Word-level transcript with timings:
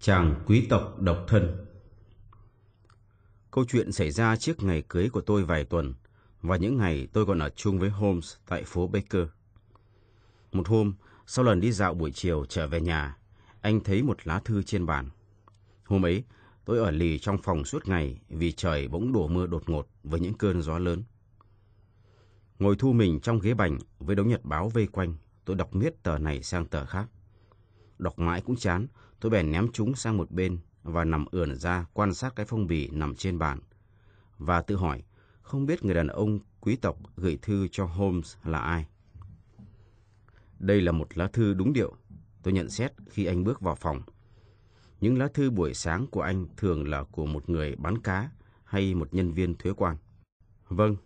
Chàng 0.00 0.42
quý 0.46 0.66
tộc 0.70 1.00
độc 1.00 1.24
thân 1.28 1.66
Câu 3.50 3.64
chuyện 3.68 3.92
xảy 3.92 4.10
ra 4.10 4.36
trước 4.36 4.62
ngày 4.62 4.82
cưới 4.88 5.08
của 5.08 5.20
tôi 5.20 5.44
vài 5.44 5.64
tuần 5.64 5.94
và 6.42 6.56
những 6.56 6.76
ngày 6.76 7.08
tôi 7.12 7.26
còn 7.26 7.38
ở 7.38 7.50
chung 7.50 7.78
với 7.78 7.90
Holmes 7.90 8.34
tại 8.48 8.64
phố 8.64 8.86
Baker. 8.86 9.28
Một 10.52 10.68
hôm, 10.68 10.94
sau 11.26 11.44
lần 11.44 11.60
đi 11.60 11.72
dạo 11.72 11.94
buổi 11.94 12.12
chiều 12.12 12.44
trở 12.48 12.66
về 12.66 12.80
nhà, 12.80 13.16
anh 13.60 13.80
thấy 13.80 14.02
một 14.02 14.26
lá 14.26 14.40
thư 14.44 14.62
trên 14.62 14.86
bàn. 14.86 15.10
Hôm 15.84 16.04
ấy, 16.04 16.24
tôi 16.64 16.78
ở 16.78 16.90
lì 16.90 17.18
trong 17.18 17.38
phòng 17.42 17.64
suốt 17.64 17.88
ngày 17.88 18.20
vì 18.28 18.52
trời 18.52 18.88
bỗng 18.88 19.12
đổ 19.12 19.28
mưa 19.28 19.46
đột 19.46 19.68
ngột 19.68 19.88
với 20.02 20.20
những 20.20 20.34
cơn 20.34 20.62
gió 20.62 20.78
lớn. 20.78 21.02
Ngồi 22.58 22.76
thu 22.76 22.92
mình 22.92 23.20
trong 23.20 23.38
ghế 23.38 23.54
bành 23.54 23.78
với 23.98 24.16
đống 24.16 24.28
nhật 24.28 24.44
báo 24.44 24.68
vây 24.68 24.86
quanh, 24.86 25.14
tôi 25.44 25.56
đọc 25.56 25.74
miết 25.74 26.02
tờ 26.02 26.18
này 26.18 26.42
sang 26.42 26.66
tờ 26.66 26.86
khác. 26.86 27.08
Đọc 27.98 28.18
mãi 28.18 28.40
cũng 28.40 28.56
chán, 28.56 28.86
tôi 29.20 29.30
bèn 29.30 29.52
ném 29.52 29.66
chúng 29.72 29.94
sang 29.94 30.16
một 30.16 30.30
bên 30.30 30.58
và 30.82 31.04
nằm 31.04 31.24
ườn 31.30 31.54
ra 31.56 31.86
quan 31.92 32.14
sát 32.14 32.36
cái 32.36 32.46
phong 32.46 32.66
bì 32.66 32.88
nằm 32.88 33.14
trên 33.14 33.38
bàn. 33.38 33.58
Và 34.38 34.62
tự 34.62 34.76
hỏi, 34.76 35.02
không 35.40 35.66
biết 35.66 35.84
người 35.84 35.94
đàn 35.94 36.06
ông 36.06 36.38
quý 36.60 36.76
tộc 36.76 36.98
gửi 37.16 37.38
thư 37.42 37.68
cho 37.68 37.84
Holmes 37.84 38.36
là 38.44 38.58
ai. 38.58 38.86
Đây 40.58 40.80
là 40.80 40.92
một 40.92 41.18
lá 41.18 41.26
thư 41.26 41.54
đúng 41.54 41.72
điệu, 41.72 41.96
tôi 42.42 42.54
nhận 42.54 42.70
xét 42.70 42.92
khi 43.10 43.24
anh 43.24 43.44
bước 43.44 43.60
vào 43.60 43.74
phòng. 43.74 44.02
Những 45.00 45.18
lá 45.18 45.28
thư 45.34 45.50
buổi 45.50 45.74
sáng 45.74 46.06
của 46.06 46.20
anh 46.20 46.46
thường 46.56 46.88
là 46.88 47.02
của 47.02 47.26
một 47.26 47.48
người 47.48 47.76
bán 47.76 47.98
cá 47.98 48.30
hay 48.64 48.94
một 48.94 49.14
nhân 49.14 49.32
viên 49.32 49.54
thuế 49.54 49.72
quan. 49.72 49.96
Vâng, 50.68 50.96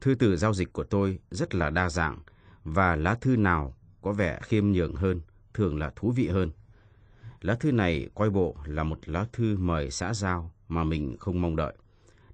thư 0.00 0.14
từ 0.14 0.36
giao 0.36 0.54
dịch 0.54 0.72
của 0.72 0.84
tôi 0.84 1.18
rất 1.30 1.54
là 1.54 1.70
đa 1.70 1.88
dạng 1.88 2.18
và 2.64 2.96
lá 2.96 3.14
thư 3.14 3.36
nào 3.36 3.76
có 4.02 4.12
vẻ 4.12 4.40
khiêm 4.42 4.72
nhường 4.72 4.94
hơn, 4.94 5.20
thường 5.54 5.78
là 5.78 5.92
thú 5.96 6.10
vị 6.10 6.28
hơn. 6.28 6.50
Lá 7.42 7.54
thư 7.54 7.72
này 7.72 8.08
coi 8.14 8.30
bộ 8.30 8.56
là 8.64 8.84
một 8.84 9.08
lá 9.08 9.26
thư 9.32 9.56
mời 9.56 9.90
xã 9.90 10.14
giao 10.14 10.52
mà 10.68 10.84
mình 10.84 11.16
không 11.20 11.40
mong 11.40 11.56
đợi. 11.56 11.74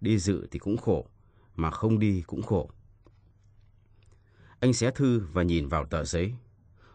Đi 0.00 0.18
dự 0.18 0.48
thì 0.50 0.58
cũng 0.58 0.76
khổ, 0.76 1.06
mà 1.56 1.70
không 1.70 1.98
đi 1.98 2.22
cũng 2.26 2.42
khổ. 2.42 2.70
Anh 4.60 4.72
xé 4.72 4.90
thư 4.90 5.22
và 5.32 5.42
nhìn 5.42 5.68
vào 5.68 5.84
tờ 5.84 6.04
giấy. 6.04 6.34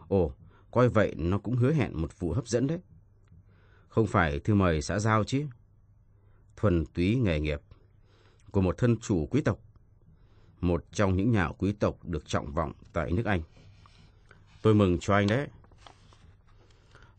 Ồ, 0.08 0.32
coi 0.70 0.88
vậy 0.88 1.14
nó 1.16 1.38
cũng 1.38 1.56
hứa 1.56 1.72
hẹn 1.72 2.02
một 2.02 2.18
vụ 2.18 2.32
hấp 2.32 2.48
dẫn 2.48 2.66
đấy. 2.66 2.78
Không 3.88 4.06
phải 4.06 4.38
thư 4.38 4.54
mời 4.54 4.82
xã 4.82 4.98
giao 4.98 5.24
chứ. 5.24 5.46
Thuần 6.56 6.86
túy 6.86 7.16
nghề 7.16 7.40
nghiệp 7.40 7.60
của 8.50 8.60
một 8.60 8.78
thân 8.78 8.96
chủ 8.96 9.26
quý 9.30 9.40
tộc. 9.40 9.58
Một 10.60 10.84
trong 10.92 11.16
những 11.16 11.32
nhà 11.32 11.48
quý 11.58 11.72
tộc 11.72 12.04
được 12.04 12.26
trọng 12.26 12.52
vọng 12.52 12.72
tại 12.92 13.10
nước 13.10 13.26
Anh. 13.26 13.42
Tôi 14.62 14.74
mừng 14.74 14.98
cho 14.98 15.14
anh 15.14 15.26
đấy. 15.26 15.48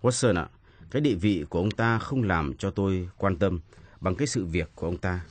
Watson 0.02 0.38
ạ, 0.38 0.50
cái 0.92 1.02
địa 1.02 1.16
vị 1.16 1.46
của 1.50 1.60
ông 1.60 1.72
ta 1.72 2.00
không 2.00 2.24
làm 2.24 2.54
cho 2.58 2.72
tôi 2.72 3.10
quan 3.18 3.36
tâm 3.36 3.60
bằng 4.00 4.16
cái 4.16 4.28
sự 4.28 4.46
việc 4.46 4.72
của 4.76 4.88
ông 4.88 4.98
ta. 4.98 5.26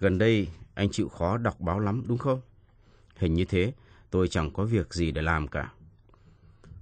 Gần 0.00 0.18
đây, 0.18 0.48
anh 0.74 0.90
chịu 0.90 1.08
khó 1.08 1.38
đọc 1.38 1.60
báo 1.60 1.80
lắm 1.80 2.02
đúng 2.06 2.18
không? 2.18 2.40
Hình 3.16 3.34
như 3.34 3.44
thế, 3.44 3.72
tôi 4.10 4.28
chẳng 4.28 4.50
có 4.50 4.64
việc 4.64 4.94
gì 4.94 5.10
để 5.10 5.22
làm 5.22 5.48
cả. 5.48 5.72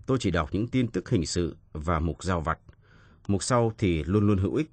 Tôi 0.07 0.19
chỉ 0.21 0.31
đọc 0.31 0.49
những 0.53 0.69
tin 0.69 0.89
tức 0.89 1.09
hình 1.09 1.27
sự 1.27 1.57
và 1.73 2.01
mục 2.01 2.25
giao 2.25 2.41
vặt. 2.41 2.59
Mục 3.29 3.43
sau 3.43 3.73
thì 3.79 4.05
luôn 4.05 4.27
luôn 4.27 4.39
hữu 4.39 4.55
ích. 4.55 4.71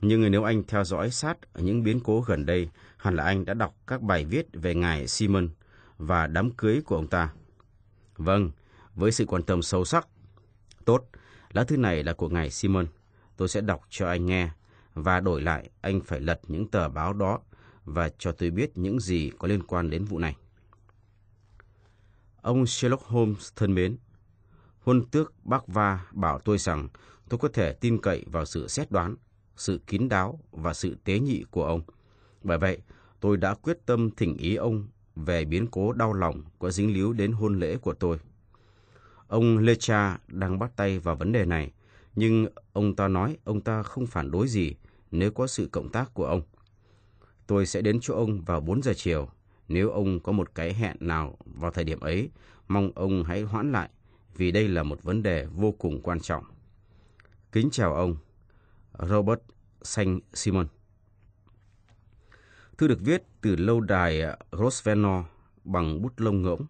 Nhưng 0.00 0.30
nếu 0.30 0.44
anh 0.44 0.62
theo 0.68 0.84
dõi 0.84 1.10
sát 1.10 1.38
những 1.54 1.82
biến 1.82 2.00
cố 2.00 2.20
gần 2.20 2.46
đây, 2.46 2.68
hẳn 2.96 3.16
là 3.16 3.24
anh 3.24 3.44
đã 3.44 3.54
đọc 3.54 3.74
các 3.86 4.02
bài 4.02 4.24
viết 4.24 4.46
về 4.52 4.74
ngài 4.74 5.08
Simon 5.08 5.48
và 5.98 6.26
đám 6.26 6.50
cưới 6.50 6.80
của 6.84 6.96
ông 6.96 7.08
ta. 7.08 7.32
Vâng, 8.16 8.50
với 8.94 9.12
sự 9.12 9.24
quan 9.26 9.42
tâm 9.42 9.62
sâu 9.62 9.84
sắc. 9.84 10.08
Tốt, 10.84 11.08
lá 11.52 11.64
thư 11.64 11.76
này 11.76 12.02
là 12.04 12.12
của 12.12 12.28
ngài 12.28 12.50
Simon. 12.50 12.86
Tôi 13.36 13.48
sẽ 13.48 13.60
đọc 13.60 13.82
cho 13.88 14.08
anh 14.08 14.26
nghe 14.26 14.50
và 14.94 15.20
đổi 15.20 15.42
lại 15.42 15.70
anh 15.80 16.00
phải 16.00 16.20
lật 16.20 16.40
những 16.48 16.68
tờ 16.68 16.88
báo 16.88 17.12
đó 17.12 17.40
và 17.84 18.10
cho 18.18 18.32
tôi 18.32 18.50
biết 18.50 18.78
những 18.78 19.00
gì 19.00 19.30
có 19.38 19.48
liên 19.48 19.62
quan 19.62 19.90
đến 19.90 20.04
vụ 20.04 20.18
này. 20.18 20.36
Ông 22.42 22.66
Sherlock 22.66 23.02
Holmes 23.02 23.48
thân 23.56 23.74
mến, 23.74 23.96
huân 24.80 25.06
tước 25.06 25.32
Bác 25.44 25.66
Va 25.66 26.06
bảo 26.12 26.38
tôi 26.38 26.58
rằng 26.58 26.88
tôi 27.28 27.38
có 27.38 27.48
thể 27.48 27.72
tin 27.72 27.98
cậy 27.98 28.24
vào 28.26 28.44
sự 28.44 28.68
xét 28.68 28.90
đoán, 28.90 29.16
sự 29.56 29.80
kín 29.86 30.08
đáo 30.08 30.40
và 30.50 30.74
sự 30.74 30.96
tế 31.04 31.18
nhị 31.18 31.44
của 31.50 31.64
ông. 31.64 31.82
Bởi 32.42 32.58
vậy, 32.58 32.78
tôi 33.20 33.36
đã 33.36 33.54
quyết 33.54 33.86
tâm 33.86 34.10
thỉnh 34.10 34.36
ý 34.36 34.54
ông 34.54 34.88
về 35.16 35.44
biến 35.44 35.66
cố 35.70 35.92
đau 35.92 36.12
lòng 36.12 36.42
có 36.58 36.70
dính 36.70 36.94
líu 36.94 37.12
đến 37.12 37.32
hôn 37.32 37.60
lễ 37.60 37.76
của 37.76 37.94
tôi. 37.94 38.18
Ông 39.30 39.58
Lecha 39.58 40.18
đang 40.28 40.58
bắt 40.58 40.76
tay 40.76 40.98
vào 40.98 41.16
vấn 41.16 41.32
đề 41.32 41.44
này, 41.44 41.72
nhưng 42.14 42.46
ông 42.72 42.96
ta 42.96 43.08
nói 43.08 43.36
ông 43.44 43.60
ta 43.60 43.82
không 43.82 44.06
phản 44.06 44.30
đối 44.30 44.48
gì 44.48 44.74
nếu 45.10 45.30
có 45.30 45.46
sự 45.46 45.68
cộng 45.72 45.88
tác 45.88 46.14
của 46.14 46.26
ông. 46.26 46.42
Tôi 47.46 47.66
sẽ 47.66 47.82
đến 47.82 47.98
chỗ 48.02 48.14
ông 48.14 48.42
vào 48.42 48.60
4 48.60 48.82
giờ 48.82 48.92
chiều. 48.96 49.28
Nếu 49.68 49.90
ông 49.90 50.20
có 50.20 50.32
một 50.32 50.54
cái 50.54 50.74
hẹn 50.74 50.96
nào 51.00 51.36
vào 51.44 51.70
thời 51.70 51.84
điểm 51.84 52.00
ấy, 52.00 52.30
mong 52.68 52.90
ông 52.94 53.24
hãy 53.24 53.42
hoãn 53.42 53.72
lại, 53.72 53.88
vì 54.36 54.50
đây 54.50 54.68
là 54.68 54.82
một 54.82 55.02
vấn 55.02 55.22
đề 55.22 55.44
vô 55.44 55.72
cùng 55.72 56.00
quan 56.02 56.20
trọng. 56.20 56.44
Kính 57.52 57.68
chào 57.70 57.94
ông, 57.94 58.16
Robert 58.98 59.40
Saint 59.82 60.22
Simon. 60.34 60.66
Thư 62.78 62.88
được 62.88 63.00
viết 63.00 63.22
từ 63.40 63.56
lâu 63.56 63.80
đài 63.80 64.22
Grosvenor 64.52 65.24
bằng 65.64 66.02
bút 66.02 66.12
lông 66.16 66.42
ngỗng, 66.42 66.66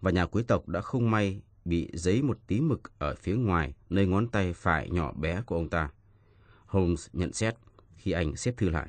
và 0.00 0.10
nhà 0.10 0.26
quý 0.26 0.42
tộc 0.42 0.68
đã 0.68 0.80
không 0.80 1.10
may 1.10 1.40
bị 1.64 1.90
giấy 1.92 2.22
một 2.22 2.38
tí 2.46 2.60
mực 2.60 2.98
ở 2.98 3.14
phía 3.14 3.36
ngoài 3.36 3.74
nơi 3.90 4.06
ngón 4.06 4.28
tay 4.28 4.52
phải 4.52 4.90
nhỏ 4.90 5.12
bé 5.12 5.42
của 5.46 5.56
ông 5.56 5.68
ta. 5.68 5.88
Holmes 6.66 7.06
nhận 7.12 7.32
xét 7.32 7.54
khi 7.96 8.10
anh 8.12 8.36
xếp 8.36 8.54
thư 8.56 8.68
lại. 8.68 8.88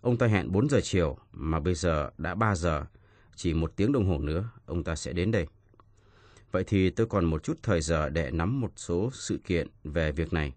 Ông 0.00 0.16
ta 0.16 0.26
hẹn 0.26 0.52
4 0.52 0.68
giờ 0.68 0.80
chiều, 0.82 1.18
mà 1.32 1.60
bây 1.60 1.74
giờ 1.74 2.10
đã 2.18 2.34
3 2.34 2.54
giờ, 2.54 2.84
chỉ 3.36 3.54
một 3.54 3.72
tiếng 3.76 3.92
đồng 3.92 4.06
hồ 4.06 4.18
nữa, 4.18 4.50
ông 4.66 4.84
ta 4.84 4.96
sẽ 4.96 5.12
đến 5.12 5.30
đây. 5.30 5.46
Vậy 6.52 6.64
thì 6.66 6.90
tôi 6.90 7.06
còn 7.06 7.24
một 7.24 7.42
chút 7.42 7.58
thời 7.62 7.80
giờ 7.80 8.08
để 8.08 8.30
nắm 8.30 8.60
một 8.60 8.72
số 8.76 9.10
sự 9.12 9.38
kiện 9.44 9.68
về 9.84 10.12
việc 10.12 10.32
này. 10.32 10.54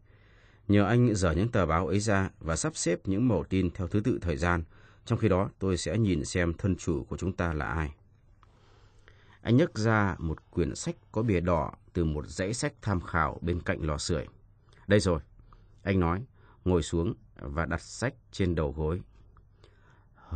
Nhờ 0.68 0.86
anh 0.86 1.16
dở 1.16 1.32
những 1.32 1.48
tờ 1.48 1.66
báo 1.66 1.88
ấy 1.88 2.00
ra 2.00 2.30
và 2.40 2.56
sắp 2.56 2.76
xếp 2.76 3.00
những 3.08 3.28
mẫu 3.28 3.44
tin 3.44 3.70
theo 3.72 3.88
thứ 3.88 4.00
tự 4.00 4.20
thời 4.22 4.38
gian, 4.38 4.64
trong 5.06 5.20
khi 5.20 5.30
đó 5.30 5.50
tôi 5.60 5.78
sẽ 5.78 5.98
nhìn 5.98 6.26
xem 6.26 6.54
thân 6.54 6.76
chủ 6.76 7.04
của 7.04 7.18
chúng 7.18 7.34
ta 7.34 7.54
là 7.54 7.66
ai. 7.66 7.92
Anh 9.42 9.58
nhấc 9.58 9.78
ra 9.78 10.16
một 10.20 10.52
quyển 10.52 10.76
sách 10.76 10.96
có 11.12 11.22
bìa 11.22 11.40
đỏ 11.40 11.72
từ 11.94 12.06
một 12.06 12.28
dãy 12.28 12.54
sách 12.54 12.74
tham 12.82 13.02
khảo 13.02 13.40
bên 13.42 13.60
cạnh 13.62 13.82
lò 13.82 13.98
sưởi. 13.98 14.26
Đây 14.88 15.00
rồi, 15.00 15.20
anh 15.84 16.00
nói, 16.00 16.26
ngồi 16.66 16.84
xuống 16.84 17.14
và 17.36 17.66
đặt 17.66 17.82
sách 17.82 18.14
trên 18.32 18.56
đầu 18.56 18.74
gối. 18.78 19.02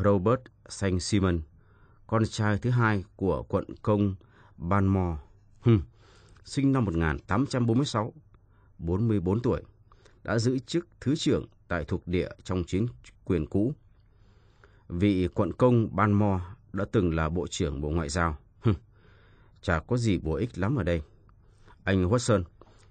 Robert 0.04 0.42
Saint 0.70 1.02
Simon, 1.02 1.42
con 2.08 2.24
trai 2.26 2.58
thứ 2.58 2.70
hai 2.70 3.04
của 3.16 3.44
quận 3.44 3.66
công 3.82 4.16
Banmore, 4.58 5.18
Hừm, 5.62 5.82
sinh 6.44 6.72
năm 6.72 6.86
1846, 6.86 8.14
44 8.78 9.42
tuổi, 9.42 9.62
đã 10.24 10.40
giữ 10.40 10.60
chức 10.60 10.88
thứ 11.02 11.16
trưởng 11.16 11.46
tại 11.68 11.86
thuộc 11.86 12.08
địa 12.08 12.30
trong 12.44 12.64
chính 12.68 12.88
quyền 13.26 13.46
cũ. 13.46 13.74
Vị 14.90 15.28
quận 15.28 15.54
công 15.54 15.96
Banmore 15.96 16.44
đã 16.74 16.86
từng 16.92 17.16
là 17.16 17.30
bộ 17.30 17.48
trưởng 17.48 17.82
Bộ 17.82 17.90
Ngoại 17.90 18.10
giao. 18.10 18.38
Chả 19.64 19.80
có 19.80 19.98
gì 19.98 20.18
bổ 20.18 20.36
ích 20.36 20.58
lắm 20.58 20.76
ở 20.76 20.84
đây. 20.84 21.02
Anh 21.84 22.10
Watson, 22.10 22.44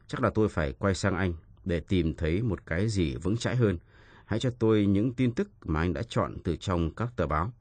chắc 0.06 0.22
là 0.22 0.30
tôi 0.30 0.48
phải 0.48 0.72
quay 0.72 0.94
sang 0.94 1.16
anh 1.16 1.34
để 1.64 1.80
tìm 1.80 2.14
thấy 2.14 2.42
một 2.42 2.66
cái 2.66 2.88
gì 2.88 3.16
vững 3.16 3.36
chãi 3.36 3.56
hơn– 3.56 3.78
Hãy 4.32 4.40
cho 4.40 4.50
tôi 4.58 4.86
những 4.86 5.14
tin 5.14 5.32
tức 5.32 5.48
mà 5.64 5.80
anh 5.80 5.92
đã 5.92 6.02
chọn 6.02 6.36
từ 6.44 6.56
trong 6.56 6.94
các 6.94 7.12
tờ 7.16 7.26
báo. 7.26 7.52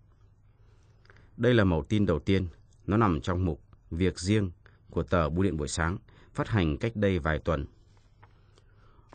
Đây 1.37 1.53
là 1.53 1.63
mẫu 1.63 1.83
tin 1.89 2.05
đầu 2.05 2.19
tiên. 2.19 2.47
Nó 2.87 2.97
nằm 2.97 3.21
trong 3.21 3.45
mục 3.45 3.61
Việc 3.91 4.19
riêng 4.19 4.51
của 4.89 5.03
tờ 5.03 5.29
Bưu 5.29 5.43
điện 5.43 5.57
buổi 5.57 5.67
sáng, 5.67 5.97
phát 6.33 6.47
hành 6.47 6.77
cách 6.77 6.95
đây 6.95 7.19
vài 7.19 7.39
tuần. 7.39 7.65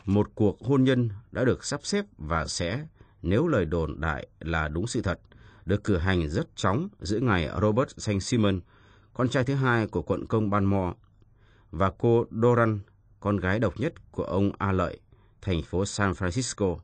Một 0.05 0.31
cuộc 0.35 0.61
hôn 0.61 0.83
nhân 0.83 1.09
đã 1.31 1.45
được 1.45 1.63
sắp 1.63 1.79
xếp 1.83 2.05
và 2.17 2.47
sẽ, 2.47 2.85
nếu 3.21 3.47
lời 3.47 3.65
đồn 3.65 4.01
đại 4.01 4.27
là 4.39 4.67
đúng 4.67 4.87
sự 4.87 5.01
thật, 5.01 5.19
được 5.65 5.83
cử 5.83 5.97
hành 5.97 6.29
rất 6.29 6.55
chóng 6.55 6.89
giữa 6.99 7.19
ngày 7.19 7.49
Robert 7.61 7.89
Saint 7.97 8.23
Simon, 8.23 8.59
con 9.17 9.29
trai 9.29 9.43
thứ 9.43 9.55
hai 9.55 9.87
của 9.87 10.01
quận 10.01 10.25
công 10.25 10.49
Balmore, 10.49 10.97
và 11.71 11.91
cô 11.97 12.25
Doran, 12.31 12.79
con 13.19 13.37
gái 13.37 13.59
độc 13.59 13.79
nhất 13.79 14.11
của 14.11 14.23
ông 14.23 14.51
A 14.57 14.71
Lợi, 14.71 14.99
thành 15.41 15.61
phố 15.61 15.85
San 15.85 16.11
Francisco, 16.11 16.77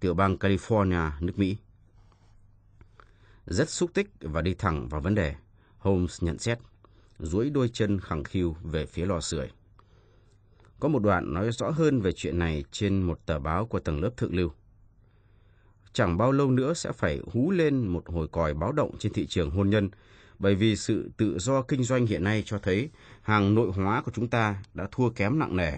tiểu 0.00 0.14
bang 0.14 0.36
California, 0.36 1.10
nước 1.20 1.38
Mỹ. 1.38 1.56
Rất 3.46 3.70
xúc 3.70 3.90
tích 3.94 4.10
và 4.20 4.42
đi 4.42 4.54
thẳng 4.54 4.88
vào 4.88 5.00
vấn 5.00 5.14
đề, 5.14 5.34
Holmes 5.78 6.22
nhận 6.22 6.38
xét, 6.38 6.58
duỗi 7.18 7.50
đôi 7.50 7.68
chân 7.68 8.00
khẳng 8.00 8.24
khiu 8.24 8.56
về 8.62 8.86
phía 8.86 9.06
lò 9.06 9.20
sưởi. 9.20 9.48
Có 10.80 10.88
một 10.88 10.98
đoạn 10.98 11.34
nói 11.34 11.52
rõ 11.52 11.70
hơn 11.70 12.00
về 12.00 12.12
chuyện 12.12 12.38
này 12.38 12.64
trên 12.70 13.02
một 13.02 13.26
tờ 13.26 13.38
báo 13.38 13.66
của 13.66 13.80
tầng 13.80 14.02
lớp 14.02 14.16
thượng 14.16 14.36
lưu. 14.36 14.52
Chẳng 15.92 16.16
bao 16.16 16.32
lâu 16.32 16.50
nữa 16.50 16.74
sẽ 16.74 16.92
phải 16.92 17.20
hú 17.32 17.50
lên 17.50 17.88
một 17.88 18.02
hồi 18.06 18.28
còi 18.28 18.54
báo 18.54 18.72
động 18.72 18.98
trên 18.98 19.12
thị 19.12 19.26
trường 19.26 19.50
hôn 19.50 19.70
nhân, 19.70 19.90
bởi 20.40 20.54
vì 20.54 20.76
sự 20.76 21.10
tự 21.16 21.38
do 21.38 21.62
kinh 21.62 21.82
doanh 21.82 22.06
hiện 22.06 22.24
nay 22.24 22.42
cho 22.46 22.58
thấy 22.58 22.90
hàng 23.22 23.54
nội 23.54 23.72
hóa 23.72 24.02
của 24.02 24.12
chúng 24.14 24.28
ta 24.28 24.62
đã 24.74 24.88
thua 24.90 25.10
kém 25.10 25.38
nặng 25.38 25.56
nề 25.56 25.72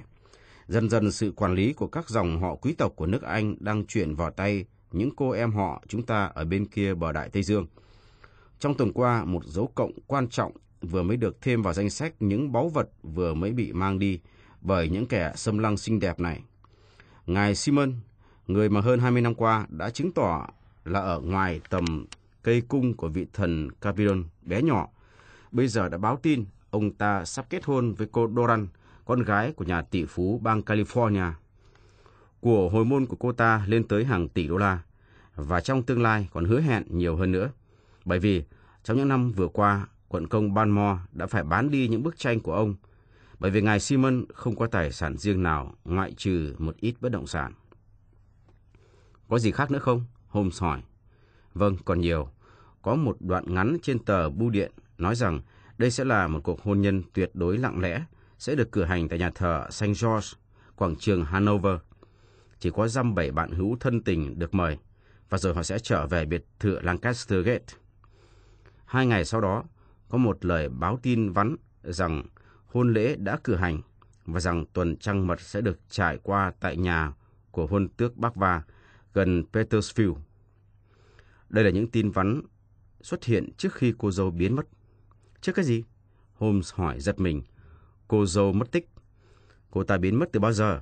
Dần 0.68 0.90
dần 0.90 1.12
sự 1.12 1.32
quản 1.36 1.54
lý 1.54 1.72
của 1.72 1.86
các 1.86 2.08
dòng 2.08 2.40
họ 2.40 2.54
quý 2.54 2.72
tộc 2.72 2.92
của 2.96 3.06
nước 3.06 3.22
Anh 3.22 3.56
đang 3.60 3.86
chuyển 3.86 4.14
vào 4.14 4.30
tay 4.30 4.64
những 4.92 5.10
cô 5.16 5.30
em 5.30 5.52
họ 5.52 5.82
chúng 5.88 6.02
ta 6.02 6.24
ở 6.24 6.44
bên 6.44 6.66
kia 6.66 6.94
bờ 6.94 7.12
Đại 7.12 7.28
Tây 7.28 7.42
Dương. 7.42 7.66
Trong 8.58 8.74
tuần 8.74 8.92
qua, 8.92 9.24
một 9.24 9.44
dấu 9.44 9.72
cộng 9.74 9.92
quan 10.06 10.28
trọng 10.28 10.52
vừa 10.80 11.02
mới 11.02 11.16
được 11.16 11.40
thêm 11.40 11.62
vào 11.62 11.72
danh 11.72 11.90
sách 11.90 12.14
những 12.20 12.52
báu 12.52 12.68
vật 12.68 12.88
vừa 13.02 13.34
mới 13.34 13.52
bị 13.52 13.72
mang 13.72 13.98
đi 13.98 14.20
bởi 14.60 14.88
những 14.88 15.06
kẻ 15.06 15.32
xâm 15.36 15.58
lăng 15.58 15.76
xinh 15.76 16.00
đẹp 16.00 16.20
này. 16.20 16.42
Ngài 17.26 17.54
Simon, 17.54 17.92
người 18.46 18.68
mà 18.68 18.80
hơn 18.80 19.00
20 19.00 19.22
năm 19.22 19.34
qua 19.34 19.66
đã 19.68 19.90
chứng 19.90 20.12
tỏ 20.12 20.46
là 20.84 21.00
ở 21.00 21.20
ngoài 21.20 21.60
tầm 21.70 22.06
cây 22.42 22.60
cung 22.60 22.94
của 22.94 23.08
vị 23.08 23.26
thần 23.32 23.70
Capidon 23.80 24.24
bé 24.42 24.62
nhỏ, 24.62 24.88
bây 25.50 25.68
giờ 25.68 25.88
đã 25.88 25.98
báo 25.98 26.16
tin 26.22 26.44
ông 26.70 26.90
ta 26.90 27.24
sắp 27.24 27.46
kết 27.50 27.64
hôn 27.64 27.94
với 27.94 28.08
cô 28.12 28.30
Doran, 28.36 28.68
con 29.04 29.22
gái 29.22 29.52
của 29.52 29.64
nhà 29.64 29.82
tỷ 29.82 30.04
phú 30.04 30.40
bang 30.42 30.60
California. 30.60 31.32
Của 32.40 32.68
hồi 32.68 32.84
môn 32.84 33.06
của 33.06 33.16
cô 33.16 33.32
ta 33.32 33.64
lên 33.66 33.88
tới 33.88 34.04
hàng 34.04 34.28
tỷ 34.28 34.48
đô 34.48 34.56
la, 34.56 34.82
và 35.36 35.60
trong 35.60 35.82
tương 35.82 36.02
lai 36.02 36.28
còn 36.32 36.44
hứa 36.44 36.60
hẹn 36.60 36.84
nhiều 36.88 37.16
hơn 37.16 37.32
nữa. 37.32 37.50
Bởi 38.04 38.18
vì 38.18 38.44
trong 38.84 38.96
những 38.96 39.08
năm 39.08 39.32
vừa 39.32 39.48
qua, 39.48 39.86
quận 40.08 40.28
công 40.28 40.54
Balmore 40.54 41.00
đã 41.12 41.26
phải 41.26 41.44
bán 41.44 41.70
đi 41.70 41.88
những 41.88 42.02
bức 42.02 42.18
tranh 42.18 42.40
của 42.40 42.54
ông, 42.54 42.74
bởi 43.38 43.50
vì 43.50 43.62
ngài 43.62 43.80
Simon 43.80 44.24
không 44.34 44.56
có 44.56 44.66
tài 44.66 44.92
sản 44.92 45.16
riêng 45.16 45.42
nào 45.42 45.74
ngoại 45.84 46.12
trừ 46.16 46.54
một 46.58 46.76
ít 46.76 46.94
bất 47.00 47.08
động 47.12 47.26
sản. 47.26 47.52
Có 49.28 49.38
gì 49.38 49.52
khác 49.52 49.70
nữa 49.70 49.78
không? 49.78 50.04
Holmes 50.28 50.62
hỏi. 50.62 50.82
Vâng, 51.54 51.76
còn 51.84 52.00
nhiều. 52.00 52.28
Có 52.82 52.94
một 52.94 53.16
đoạn 53.20 53.44
ngắn 53.54 53.76
trên 53.82 53.98
tờ 53.98 54.30
bưu 54.30 54.50
điện 54.50 54.72
nói 54.98 55.14
rằng 55.14 55.40
đây 55.78 55.90
sẽ 55.90 56.04
là 56.04 56.28
một 56.28 56.40
cuộc 56.44 56.62
hôn 56.62 56.80
nhân 56.80 57.02
tuyệt 57.12 57.30
đối 57.34 57.58
lặng 57.58 57.80
lẽ, 57.80 58.04
sẽ 58.38 58.54
được 58.54 58.72
cử 58.72 58.84
hành 58.84 59.08
tại 59.08 59.18
nhà 59.18 59.30
thờ 59.30 59.66
St. 59.70 59.84
George, 59.84 60.28
quảng 60.76 60.96
trường 60.96 61.24
Hanover. 61.24 61.76
Chỉ 62.58 62.70
có 62.70 62.88
dăm 62.88 63.14
bảy 63.14 63.30
bạn 63.30 63.50
hữu 63.50 63.76
thân 63.80 64.02
tình 64.02 64.38
được 64.38 64.54
mời, 64.54 64.78
và 65.30 65.38
rồi 65.38 65.54
họ 65.54 65.62
sẽ 65.62 65.78
trở 65.78 66.06
về 66.06 66.24
biệt 66.24 66.44
thự 66.58 66.80
Lancaster 66.80 67.46
Gate. 67.46 67.64
Hai 68.84 69.06
ngày 69.06 69.24
sau 69.24 69.40
đó, 69.40 69.64
có 70.08 70.18
một 70.18 70.44
lời 70.44 70.68
báo 70.68 70.98
tin 71.02 71.32
vắn 71.32 71.56
rằng 71.82 72.22
hôn 72.66 72.92
lễ 72.92 73.16
đã 73.16 73.38
cử 73.44 73.54
hành 73.54 73.80
và 74.26 74.40
rằng 74.40 74.64
tuần 74.72 74.96
trăng 74.96 75.26
mật 75.26 75.40
sẽ 75.40 75.60
được 75.60 75.78
trải 75.88 76.18
qua 76.22 76.52
tại 76.60 76.76
nhà 76.76 77.12
của 77.50 77.66
hôn 77.66 77.88
tước 77.88 78.16
Bắc 78.16 78.36
Va 78.36 78.62
gần 79.14 79.44
Petersfield. 79.52 80.14
Đây 81.52 81.64
là 81.64 81.70
những 81.70 81.90
tin 81.90 82.10
vắn 82.10 82.42
xuất 83.00 83.24
hiện 83.24 83.52
trước 83.56 83.74
khi 83.74 83.94
cô 83.98 84.10
dâu 84.10 84.30
biến 84.30 84.56
mất. 84.56 84.66
Trước 85.40 85.52
cái 85.52 85.64
gì? 85.64 85.84
Holmes 86.34 86.74
hỏi 86.74 87.00
giật 87.00 87.20
mình. 87.20 87.42
Cô 88.08 88.26
dâu 88.26 88.52
mất 88.52 88.72
tích. 88.72 88.88
Cô 89.70 89.84
ta 89.84 89.98
biến 89.98 90.18
mất 90.18 90.26
từ 90.32 90.40
bao 90.40 90.52
giờ? 90.52 90.80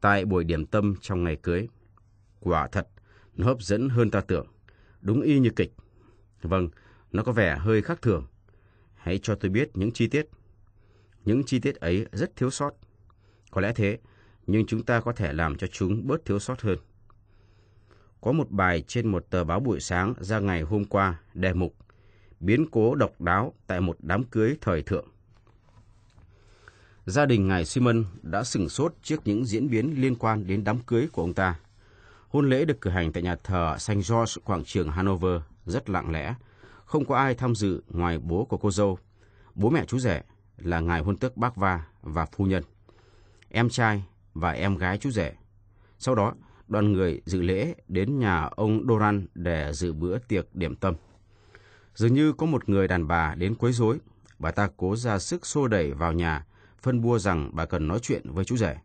Tại 0.00 0.24
buổi 0.24 0.44
điểm 0.44 0.66
tâm 0.66 0.94
trong 1.00 1.24
ngày 1.24 1.36
cưới. 1.36 1.68
Quả 2.40 2.68
thật, 2.72 2.88
nó 3.34 3.46
hấp 3.46 3.62
dẫn 3.62 3.88
hơn 3.88 4.10
ta 4.10 4.20
tưởng. 4.20 4.46
Đúng 5.00 5.20
y 5.20 5.38
như 5.38 5.50
kịch. 5.56 5.72
Vâng, 6.42 6.68
nó 7.12 7.22
có 7.22 7.32
vẻ 7.32 7.56
hơi 7.58 7.82
khác 7.82 8.02
thường. 8.02 8.26
Hãy 8.94 9.18
cho 9.18 9.34
tôi 9.34 9.50
biết 9.50 9.70
những 9.74 9.92
chi 9.92 10.08
tiết. 10.08 10.28
Những 11.24 11.44
chi 11.44 11.58
tiết 11.58 11.76
ấy 11.76 12.06
rất 12.12 12.36
thiếu 12.36 12.50
sót. 12.50 12.74
Có 13.50 13.60
lẽ 13.60 13.72
thế, 13.76 13.98
nhưng 14.46 14.66
chúng 14.66 14.84
ta 14.84 15.00
có 15.00 15.12
thể 15.12 15.32
làm 15.32 15.56
cho 15.56 15.66
chúng 15.66 16.06
bớt 16.06 16.24
thiếu 16.24 16.38
sót 16.38 16.60
hơn. 16.60 16.78
Có 18.22 18.32
một 18.32 18.50
bài 18.50 18.82
trên 18.86 19.08
một 19.08 19.26
tờ 19.30 19.44
báo 19.44 19.60
buổi 19.60 19.80
sáng 19.80 20.14
ra 20.20 20.38
ngày 20.38 20.62
hôm 20.62 20.84
qua, 20.84 21.20
đề 21.34 21.52
mục 21.52 21.74
Biến 22.40 22.66
cố 22.70 22.94
độc 22.94 23.20
đáo 23.20 23.54
tại 23.66 23.80
một 23.80 23.96
đám 23.98 24.24
cưới 24.24 24.56
thời 24.60 24.82
thượng. 24.82 25.08
Gia 27.06 27.26
đình 27.26 27.48
ngài 27.48 27.64
Simon 27.64 28.04
đã 28.22 28.44
sửng 28.44 28.68
sốt 28.68 28.94
trước 29.02 29.20
những 29.24 29.44
diễn 29.44 29.70
biến 29.70 29.94
liên 30.00 30.14
quan 30.14 30.46
đến 30.46 30.64
đám 30.64 30.78
cưới 30.78 31.08
của 31.12 31.22
ông 31.22 31.34
ta. 31.34 31.58
Hôn 32.28 32.50
lễ 32.50 32.64
được 32.64 32.80
cử 32.80 32.90
hành 32.90 33.12
tại 33.12 33.22
nhà 33.22 33.36
thờ 33.36 33.76
St. 33.78 33.92
George, 33.92 34.42
quảng 34.44 34.64
trường 34.64 34.90
Hanover, 34.90 35.40
rất 35.66 35.90
lặng 35.90 36.10
lẽ. 36.10 36.34
Không 36.84 37.04
có 37.04 37.16
ai 37.16 37.34
tham 37.34 37.54
dự 37.54 37.82
ngoài 37.88 38.18
bố 38.18 38.44
của 38.44 38.56
cô 38.56 38.70
dâu, 38.70 38.98
bố 39.54 39.70
mẹ 39.70 39.84
chú 39.86 39.98
rể 39.98 40.22
là 40.56 40.80
ngài 40.80 41.00
hôn 41.00 41.16
tước 41.16 41.36
bác 41.36 41.56
va 41.56 41.86
và 42.02 42.26
phu 42.26 42.46
nhân, 42.46 42.62
em 43.48 43.68
trai 43.68 44.04
và 44.34 44.50
em 44.50 44.76
gái 44.76 44.98
chú 44.98 45.10
rể. 45.10 45.32
Sau 45.98 46.14
đó, 46.14 46.34
đoàn 46.72 46.92
người 46.92 47.20
dự 47.24 47.42
lễ 47.42 47.74
đến 47.88 48.18
nhà 48.18 48.48
ông 48.56 48.86
Doran 48.88 49.26
để 49.34 49.72
dự 49.72 49.92
bữa 49.92 50.18
tiệc 50.18 50.54
điểm 50.54 50.76
tâm. 50.76 50.94
Dường 51.94 52.14
như 52.14 52.32
có 52.32 52.46
một 52.46 52.68
người 52.68 52.88
đàn 52.88 53.08
bà 53.08 53.34
đến 53.34 53.54
quấy 53.54 53.72
rối, 53.72 53.98
bà 54.38 54.50
ta 54.50 54.68
cố 54.76 54.96
ra 54.96 55.18
sức 55.18 55.46
xô 55.46 55.68
đẩy 55.68 55.92
vào 55.92 56.12
nhà, 56.12 56.46
phân 56.82 57.00
bua 57.02 57.18
rằng 57.18 57.50
bà 57.52 57.66
cần 57.66 57.88
nói 57.88 57.98
chuyện 58.02 58.22
với 58.24 58.44
chú 58.44 58.56
rể. 58.56 58.76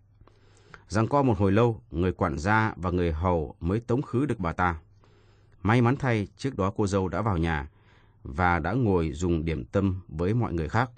Rằng 0.88 1.07
co 1.07 1.24
một 1.24 1.38
hồi 1.38 1.51
lâu, 1.51 1.81
người 1.92 2.12
quản 2.12 2.38
gia 2.38 2.74
và 2.75 2.92
người 2.92 3.12
hầu 3.12 3.56
mới 3.60 3.80
tống 3.80 4.01
khứ 4.01 4.25
được 4.25 4.40
bà 4.40 4.54
ta. 4.54 4.80
May 5.63 5.81
mắn 5.81 5.95
thay, 5.95 6.28
trước 6.38 6.57
đó 6.57 6.74
cô 6.78 6.88
dâu 6.88 7.07
đã 7.07 7.22
vào 7.22 7.38
nhà 7.38 7.69
và 8.24 8.60
đã 8.60 8.74
ngồi 8.74 9.12
dùng 9.12 9.45
điểm 9.45 9.66
tâm 9.66 10.01
với 10.07 10.33
mọi 10.33 10.54
người 10.54 10.69
khác. 10.69 10.92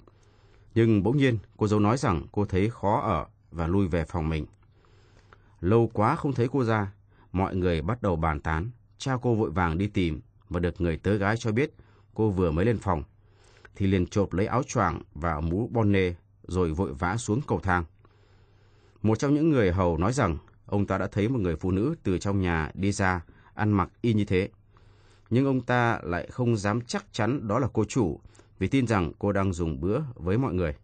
Nhưng 0.74 1.02
bỗng 1.02 1.16
nhiên, 1.16 1.38
cô 1.56 1.68
dâu 1.68 1.80
nói 1.80 1.96
rằng 1.96 2.26
cô 2.32 2.44
thấy 2.44 2.70
khó 2.70 3.00
ở 3.00 3.26
và 3.50 3.66
lui 3.66 3.88
về 3.88 4.04
phòng 4.04 4.28
mình. 4.28 4.46
Lâu 5.60 5.90
quá 5.94 6.16
không 6.16 6.32
thấy 6.32 6.48
cô 6.52 6.64
ra, 6.64 6.92
mọi 7.32 7.56
người 7.56 7.82
bắt 7.82 8.02
đầu 8.02 8.16
bàn 8.16 8.40
tán. 8.40 8.70
Cha 8.98 9.16
cô 9.22 9.34
vội 9.34 9.50
vàng 9.50 9.78
đi 9.78 9.86
tìm 9.86 10.20
và 10.48 10.60
được 10.60 10.80
người 10.80 10.96
tớ 10.96 11.16
gái 11.16 11.36
cho 11.36 11.52
biết 11.52 11.74
cô 12.14 12.30
vừa 12.30 12.50
mới 12.50 12.64
lên 12.64 12.78
phòng. 12.78 13.02
Thì 13.74 13.86
liền 13.86 14.06
chộp 14.06 14.32
lấy 14.32 14.46
áo 14.46 14.62
choàng 14.62 15.02
và 15.14 15.40
mũ 15.40 15.68
bonnet 15.72 16.16
rồi 16.46 16.72
vội 16.72 16.94
vã 16.94 17.16
xuống 17.16 17.40
cầu 17.46 17.60
thang. 17.60 17.84
Một 19.02 19.18
trong 19.18 19.34
những 19.34 19.50
người 19.50 19.72
hầu 19.72 19.98
nói 19.98 20.12
rằng 20.12 20.38
ông 20.66 20.86
ta 20.86 20.98
đã 20.98 21.06
thấy 21.06 21.28
một 21.28 21.40
người 21.40 21.56
phụ 21.56 21.70
nữ 21.70 21.94
từ 22.02 22.18
trong 22.18 22.40
nhà 22.40 22.70
đi 22.74 22.92
ra 22.92 23.24
ăn 23.54 23.72
mặc 23.72 23.90
y 24.00 24.14
như 24.14 24.24
thế. 24.24 24.48
Nhưng 25.30 25.46
ông 25.46 25.60
ta 25.60 26.00
lại 26.02 26.28
không 26.30 26.56
dám 26.56 26.80
chắc 26.80 27.06
chắn 27.12 27.48
đó 27.48 27.58
là 27.58 27.68
cô 27.72 27.84
chủ 27.84 28.20
vì 28.58 28.68
tin 28.68 28.86
rằng 28.86 29.12
cô 29.18 29.32
đang 29.32 29.52
dùng 29.52 29.80
bữa 29.80 30.00
với 30.14 30.38
mọi 30.38 30.54
người. 30.54 30.74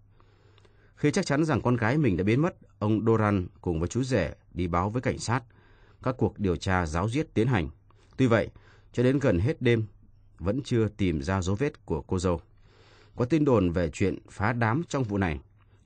Khi 0.94 1.10
chắc 1.10 1.26
chắn 1.26 1.44
rằng 1.44 1.60
con 1.62 1.76
gái 1.76 1.98
mình 1.98 2.16
đã 2.16 2.24
biến 2.24 2.42
mất, 2.42 2.56
ông 2.78 3.04
Doran 3.06 3.46
cùng 3.60 3.80
với 3.80 3.88
chú 3.88 4.02
rể 4.02 4.34
đi 4.54 4.66
báo 4.66 4.90
với 4.90 5.02
cảnh 5.02 5.18
sát. 5.18 5.42
Các 6.02 6.14
cuộc 6.18 6.38
điều 6.38 6.56
tra 6.56 6.86
giáo 6.86 7.08
diết 7.08 7.34
tiến 7.34 7.46
hành. 7.46 7.68
Tuy 8.16 8.26
vậy, 8.26 8.48
cho 8.92 9.02
đến 9.02 9.18
gần 9.18 9.38
hết 9.38 9.62
đêm, 9.62 9.86
vẫn 10.38 10.60
chưa 10.64 10.88
tìm 10.88 11.22
ra 11.22 11.42
dấu 11.42 11.56
vết 11.56 11.86
của 11.86 12.02
cô 12.02 12.18
dâu. 12.18 12.40
Có 13.16 13.24
tin 13.24 13.44
đồn 13.44 13.70
về 13.70 13.90
chuyện 13.90 14.18
phá 14.30 14.52
đám 14.52 14.82
trong 14.88 15.04
vụ 15.04 15.18
này. 15.18 15.40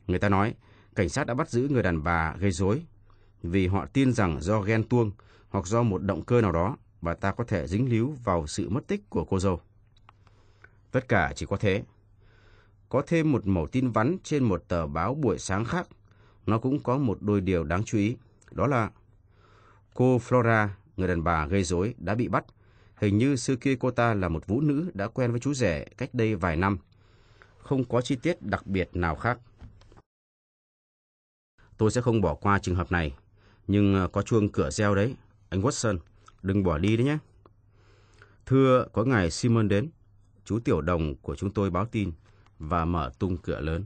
Người 0.07 0.19
ta 0.19 0.29
nói, 0.29 0.55
cảnh 0.95 1.09
sát 1.09 1.27
đã 1.27 1.35
bắt 1.35 1.51
giữ 1.51 1.69
người 1.71 1.83
đàn 1.83 2.03
bà 2.03 2.35
gây 2.39 2.51
rối 2.51 2.83
vì 3.43 3.67
họ 3.67 3.87
tin 3.87 4.13
rằng 4.13 4.41
do 4.41 4.61
ghen 4.61 4.89
tuông 4.89 5.11
hoặc 5.49 5.67
do 5.67 5.83
một 5.83 6.03
động 6.03 6.23
cơ 6.23 6.41
nào 6.41 6.53
đó, 6.53 6.77
bà 7.01 7.15
ta 7.15 7.33
có 7.33 7.45
thể 7.45 7.67
dính 7.67 7.91
líu 7.91 8.15
vào 8.25 8.47
sự 8.47 8.69
mất 8.69 8.87
tích 8.87 9.11
của 9.11 9.25
cô 9.25 9.39
dâu. 9.39 9.61
Tất 10.91 11.09
cả 11.09 11.33
chỉ 11.37 11.47
có 11.47 11.57
thế. 11.57 11.83
Có 12.89 13.03
thêm 13.07 13.33
một 13.33 13.47
mẩu 13.47 13.67
tin 13.67 13.91
vắn 13.91 14.17
trên 14.23 14.45
một 14.45 14.65
tờ 14.69 14.87
báo 14.87 15.15
buổi 15.15 15.39
sáng 15.39 15.65
khác. 15.65 15.89
Nó 16.47 16.59
cũng 16.59 16.83
có 16.83 16.99
một 16.99 17.19
đôi 17.21 17.41
điều 17.41 17.65
đáng 17.65 17.85
chú 17.85 17.99
ý. 17.99 18.17
Đó 18.51 18.67
là 18.67 18.91
cô 19.95 20.19
Flora, 20.19 20.69
người 20.97 21.09
đàn 21.09 21.25
bà 21.25 21.47
gây 21.47 21.65
rối, 21.65 21.95
đã 21.99 22.15
bị 22.15 22.29
bắt. 22.29 22.45
Hình 22.97 23.19
như 23.19 23.37
xưa 23.37 23.57
kia 23.57 23.77
cô 23.81 23.91
ta 23.91 24.15
là 24.15 24.29
một 24.29 24.47
vũ 24.47 24.61
nữ 24.61 24.91
đã 24.95 25.09
quen 25.09 25.31
với 25.31 25.41
chú 25.41 25.55
rể 25.55 25.85
cách 25.85 26.15
đây 26.15 26.35
vài 26.35 26.57
năm. 26.57 26.79
Không 27.59 27.85
có 27.85 28.01
chi 28.01 28.17
tiết 28.17 28.43
đặc 28.43 28.67
biệt 28.67 28.91
nào 28.93 29.17
khác. 29.17 29.39
Tôi 31.77 31.91
sẽ 31.91 32.01
không 32.01 32.21
bỏ 32.21 32.35
qua 32.35 32.59
trường 32.59 32.75
hợp 32.75 32.93
này. 32.93 33.15
Nhưng 33.67 33.95
ờ, 33.95 34.09
có 34.09 34.23
chuông 34.23 34.49
cửa 34.49 34.71
reo 34.71 34.95
đấy. 34.95 35.17
Anh 35.49 35.63
Watson, 35.63 35.99
đừng 36.43 36.63
bỏ 36.63 36.79
đi 36.79 36.97
đấy 36.97 37.07
nhé. 37.07 37.19
Thưa, 38.47 38.87
có 38.93 39.05
ngài 39.05 39.31
Simon 39.31 39.69
đến. 39.69 39.91
Chú 40.45 40.59
tiểu 40.61 40.81
đồng 40.81 41.15
của 41.17 41.37
chúng 41.37 41.51
tôi 41.51 41.71
báo 41.71 41.87
tin 41.87 42.13
và 42.59 42.85
mở 42.85 43.13
tung 43.19 43.37
cửa 43.37 43.61
lớn. 43.61 43.85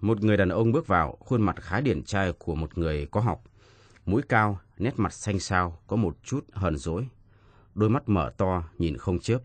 Một 0.00 0.22
người 0.22 0.36
đàn 0.36 0.48
ông 0.48 0.72
bước 0.72 0.86
vào, 0.86 1.16
khuôn 1.20 1.42
mặt 1.42 1.56
khá 1.60 1.80
điển 1.80 2.02
trai 2.02 2.32
của 2.32 2.54
một 2.54 2.78
người 2.78 3.06
có 3.06 3.20
học. 3.20 3.42
Mũi 4.06 4.22
cao, 4.28 4.60
nét 4.78 4.94
mặt 4.96 5.12
xanh 5.12 5.40
xao, 5.40 5.78
có 5.86 5.96
một 5.96 6.16
chút 6.22 6.44
hờn 6.52 6.76
dỗi. 6.76 7.08
Đôi 7.74 7.90
mắt 7.90 8.08
mở 8.08 8.32
to, 8.36 8.64
nhìn 8.78 8.96
không 8.96 9.18
chớp. 9.18 9.38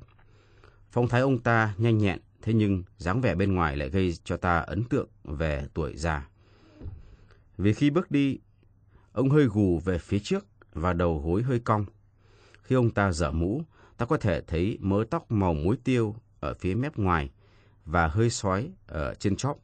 Phong 0.91 1.08
thái 1.08 1.22
ông 1.22 1.39
ta 1.39 1.74
nhanh 1.77 1.98
nhẹn, 1.98 2.20
thế 2.41 2.53
nhưng 2.53 2.84
dáng 2.98 3.22
vẻ 3.22 3.36
bên 3.36 3.53
ngoài 3.53 3.77
lại 3.77 3.89
gây 3.89 4.13
cho 4.24 4.38
ta 4.38 4.60
ấn 4.60 4.84
tượng 4.84 5.08
về 5.24 5.67
tuổi 5.74 5.98
già. 5.98 6.29
Vì 7.58 7.74
khi 7.74 7.89
bước 7.89 8.12
đi, 8.12 8.39
ông 9.12 9.29
hơi 9.29 9.46
gù 9.46 9.79
về 9.79 9.98
phía 9.98 10.20
trước 10.20 10.46
và 10.74 10.93
đầu 10.93 11.20
hối 11.20 11.43
hơi 11.43 11.60
cong. 11.60 11.86
Khi 12.62 12.75
ông 12.75 12.89
ta 12.89 13.12
dở 13.12 13.31
mũ, 13.31 13.62
ta 13.98 14.05
có 14.05 14.17
thể 14.17 14.41
thấy 14.41 14.77
mớ 14.81 15.03
tóc 15.10 15.31
màu 15.31 15.53
muối 15.53 15.77
tiêu 15.84 16.15
ở 16.39 16.53
phía 16.53 16.74
mép 16.75 16.98
ngoài 16.98 17.29
và 17.86 18.08
hơi 18.08 18.29
sói 18.29 18.72
ở 18.88 19.13
trên 19.13 19.36
chóp. 19.36 19.58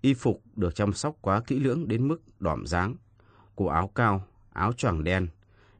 Y 0.00 0.14
phục 0.14 0.42
được 0.56 0.74
chăm 0.74 0.92
sóc 0.92 1.16
quá 1.20 1.40
kỹ 1.40 1.58
lưỡng 1.58 1.88
đến 1.88 2.08
mức 2.08 2.40
đỏm 2.40 2.66
dáng. 2.66 2.96
Cổ 3.56 3.66
áo 3.66 3.88
cao, 3.94 4.26
áo 4.52 4.72
choàng 4.72 5.04
đen, 5.04 5.28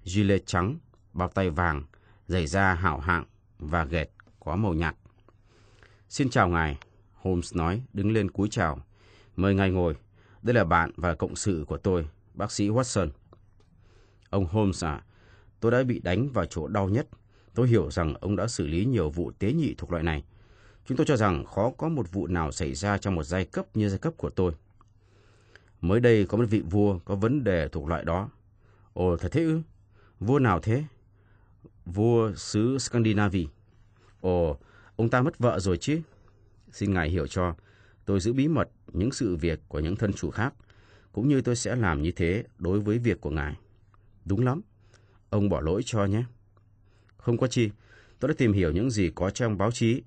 gilet 0.04 0.46
trắng, 0.46 0.78
bao 1.12 1.28
tay 1.28 1.50
vàng, 1.50 1.84
giày 2.26 2.46
da 2.46 2.74
hảo 2.74 3.00
hạng 3.00 3.24
và 3.58 3.84
gệt 3.84 4.08
có 4.40 4.56
màu 4.56 4.74
nhạt. 4.74 4.96
Xin 6.08 6.30
chào 6.30 6.48
ngài, 6.48 6.78
Holmes 7.14 7.56
nói, 7.56 7.82
đứng 7.92 8.12
lên 8.12 8.30
cúi 8.30 8.48
chào. 8.50 8.82
Mời 9.36 9.54
ngài 9.54 9.70
ngồi. 9.70 9.96
đây 10.42 10.54
là 10.54 10.64
bạn 10.64 10.90
và 10.96 11.14
cộng 11.14 11.36
sự 11.36 11.64
của 11.68 11.76
tôi, 11.76 12.08
bác 12.34 12.52
sĩ 12.52 12.68
Watson. 12.68 13.08
Ông 14.30 14.46
Holmes 14.46 14.84
à, 14.84 15.04
tôi 15.60 15.72
đã 15.72 15.82
bị 15.82 16.00
đánh 16.00 16.28
vào 16.32 16.46
chỗ 16.46 16.68
đau 16.68 16.88
nhất. 16.88 17.08
Tôi 17.54 17.68
hiểu 17.68 17.90
rằng 17.90 18.14
ông 18.20 18.36
đã 18.36 18.46
xử 18.46 18.66
lý 18.66 18.84
nhiều 18.84 19.10
vụ 19.10 19.32
tế 19.38 19.52
nhị 19.52 19.74
thuộc 19.78 19.90
loại 19.90 20.02
này. 20.04 20.24
Chúng 20.90 20.96
tôi 20.96 21.06
cho 21.06 21.16
rằng 21.16 21.44
khó 21.44 21.70
có 21.70 21.88
một 21.88 22.12
vụ 22.12 22.26
nào 22.26 22.52
xảy 22.52 22.74
ra 22.74 22.98
trong 22.98 23.14
một 23.14 23.22
giai 23.22 23.44
cấp 23.44 23.76
như 23.76 23.88
giai 23.88 23.98
cấp 23.98 24.12
của 24.16 24.30
tôi. 24.30 24.52
Mới 25.80 26.00
đây 26.00 26.26
có 26.26 26.38
một 26.38 26.44
vị 26.50 26.60
vua 26.60 26.98
có 26.98 27.14
vấn 27.14 27.44
đề 27.44 27.68
thuộc 27.68 27.88
loại 27.88 28.04
đó. 28.04 28.30
Ồ, 28.92 29.16
thật 29.16 29.28
thế 29.32 29.42
ư? 29.42 29.60
Vua 30.20 30.38
nào 30.38 30.60
thế? 30.60 30.84
Vua 31.84 32.32
xứ 32.34 32.78
Scandinavia. 32.78 33.44
Ồ, 34.20 34.58
ông 34.96 35.10
ta 35.10 35.22
mất 35.22 35.38
vợ 35.38 35.60
rồi 35.60 35.78
chứ? 35.78 36.00
Xin 36.72 36.94
ngài 36.94 37.10
hiểu 37.10 37.26
cho, 37.26 37.54
tôi 38.04 38.20
giữ 38.20 38.32
bí 38.32 38.48
mật 38.48 38.70
những 38.92 39.12
sự 39.12 39.36
việc 39.36 39.60
của 39.68 39.80
những 39.80 39.96
thân 39.96 40.12
chủ 40.12 40.30
khác, 40.30 40.54
cũng 41.12 41.28
như 41.28 41.40
tôi 41.40 41.56
sẽ 41.56 41.76
làm 41.76 42.02
như 42.02 42.12
thế 42.12 42.44
đối 42.58 42.80
với 42.80 42.98
việc 42.98 43.20
của 43.20 43.30
ngài. 43.30 43.56
Đúng 44.24 44.44
lắm. 44.44 44.60
Ông 45.28 45.48
bỏ 45.48 45.60
lỗi 45.60 45.82
cho 45.84 46.04
nhé. 46.04 46.24
Không 47.16 47.38
có 47.38 47.46
chi, 47.46 47.70
tôi 48.18 48.28
đã 48.28 48.34
tìm 48.38 48.52
hiểu 48.52 48.72
những 48.72 48.90
gì 48.90 49.10
có 49.14 49.30
trong 49.30 49.58
báo 49.58 49.70
chí. 49.70 50.02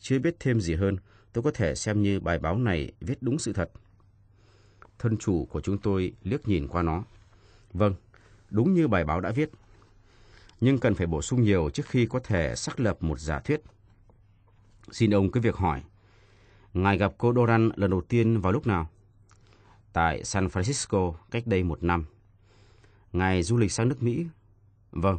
Chưa 0.00 0.18
biết 0.18 0.36
thêm 0.40 0.60
gì 0.60 0.74
hơn, 0.74 0.96
tôi 1.32 1.42
có 1.42 1.50
thể 1.50 1.74
xem 1.74 2.02
như 2.02 2.20
bài 2.20 2.38
báo 2.38 2.58
này 2.58 2.92
viết 3.00 3.18
đúng 3.20 3.38
sự 3.38 3.52
thật. 3.52 3.70
Thân 4.98 5.16
chủ 5.16 5.46
của 5.50 5.60
chúng 5.60 5.78
tôi 5.78 6.12
liếc 6.22 6.48
nhìn 6.48 6.68
qua 6.68 6.82
nó. 6.82 7.04
Vâng, 7.72 7.94
đúng 8.50 8.74
như 8.74 8.88
bài 8.88 9.04
báo 9.04 9.20
đã 9.20 9.30
viết. 9.30 9.50
Nhưng 10.60 10.78
cần 10.78 10.94
phải 10.94 11.06
bổ 11.06 11.22
sung 11.22 11.42
nhiều 11.42 11.70
trước 11.70 11.86
khi 11.86 12.06
có 12.06 12.20
thể 12.20 12.56
xác 12.56 12.80
lập 12.80 13.02
một 13.02 13.20
giả 13.20 13.38
thuyết. 13.38 13.60
Xin 14.90 15.14
ông 15.14 15.30
cứ 15.30 15.40
việc 15.40 15.54
hỏi. 15.54 15.82
Ngài 16.74 16.98
gặp 16.98 17.12
cô 17.18 17.34
Doran 17.34 17.70
lần 17.76 17.90
đầu 17.90 18.00
tiên 18.00 18.40
vào 18.40 18.52
lúc 18.52 18.66
nào? 18.66 18.90
Tại 19.92 20.24
San 20.24 20.46
Francisco 20.46 21.14
cách 21.30 21.46
đây 21.46 21.62
một 21.62 21.82
năm. 21.82 22.04
Ngài 23.12 23.42
du 23.42 23.56
lịch 23.56 23.72
sang 23.72 23.88
nước 23.88 24.02
Mỹ? 24.02 24.26
Vâng. 24.92 25.18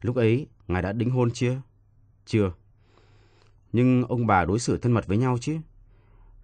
Lúc 0.00 0.16
ấy, 0.16 0.46
ngài 0.68 0.82
đã 0.82 0.92
đính 0.92 1.10
hôn 1.10 1.30
chưa? 1.30 1.60
Chưa. 2.26 2.52
Nhưng 3.74 4.04
ông 4.04 4.26
bà 4.26 4.44
đối 4.44 4.58
xử 4.58 4.78
thân 4.78 4.92
mật 4.92 5.06
với 5.06 5.16
nhau 5.16 5.38
chứ? 5.40 5.56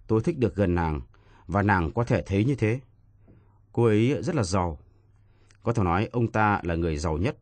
Tôi 0.07 0.21
thích 0.21 0.37
được 0.37 0.55
gần 0.55 0.75
nàng, 0.75 1.01
và 1.47 1.61
nàng 1.61 1.91
có 1.91 2.03
thể 2.03 2.21
thấy 2.21 2.45
như 2.45 2.55
thế. 2.55 2.79
Cô 3.71 3.83
ấy 3.83 4.23
rất 4.23 4.35
là 4.35 4.43
giàu. 4.43 4.77
Có 5.63 5.73
thể 5.73 5.83
nói 5.83 6.09
ông 6.11 6.31
ta 6.31 6.61
là 6.63 6.75
người 6.75 6.97
giàu 6.97 7.17
nhất. 7.17 7.37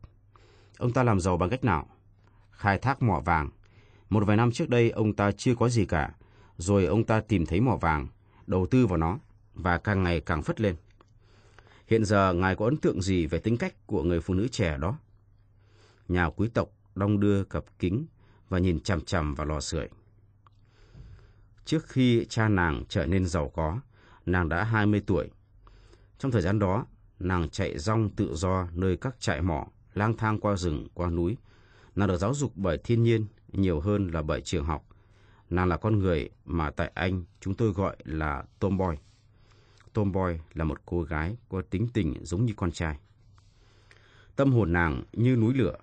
Ông 0.78 0.92
ta 0.92 1.02
làm 1.02 1.20
giàu 1.20 1.36
bằng 1.36 1.50
cách 1.50 1.64
nào? 1.64 1.86
Khai 2.50 2.78
thác 2.78 3.02
mỏ 3.02 3.20
vàng. 3.20 3.50
Một 4.10 4.24
vài 4.26 4.36
năm 4.36 4.52
trước 4.52 4.68
đây 4.68 4.90
ông 4.90 5.12
ta 5.12 5.32
chưa 5.32 5.54
có 5.54 5.68
gì 5.68 5.86
cả. 5.86 6.14
Rồi 6.58 6.84
ông 6.84 7.04
ta 7.04 7.20
tìm 7.20 7.46
thấy 7.46 7.60
mỏ 7.60 7.76
vàng, 7.76 8.08
đầu 8.46 8.66
tư 8.66 8.86
vào 8.86 8.98
nó, 8.98 9.18
và 9.54 9.78
càng 9.78 10.02
ngày 10.02 10.20
càng 10.20 10.42
phất 10.42 10.60
lên. 10.60 10.76
Hiện 11.86 12.04
giờ 12.04 12.32
ngài 12.32 12.56
có 12.56 12.64
ấn 12.64 12.76
tượng 12.76 13.02
gì 13.02 13.26
về 13.26 13.38
tính 13.38 13.56
cách 13.56 13.86
của 13.86 14.02
người 14.02 14.20
phụ 14.20 14.34
nữ 14.34 14.48
trẻ 14.48 14.76
đó? 14.78 14.98
Nhà 16.08 16.30
quý 16.30 16.48
tộc 16.48 16.70
đong 16.94 17.20
đưa 17.20 17.44
cặp 17.44 17.64
kính 17.78 18.06
và 18.50 18.58
nhìn 18.58 18.80
chằm 18.80 19.00
chằm 19.00 19.34
vào 19.34 19.46
lò 19.46 19.60
sưởi. 19.60 19.88
Trước 21.64 21.86
khi 21.86 22.26
cha 22.28 22.48
nàng 22.48 22.84
trở 22.88 23.06
nên 23.06 23.26
giàu 23.26 23.48
có, 23.48 23.80
nàng 24.26 24.48
đã 24.48 24.64
20 24.64 25.02
tuổi. 25.06 25.30
Trong 26.18 26.32
thời 26.32 26.42
gian 26.42 26.58
đó, 26.58 26.86
nàng 27.18 27.48
chạy 27.48 27.78
rong 27.78 28.10
tự 28.10 28.34
do 28.34 28.68
nơi 28.74 28.96
các 28.96 29.20
trại 29.20 29.42
mỏ, 29.42 29.66
lang 29.94 30.16
thang 30.16 30.40
qua 30.40 30.56
rừng, 30.56 30.88
qua 30.94 31.10
núi. 31.10 31.36
Nàng 31.96 32.08
được 32.08 32.16
giáo 32.16 32.34
dục 32.34 32.52
bởi 32.56 32.78
thiên 32.84 33.02
nhiên 33.02 33.26
nhiều 33.48 33.80
hơn 33.80 34.08
là 34.08 34.22
bởi 34.22 34.40
trường 34.40 34.64
học. 34.64 34.86
Nàng 35.50 35.68
là 35.68 35.76
con 35.76 35.98
người 35.98 36.30
mà 36.44 36.70
tại 36.70 36.90
Anh 36.94 37.24
chúng 37.40 37.54
tôi 37.54 37.72
gọi 37.72 37.96
là 38.04 38.44
tomboy. 38.58 38.96
Tomboy 39.92 40.38
là 40.54 40.64
một 40.64 40.80
cô 40.86 41.02
gái 41.02 41.36
có 41.48 41.62
tính 41.70 41.88
tình 41.92 42.14
giống 42.22 42.44
như 42.44 42.52
con 42.56 42.72
trai. 42.72 42.98
Tâm 44.36 44.52
hồn 44.52 44.72
nàng 44.72 45.02
như 45.12 45.36
núi 45.36 45.54
lửa, 45.54 45.76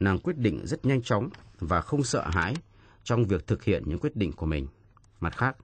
nàng 0.00 0.18
quyết 0.18 0.36
định 0.36 0.66
rất 0.66 0.84
nhanh 0.84 1.02
chóng 1.02 1.30
và 1.60 1.80
không 1.80 2.02
sợ 2.02 2.28
hãi 2.32 2.54
trong 3.04 3.24
việc 3.24 3.46
thực 3.46 3.64
hiện 3.64 3.82
những 3.86 3.98
quyết 3.98 4.16
định 4.16 4.32
của 4.32 4.46
mình. 4.46 4.66
Mặt 5.20 5.36
khác, 5.36 5.56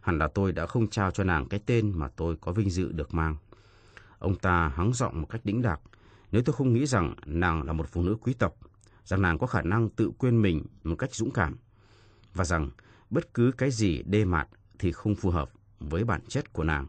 hẳn 0.00 0.18
là 0.18 0.28
tôi 0.28 0.52
đã 0.52 0.66
không 0.66 0.88
trao 0.88 1.10
cho 1.10 1.24
nàng 1.24 1.48
cái 1.48 1.60
tên 1.66 1.92
mà 1.98 2.08
tôi 2.08 2.36
có 2.40 2.52
vinh 2.52 2.70
dự 2.70 2.92
được 2.92 3.14
mang. 3.14 3.36
Ông 4.18 4.34
ta 4.34 4.68
hắng 4.68 4.92
giọng 4.92 5.20
một 5.20 5.26
cách 5.30 5.44
đĩnh 5.44 5.62
đạc, 5.62 5.80
nếu 6.32 6.42
tôi 6.42 6.54
không 6.54 6.72
nghĩ 6.72 6.86
rằng 6.86 7.14
nàng 7.26 7.62
là 7.62 7.72
một 7.72 7.88
phụ 7.88 8.02
nữ 8.02 8.16
quý 8.20 8.34
tộc, 8.34 8.56
rằng 9.04 9.22
nàng 9.22 9.38
có 9.38 9.46
khả 9.46 9.62
năng 9.62 9.88
tự 9.88 10.10
quên 10.18 10.42
mình 10.42 10.64
một 10.84 10.96
cách 10.96 11.14
dũng 11.14 11.30
cảm, 11.30 11.56
và 12.34 12.44
rằng 12.44 12.70
bất 13.10 13.34
cứ 13.34 13.52
cái 13.58 13.70
gì 13.70 14.02
đê 14.02 14.24
mạt 14.24 14.48
thì 14.78 14.92
không 14.92 15.14
phù 15.14 15.30
hợp 15.30 15.50
với 15.80 16.04
bản 16.04 16.20
chất 16.28 16.52
của 16.52 16.64
nàng. 16.64 16.86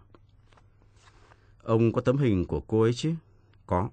Ông 1.63 1.94
có 1.94 2.01
tấm 2.01 2.18
hình 2.18 2.46
của 2.46 2.60
cô 2.60 2.82
ấy 2.82 2.94
chứ? 2.94 3.13
Có. 3.65 3.89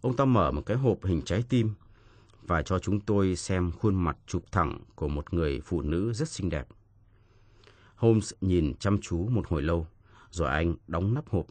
Ông 0.00 0.16
ta 0.16 0.24
mở 0.24 0.50
một 0.50 0.62
cái 0.66 0.76
hộp 0.76 1.04
hình 1.04 1.22
trái 1.22 1.44
tim 1.48 1.74
và 2.46 2.62
cho 2.62 2.78
chúng 2.78 3.00
tôi 3.00 3.36
xem 3.36 3.70
khuôn 3.70 3.94
mặt 3.94 4.16
chụp 4.26 4.44
thẳng 4.52 4.78
của 4.94 5.08
một 5.08 5.34
người 5.34 5.60
phụ 5.64 5.82
nữ 5.82 6.12
rất 6.12 6.28
xinh 6.28 6.50
đẹp. 6.50 6.68
Holmes 7.96 8.32
nhìn 8.40 8.74
chăm 8.74 9.00
chú 9.00 9.28
một 9.28 9.48
hồi 9.48 9.62
lâu, 9.62 9.86
rồi 10.30 10.48
anh 10.48 10.74
đóng 10.86 11.14
nắp 11.14 11.28
hộp, 11.28 11.46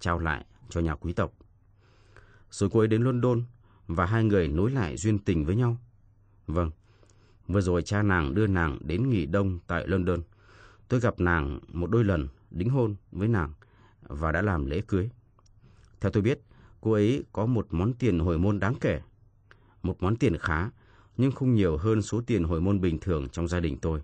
trao 0.00 0.18
lại 0.18 0.44
cho 0.68 0.80
nhà 0.80 0.94
quý 0.94 1.12
tộc. 1.12 1.32
Rồi 2.50 2.70
cô 2.72 2.80
ấy 2.80 2.88
đến 2.88 3.02
London 3.02 3.42
và 3.86 4.06
hai 4.06 4.24
người 4.24 4.48
nối 4.48 4.70
lại 4.70 4.96
duyên 4.96 5.18
tình 5.18 5.44
với 5.44 5.56
nhau. 5.56 5.76
Vâng, 6.46 6.70
vừa 7.48 7.60
rồi 7.60 7.82
cha 7.82 8.02
nàng 8.02 8.34
đưa 8.34 8.46
nàng 8.46 8.78
đến 8.80 9.10
nghỉ 9.10 9.26
đông 9.26 9.58
tại 9.66 9.88
London. 9.88 10.20
Tôi 10.88 11.00
gặp 11.00 11.20
nàng 11.20 11.60
một 11.68 11.90
đôi 11.90 12.04
lần 12.04 12.28
đính 12.50 12.70
hôn 12.70 12.94
với 13.12 13.28
nàng 13.28 13.52
và 14.02 14.32
đã 14.32 14.42
làm 14.42 14.66
lễ 14.66 14.82
cưới. 14.86 15.10
Theo 16.00 16.10
tôi 16.10 16.22
biết, 16.22 16.40
cô 16.80 16.92
ấy 16.92 17.24
có 17.32 17.46
một 17.46 17.66
món 17.70 17.92
tiền 17.92 18.18
hồi 18.18 18.38
môn 18.38 18.60
đáng 18.60 18.74
kể. 18.80 19.00
Một 19.84 20.02
món 20.02 20.16
tiền 20.16 20.38
khá, 20.38 20.70
nhưng 21.16 21.32
không 21.32 21.54
nhiều 21.54 21.76
hơn 21.76 22.02
số 22.02 22.22
tiền 22.26 22.44
hồi 22.44 22.60
môn 22.60 22.80
bình 22.80 22.98
thường 22.98 23.28
trong 23.28 23.48
gia 23.48 23.60
đình 23.60 23.78
tôi. 23.78 24.00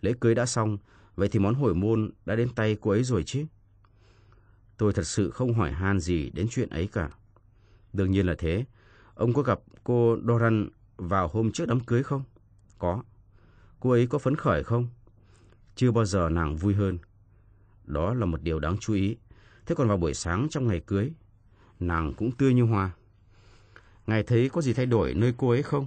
Lễ 0.00 0.12
cưới 0.20 0.34
đã 0.34 0.46
xong, 0.46 0.78
vậy 1.16 1.28
thì 1.28 1.38
món 1.38 1.54
hồi 1.54 1.74
môn 1.74 2.10
đã 2.26 2.36
đến 2.36 2.48
tay 2.54 2.76
cô 2.80 2.90
ấy 2.90 3.04
rồi 3.04 3.22
chứ? 3.22 3.44
Tôi 4.76 4.92
thật 4.92 5.02
sự 5.02 5.30
không 5.30 5.54
hỏi 5.54 5.72
han 5.72 6.00
gì 6.00 6.30
đến 6.30 6.46
chuyện 6.50 6.68
ấy 6.68 6.88
cả. 6.92 7.10
Đương 7.92 8.10
nhiên 8.10 8.26
là 8.26 8.34
thế. 8.38 8.64
Ông 9.14 9.32
có 9.32 9.42
gặp 9.42 9.60
cô 9.84 10.16
Doran 10.26 10.68
vào 10.96 11.28
hôm 11.28 11.52
trước 11.52 11.68
đám 11.68 11.80
cưới 11.80 12.02
không? 12.02 12.22
Có. 12.78 13.02
Cô 13.80 13.90
ấy 13.90 14.06
có 14.06 14.18
phấn 14.18 14.36
khởi 14.36 14.64
không? 14.64 14.88
Chưa 15.74 15.90
bao 15.90 16.04
giờ 16.04 16.28
nàng 16.28 16.56
vui 16.56 16.74
hơn. 16.74 16.98
Đó 17.84 18.14
là 18.14 18.26
một 18.26 18.42
điều 18.42 18.60
đáng 18.60 18.76
chú 18.78 18.94
ý. 18.94 19.16
Thế 19.66 19.74
còn 19.74 19.88
vào 19.88 19.96
buổi 19.96 20.14
sáng 20.14 20.46
trong 20.50 20.66
ngày 20.66 20.80
cưới, 20.80 21.12
nàng 21.80 22.14
cũng 22.14 22.32
tươi 22.32 22.54
như 22.54 22.62
hoa. 22.62 22.90
Ngài 24.06 24.22
thấy 24.22 24.48
có 24.48 24.60
gì 24.60 24.72
thay 24.72 24.86
đổi 24.86 25.14
nơi 25.14 25.34
cô 25.36 25.50
ấy 25.50 25.62
không? 25.62 25.86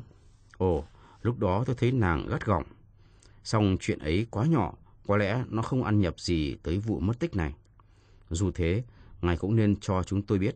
Ồ, 0.57 0.85
lúc 1.21 1.39
đó 1.39 1.63
tôi 1.65 1.75
thấy 1.75 1.91
nàng 1.91 2.27
gắt 2.27 2.45
gỏng. 2.45 2.63
Xong 3.43 3.77
chuyện 3.79 3.99
ấy 3.99 4.27
quá 4.31 4.45
nhỏ, 4.45 4.73
có 5.07 5.17
lẽ 5.17 5.43
nó 5.49 5.61
không 5.61 5.83
ăn 5.83 6.01
nhập 6.01 6.19
gì 6.19 6.55
tới 6.63 6.77
vụ 6.77 6.99
mất 6.99 7.19
tích 7.19 7.35
này. 7.35 7.53
Dù 8.29 8.51
thế, 8.51 8.83
ngài 9.21 9.37
cũng 9.37 9.55
nên 9.55 9.75
cho 9.75 10.03
chúng 10.03 10.21
tôi 10.21 10.39
biết. 10.39 10.55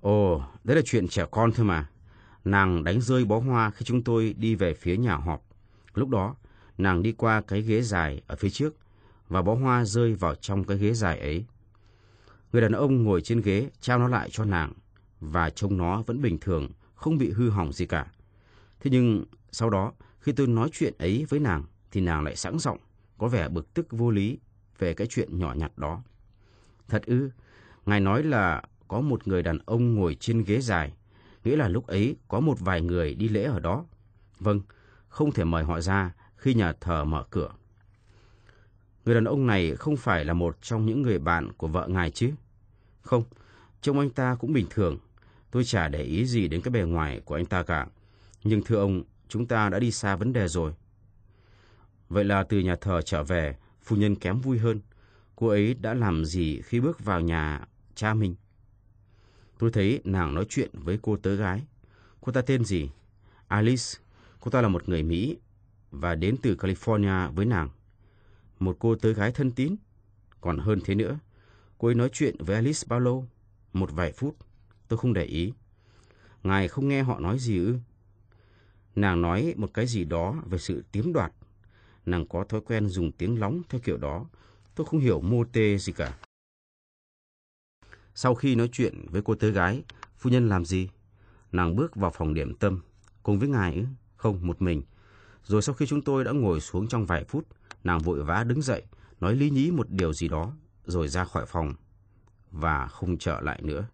Ồ, 0.00 0.44
đấy 0.64 0.76
là 0.76 0.82
chuyện 0.84 1.08
trẻ 1.08 1.24
con 1.30 1.52
thôi 1.52 1.66
mà. 1.66 1.88
Nàng 2.44 2.84
đánh 2.84 3.00
rơi 3.00 3.24
bó 3.24 3.38
hoa 3.38 3.70
khi 3.70 3.84
chúng 3.84 4.02
tôi 4.04 4.34
đi 4.38 4.54
về 4.54 4.74
phía 4.74 4.96
nhà 4.96 5.16
họp. 5.16 5.44
Lúc 5.94 6.08
đó, 6.08 6.36
nàng 6.78 7.02
đi 7.02 7.12
qua 7.12 7.40
cái 7.40 7.62
ghế 7.62 7.82
dài 7.82 8.22
ở 8.26 8.36
phía 8.36 8.50
trước 8.50 8.74
và 9.28 9.42
bó 9.42 9.54
hoa 9.54 9.84
rơi 9.84 10.14
vào 10.14 10.34
trong 10.34 10.64
cái 10.64 10.78
ghế 10.78 10.92
dài 10.92 11.18
ấy. 11.20 11.44
Người 12.52 12.62
đàn 12.62 12.72
ông 12.72 13.04
ngồi 13.04 13.20
trên 13.20 13.40
ghế 13.40 13.70
trao 13.80 13.98
nó 13.98 14.08
lại 14.08 14.28
cho 14.30 14.44
nàng 14.44 14.72
và 15.22 15.50
trông 15.50 15.76
nó 15.76 16.02
vẫn 16.02 16.22
bình 16.22 16.38
thường, 16.38 16.68
không 16.94 17.18
bị 17.18 17.30
hư 17.30 17.50
hỏng 17.50 17.72
gì 17.72 17.86
cả. 17.86 18.06
Thế 18.80 18.90
nhưng 18.90 19.24
sau 19.52 19.70
đó, 19.70 19.92
khi 20.20 20.32
tôi 20.32 20.46
nói 20.46 20.68
chuyện 20.72 20.94
ấy 20.98 21.26
với 21.28 21.40
nàng, 21.40 21.64
thì 21.90 22.00
nàng 22.00 22.24
lại 22.24 22.36
sẵn 22.36 22.58
giọng, 22.58 22.78
có 23.18 23.28
vẻ 23.28 23.48
bực 23.48 23.74
tức 23.74 23.86
vô 23.90 24.10
lý 24.10 24.38
về 24.78 24.94
cái 24.94 25.06
chuyện 25.06 25.38
nhỏ 25.38 25.54
nhặt 25.54 25.78
đó. 25.78 26.02
Thật 26.88 27.02
ư, 27.06 27.30
ngài 27.86 28.00
nói 28.00 28.22
là 28.22 28.62
có 28.88 29.00
một 29.00 29.28
người 29.28 29.42
đàn 29.42 29.58
ông 29.66 29.94
ngồi 29.94 30.14
trên 30.14 30.44
ghế 30.44 30.60
dài, 30.60 30.92
nghĩa 31.44 31.56
là 31.56 31.68
lúc 31.68 31.86
ấy 31.86 32.16
có 32.28 32.40
một 32.40 32.60
vài 32.60 32.80
người 32.80 33.14
đi 33.14 33.28
lễ 33.28 33.42
ở 33.42 33.60
đó. 33.60 33.84
Vâng, 34.38 34.60
không 35.08 35.32
thể 35.32 35.44
mời 35.44 35.64
họ 35.64 35.80
ra 35.80 36.14
khi 36.36 36.54
nhà 36.54 36.72
thờ 36.80 37.04
mở 37.04 37.24
cửa. 37.30 37.50
Người 39.04 39.14
đàn 39.14 39.24
ông 39.24 39.46
này 39.46 39.76
không 39.76 39.96
phải 39.96 40.24
là 40.24 40.34
một 40.34 40.62
trong 40.62 40.86
những 40.86 41.02
người 41.02 41.18
bạn 41.18 41.52
của 41.52 41.68
vợ 41.68 41.88
ngài 41.88 42.10
chứ? 42.10 42.30
Không, 43.02 43.24
trông 43.80 43.98
anh 43.98 44.10
ta 44.10 44.34
cũng 44.34 44.52
bình 44.52 44.66
thường. 44.70 44.98
Tôi 45.52 45.64
chả 45.64 45.88
để 45.88 46.02
ý 46.02 46.26
gì 46.26 46.48
đến 46.48 46.60
cái 46.60 46.70
bề 46.70 46.82
ngoài 46.82 47.20
của 47.24 47.34
anh 47.34 47.46
ta 47.46 47.62
cả. 47.62 47.86
Nhưng 48.44 48.62
thưa 48.62 48.76
ông, 48.76 49.02
chúng 49.28 49.46
ta 49.46 49.68
đã 49.68 49.78
đi 49.78 49.90
xa 49.90 50.16
vấn 50.16 50.32
đề 50.32 50.48
rồi. 50.48 50.72
Vậy 52.08 52.24
là 52.24 52.42
từ 52.42 52.58
nhà 52.58 52.76
thờ 52.76 53.02
trở 53.02 53.22
về, 53.22 53.56
phu 53.82 53.96
nhân 53.96 54.14
kém 54.14 54.40
vui 54.40 54.58
hơn. 54.58 54.80
Cô 55.36 55.46
ấy 55.48 55.74
đã 55.74 55.94
làm 55.94 56.24
gì 56.24 56.62
khi 56.62 56.80
bước 56.80 57.04
vào 57.04 57.20
nhà 57.20 57.66
cha 57.94 58.14
mình? 58.14 58.34
Tôi 59.58 59.70
thấy 59.70 60.00
nàng 60.04 60.34
nói 60.34 60.46
chuyện 60.48 60.70
với 60.72 60.98
cô 61.02 61.16
tớ 61.16 61.34
gái. 61.34 61.62
Cô 62.20 62.32
ta 62.32 62.42
tên 62.42 62.64
gì? 62.64 62.90
Alice. 63.48 63.98
Cô 64.40 64.50
ta 64.50 64.60
là 64.60 64.68
một 64.68 64.88
người 64.88 65.02
Mỹ 65.02 65.38
và 65.90 66.14
đến 66.14 66.36
từ 66.42 66.54
California 66.54 67.32
với 67.32 67.46
nàng. 67.46 67.68
Một 68.58 68.76
cô 68.78 68.94
tớ 68.94 69.12
gái 69.12 69.32
thân 69.32 69.50
tín? 69.50 69.76
Còn 70.40 70.58
hơn 70.58 70.80
thế 70.84 70.94
nữa, 70.94 71.18
cô 71.78 71.88
ấy 71.88 71.94
nói 71.94 72.10
chuyện 72.12 72.36
với 72.38 72.56
Alice 72.56 72.82
bao 72.86 73.00
lâu? 73.00 73.28
Một 73.72 73.92
vài 73.92 74.12
phút. 74.12 74.36
Tôi 74.88 74.98
không 74.98 75.12
để 75.12 75.24
ý. 75.24 75.52
Ngài 76.42 76.68
không 76.68 76.88
nghe 76.88 77.02
họ 77.02 77.20
nói 77.20 77.38
gì 77.38 77.58
ư? 77.58 77.78
Nàng 78.96 79.22
nói 79.22 79.54
một 79.56 79.70
cái 79.74 79.86
gì 79.86 80.04
đó 80.04 80.42
về 80.46 80.58
sự 80.58 80.84
tiếm 80.92 81.12
đoạt. 81.12 81.32
Nàng 82.06 82.26
có 82.26 82.44
thói 82.44 82.60
quen 82.60 82.88
dùng 82.88 83.12
tiếng 83.12 83.40
lóng 83.40 83.62
theo 83.68 83.80
kiểu 83.84 83.96
đó. 83.96 84.26
Tôi 84.74 84.86
không 84.86 85.00
hiểu 85.00 85.20
mô 85.20 85.44
tê 85.44 85.78
gì 85.78 85.92
cả. 85.92 86.18
Sau 88.14 88.34
khi 88.34 88.54
nói 88.54 88.68
chuyện 88.72 89.06
với 89.10 89.22
cô 89.22 89.34
tớ 89.34 89.48
gái, 89.48 89.82
phu 90.18 90.30
nhân 90.30 90.48
làm 90.48 90.64
gì? 90.64 90.88
Nàng 91.52 91.76
bước 91.76 91.96
vào 91.96 92.10
phòng 92.10 92.34
điểm 92.34 92.54
tâm. 92.54 92.82
Cùng 93.22 93.38
với 93.38 93.48
ngài 93.48 93.74
ư? 93.74 93.84
Không, 94.16 94.46
một 94.46 94.62
mình. 94.62 94.82
Rồi 95.44 95.62
sau 95.62 95.74
khi 95.74 95.86
chúng 95.86 96.02
tôi 96.02 96.24
đã 96.24 96.32
ngồi 96.32 96.60
xuống 96.60 96.88
trong 96.88 97.06
vài 97.06 97.24
phút, 97.24 97.46
nàng 97.84 97.98
vội 97.98 98.24
vã 98.24 98.44
đứng 98.44 98.62
dậy, 98.62 98.82
nói 99.20 99.36
lý 99.36 99.50
nhí 99.50 99.70
một 99.70 99.90
điều 99.90 100.12
gì 100.12 100.28
đó, 100.28 100.52
rồi 100.86 101.08
ra 101.08 101.24
khỏi 101.24 101.46
phòng. 101.46 101.74
Và 102.50 102.86
không 102.86 103.18
trở 103.18 103.40
lại 103.40 103.62
nữa. 103.62 103.86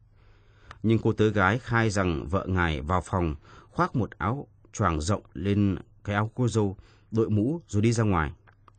Nhưng 0.83 0.99
cô 0.99 1.13
tớ 1.13 1.29
gái 1.29 1.59
khai 1.59 1.91
rằng 1.91 2.27
vợ 2.29 2.47
ngài 2.49 2.81
vào 2.81 3.01
phòng, 3.01 3.35
khoác 3.71 3.97
một 3.97 4.11
áo 4.19 4.47
choàng 4.73 5.01
rộng 5.01 5.23
lên 5.35 5.77
cái 6.05 6.15
áo 6.15 6.31
cô 6.35 6.49
dâu, 6.49 6.77
đội 7.11 7.31
mũ 7.31 7.61
rồi 7.69 7.83
đi 7.83 7.93
ra 7.93 8.05
ngoài. 8.05 8.33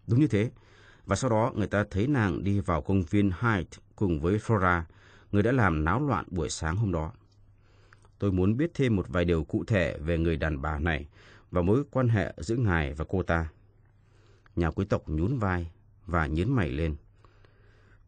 Đúng 0.08 0.20
như 0.20 0.28
thế. 0.28 0.52
Và 1.06 1.16
sau 1.16 1.30
đó 1.30 1.52
người 1.56 1.68
ta 1.68 1.86
thấy 1.92 2.08
nàng 2.08 2.44
đi 2.44 2.60
vào 2.60 2.82
công 2.82 3.04
viên 3.04 3.32
Hyde 3.42 3.70
cùng 3.96 4.20
với 4.22 4.38
Flora, 4.38 4.82
người 5.32 5.44
đã 5.44 5.52
làm 5.52 5.84
náo 5.84 6.08
loạn 6.08 6.26
buổi 6.32 6.50
sáng 6.50 6.76
hôm 6.76 6.92
đó. 6.92 7.12
Tôi 8.20 8.32
muốn 8.32 8.58
biết 8.58 8.72
thêm 8.74 8.96
một 8.96 9.08
vài 9.10 9.26
điều 9.26 9.44
cụ 9.44 9.64
thể 9.68 9.98
về 9.98 10.18
người 10.18 10.38
đàn 10.38 10.62
bà 10.62 10.80
này 10.80 11.08
và 11.52 11.62
mối 11.62 11.84
quan 11.92 12.10
hệ 12.10 12.34
giữa 12.38 12.56
ngài 12.56 12.94
và 12.94 13.06
cô 13.10 13.24
ta. 13.24 13.50
Nhà 14.56 14.72
quý 14.72 14.86
tộc 14.86 15.04
nhún 15.10 15.38
vai 15.38 15.72
và 16.06 16.26
nhấn 16.26 16.52
mày 16.54 16.72
lên. 16.72 16.96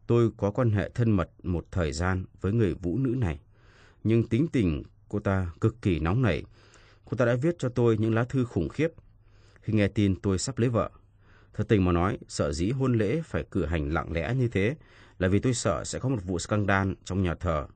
Tôi 0.06 0.30
có 0.36 0.50
quan 0.50 0.70
hệ 0.70 0.90
thân 0.94 1.10
mật 1.10 1.30
một 1.42 1.66
thời 1.70 1.92
gian 1.92 2.24
với 2.40 2.52
người 2.52 2.74
vũ 2.74 2.98
nữ 2.98 3.14
này, 3.18 3.40
nhưng 4.04 4.28
tính 4.28 4.46
tình 4.52 4.82
cô 5.08 5.18
ta 5.18 5.50
cực 5.60 5.82
kỳ 5.82 5.98
nóng 5.98 6.22
nảy. 6.22 6.42
Cô 7.04 7.16
ta 7.16 7.24
đã 7.24 7.34
viết 7.42 7.58
cho 7.58 7.68
tôi 7.68 7.96
những 7.98 8.14
lá 8.14 8.24
thư 8.24 8.44
khủng 8.44 8.68
khiếp 8.68 8.88
khi 9.60 9.72
nghe 9.72 9.88
tin 9.88 10.20
tôi 10.20 10.38
sắp 10.38 10.58
lấy 10.58 10.68
vợ. 10.70 10.90
Thật 11.54 11.64
tình 11.68 11.84
mà 11.84 11.92
nói, 11.92 12.18
sợ 12.28 12.52
dĩ 12.52 12.70
hôn 12.70 12.98
lễ 12.98 13.22
phải 13.24 13.44
cử 13.50 13.64
hành 13.64 13.92
lặng 13.92 14.12
lẽ 14.12 14.34
như 14.34 14.48
thế 14.48 14.76
là 15.18 15.28
vì 15.28 15.38
tôi 15.38 15.54
sợ 15.54 15.84
sẽ 15.84 15.98
có 15.98 16.08
một 16.08 16.18
vụ 16.24 16.38
scandal 16.38 16.92
trong 17.04 17.22
nhà 17.22 17.34
thờ. 17.34 17.66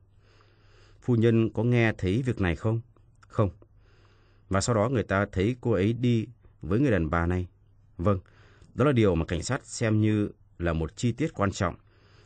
Phu 1.01 1.15
nhân 1.15 1.49
có 1.49 1.63
nghe 1.63 1.93
thấy 1.97 2.21
việc 2.21 2.41
này 2.41 2.55
không? 2.55 2.81
Không. 3.27 3.49
Và 4.49 4.61
sau 4.61 4.75
đó 4.75 4.89
người 4.89 5.03
ta 5.03 5.25
thấy 5.31 5.55
cô 5.61 5.71
ấy 5.71 5.93
đi 5.93 6.27
với 6.61 6.79
người 6.79 6.91
đàn 6.91 7.09
bà 7.09 7.25
này. 7.25 7.47
Vâng, 7.97 8.19
đó 8.73 8.85
là 8.85 8.91
điều 8.91 9.15
mà 9.15 9.25
cảnh 9.25 9.43
sát 9.43 9.65
xem 9.65 10.01
như 10.01 10.29
là 10.59 10.73
một 10.73 10.97
chi 10.97 11.11
tiết 11.11 11.33
quan 11.33 11.51
trọng. 11.51 11.75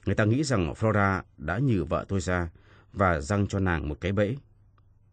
Người 0.05 0.15
ta 0.15 0.25
nghĩ 0.25 0.43
rằng 0.43 0.73
Flora 0.73 1.21
đã 1.37 1.59
nhử 1.59 1.83
vợ 1.83 2.05
tôi 2.07 2.21
ra 2.21 2.49
và 2.93 3.21
răng 3.21 3.47
cho 3.47 3.59
nàng 3.59 3.89
một 3.89 4.01
cái 4.01 4.11
bẫy. 4.11 4.37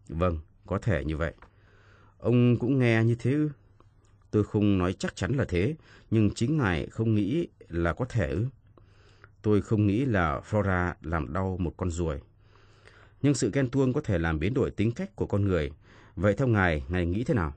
Vâng, 0.09 0.39
có 0.67 0.79
thể 0.79 1.05
như 1.05 1.17
vậy. 1.17 1.35
Ông 2.19 2.57
cũng 2.59 2.79
nghe 2.79 3.05
như 3.05 3.15
thế 3.15 3.33
ư? 3.33 3.51
Tôi 4.31 4.45
không 4.45 4.79
nói 4.79 4.93
chắc 4.93 5.17
chắn 5.17 5.33
là 5.33 5.45
thế, 5.49 5.77
nhưng 6.11 6.31
chính 6.35 6.57
ngài 6.57 6.87
không 6.87 7.15
nghĩ 7.15 7.49
là 7.69 7.93
có 7.93 8.05
thể 8.05 8.31
ư? 8.31 8.47
Tôi 9.43 9.63
không 9.63 9.87
nghĩ 9.87 10.05
là 10.05 10.41
Flora 10.51 10.95
làm 11.03 11.33
đau 11.33 11.57
một 11.61 11.75
con 11.77 11.91
ruồi. 11.91 12.21
Nhưng 13.23 13.35
sự 13.35 13.51
ghen 13.53 13.71
tuông 13.71 13.93
có 13.93 14.01
thể 14.01 14.19
làm 14.19 14.39
biến 14.39 14.55
đổi 14.55 14.71
tính 14.71 14.93
cách 14.93 15.17
của 15.17 15.27
con 15.27 15.45
người. 15.45 15.71
Vậy 16.17 16.35
theo 16.35 16.49
ngài, 16.49 16.85
ngài 16.89 17.07
nghĩ 17.07 17.25
thế 17.25 17.35
nào? 17.35 17.55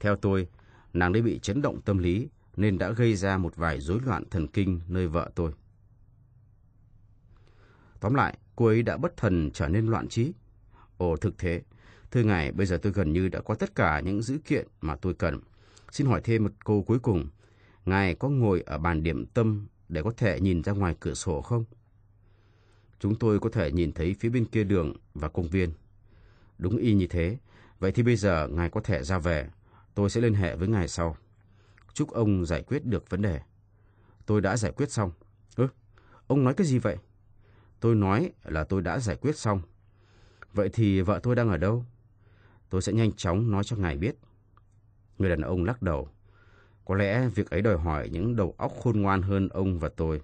Theo 0.00 0.16
tôi, 0.16 0.48
nàng 0.92 1.12
đã 1.12 1.20
bị 1.20 1.38
chấn 1.38 1.62
động 1.62 1.80
tâm 1.80 1.98
lý 1.98 2.28
nên 2.56 2.78
đã 2.78 2.90
gây 2.90 3.14
ra 3.16 3.38
một 3.38 3.56
vài 3.56 3.80
rối 3.80 3.98
loạn 4.06 4.24
thần 4.30 4.46
kinh 4.46 4.80
nơi 4.88 5.08
vợ 5.08 5.30
tôi. 5.34 5.52
Tóm 8.00 8.14
lại, 8.14 8.38
cô 8.60 8.66
ấy 8.66 8.82
đã 8.82 8.96
bất 8.96 9.16
thần 9.16 9.50
trở 9.54 9.68
nên 9.68 9.86
loạn 9.86 10.08
trí. 10.08 10.32
Ồ, 10.96 11.16
thực 11.16 11.38
thế. 11.38 11.62
Thưa 12.10 12.22
ngài, 12.22 12.52
bây 12.52 12.66
giờ 12.66 12.78
tôi 12.82 12.92
gần 12.92 13.12
như 13.12 13.28
đã 13.28 13.40
có 13.40 13.54
tất 13.54 13.74
cả 13.74 14.00
những 14.00 14.22
dữ 14.22 14.38
kiện 14.44 14.66
mà 14.80 14.96
tôi 14.96 15.14
cần. 15.14 15.40
Xin 15.92 16.06
hỏi 16.06 16.20
thêm 16.24 16.44
một 16.44 16.50
câu 16.64 16.82
cuối 16.82 16.98
cùng. 16.98 17.28
Ngài 17.86 18.14
có 18.14 18.28
ngồi 18.28 18.62
ở 18.66 18.78
bàn 18.78 19.02
điểm 19.02 19.26
tâm 19.26 19.66
để 19.88 20.02
có 20.02 20.12
thể 20.16 20.40
nhìn 20.40 20.62
ra 20.62 20.72
ngoài 20.72 20.96
cửa 21.00 21.14
sổ 21.14 21.40
không? 21.40 21.64
Chúng 22.98 23.14
tôi 23.14 23.40
có 23.40 23.50
thể 23.50 23.72
nhìn 23.72 23.92
thấy 23.92 24.16
phía 24.20 24.28
bên 24.28 24.44
kia 24.44 24.64
đường 24.64 24.92
và 25.14 25.28
công 25.28 25.48
viên. 25.48 25.72
Đúng 26.58 26.76
y 26.76 26.94
như 26.94 27.06
thế. 27.06 27.38
Vậy 27.78 27.92
thì 27.92 28.02
bây 28.02 28.16
giờ 28.16 28.48
ngài 28.48 28.70
có 28.70 28.80
thể 28.80 29.02
ra 29.02 29.18
về. 29.18 29.48
Tôi 29.94 30.10
sẽ 30.10 30.20
liên 30.20 30.34
hệ 30.34 30.56
với 30.56 30.68
ngài 30.68 30.88
sau. 30.88 31.16
Chúc 31.94 32.10
ông 32.10 32.46
giải 32.46 32.62
quyết 32.62 32.84
được 32.84 33.10
vấn 33.10 33.22
đề. 33.22 33.40
Tôi 34.26 34.40
đã 34.40 34.56
giải 34.56 34.72
quyết 34.72 34.90
xong. 34.90 35.10
Ơ, 35.56 35.68
ông 36.26 36.44
nói 36.44 36.54
cái 36.54 36.66
gì 36.66 36.78
vậy? 36.78 36.96
Tôi 37.80 37.94
nói 37.94 38.32
là 38.44 38.64
tôi 38.64 38.82
đã 38.82 38.98
giải 38.98 39.16
quyết 39.16 39.36
xong. 39.36 39.60
Vậy 40.52 40.68
thì 40.72 41.00
vợ 41.00 41.20
tôi 41.22 41.36
đang 41.36 41.48
ở 41.48 41.56
đâu? 41.56 41.84
Tôi 42.70 42.82
sẽ 42.82 42.92
nhanh 42.92 43.12
chóng 43.12 43.50
nói 43.50 43.64
cho 43.64 43.76
ngài 43.76 43.96
biết. 43.96 44.16
Người 45.18 45.30
đàn 45.30 45.40
ông 45.40 45.64
lắc 45.64 45.82
đầu. 45.82 46.08
Có 46.84 46.94
lẽ 46.94 47.28
việc 47.28 47.50
ấy 47.50 47.62
đòi 47.62 47.78
hỏi 47.78 48.08
những 48.08 48.36
đầu 48.36 48.54
óc 48.58 48.72
khôn 48.82 49.00
ngoan 49.00 49.22
hơn 49.22 49.48
ông 49.48 49.78
và 49.78 49.88
tôi. 49.88 50.20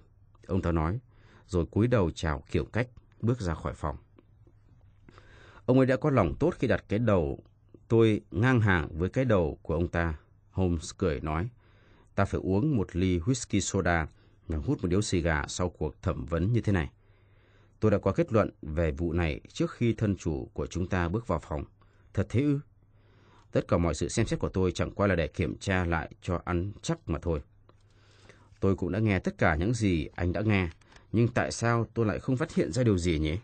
Ông 0.47 0.61
ta 0.61 0.71
nói, 0.71 0.99
rồi 1.47 1.65
cúi 1.65 1.87
đầu 1.87 2.11
chào 2.11 2.43
kiểu 2.51 2.65
cách, 2.65 2.87
bước 3.21 3.39
ra 3.39 3.53
khỏi 3.53 3.73
phòng. 3.73 3.97
Ông 5.65 5.77
ấy 5.77 5.85
đã 5.85 5.97
có 5.97 6.09
lòng 6.09 6.35
tốt 6.39 6.53
khi 6.59 6.67
đặt 6.67 6.85
cái 6.89 6.99
đầu 6.99 7.39
tôi 7.87 8.21
ngang 8.31 8.61
hàng 8.61 8.97
với 8.97 9.09
cái 9.09 9.25
đầu 9.25 9.57
của 9.61 9.73
ông 9.73 9.87
ta. 9.87 10.19
Holmes 10.51 10.91
cười 10.97 11.21
nói, 11.21 11.49
ta 12.15 12.25
phải 12.25 12.41
uống 12.43 12.77
một 12.77 12.95
ly 12.95 13.19
whisky 13.19 13.59
soda 13.59 14.07
và 14.47 14.57
hút 14.57 14.81
một 14.81 14.87
điếu 14.87 15.01
xì 15.01 15.21
gà 15.21 15.43
sau 15.47 15.69
cuộc 15.69 16.01
thẩm 16.01 16.25
vấn 16.25 16.53
như 16.53 16.61
thế 16.61 16.73
này. 16.73 16.89
Tôi 17.79 17.91
đã 17.91 17.97
có 17.97 18.11
kết 18.11 18.33
luận 18.33 18.49
về 18.61 18.91
vụ 18.91 19.13
này 19.13 19.41
trước 19.53 19.71
khi 19.71 19.93
thân 19.93 20.15
chủ 20.15 20.49
của 20.53 20.67
chúng 20.67 20.87
ta 20.87 21.09
bước 21.09 21.27
vào 21.27 21.39
phòng. 21.39 21.63
Thật 22.13 22.27
thế 22.29 22.41
ư? 22.41 22.59
Tất 23.51 23.67
cả 23.67 23.77
mọi 23.77 23.93
sự 23.93 24.09
xem 24.09 24.25
xét 24.25 24.39
của 24.39 24.49
tôi 24.49 24.71
chẳng 24.71 24.91
qua 24.91 25.07
là 25.07 25.15
để 25.15 25.27
kiểm 25.27 25.57
tra 25.57 25.85
lại 25.85 26.11
cho 26.21 26.41
ăn 26.45 26.71
chắc 26.81 27.09
mà 27.09 27.19
thôi. 27.21 27.41
Tôi 28.59 28.75
cũng 28.75 28.91
đã 28.91 28.99
nghe 28.99 29.19
tất 29.19 29.37
cả 29.37 29.55
những 29.55 29.73
gì 29.73 30.07
anh 30.15 30.33
đã 30.33 30.41
nghe, 30.41 30.69
nhưng 31.11 31.27
tại 31.27 31.51
sao 31.51 31.87
tôi 31.93 32.05
lại 32.05 32.19
không 32.19 32.37
phát 32.37 32.55
hiện 32.55 32.71
ra 32.71 32.83
điều 32.83 32.97
gì 32.97 33.19
nhỉ? 33.19 33.37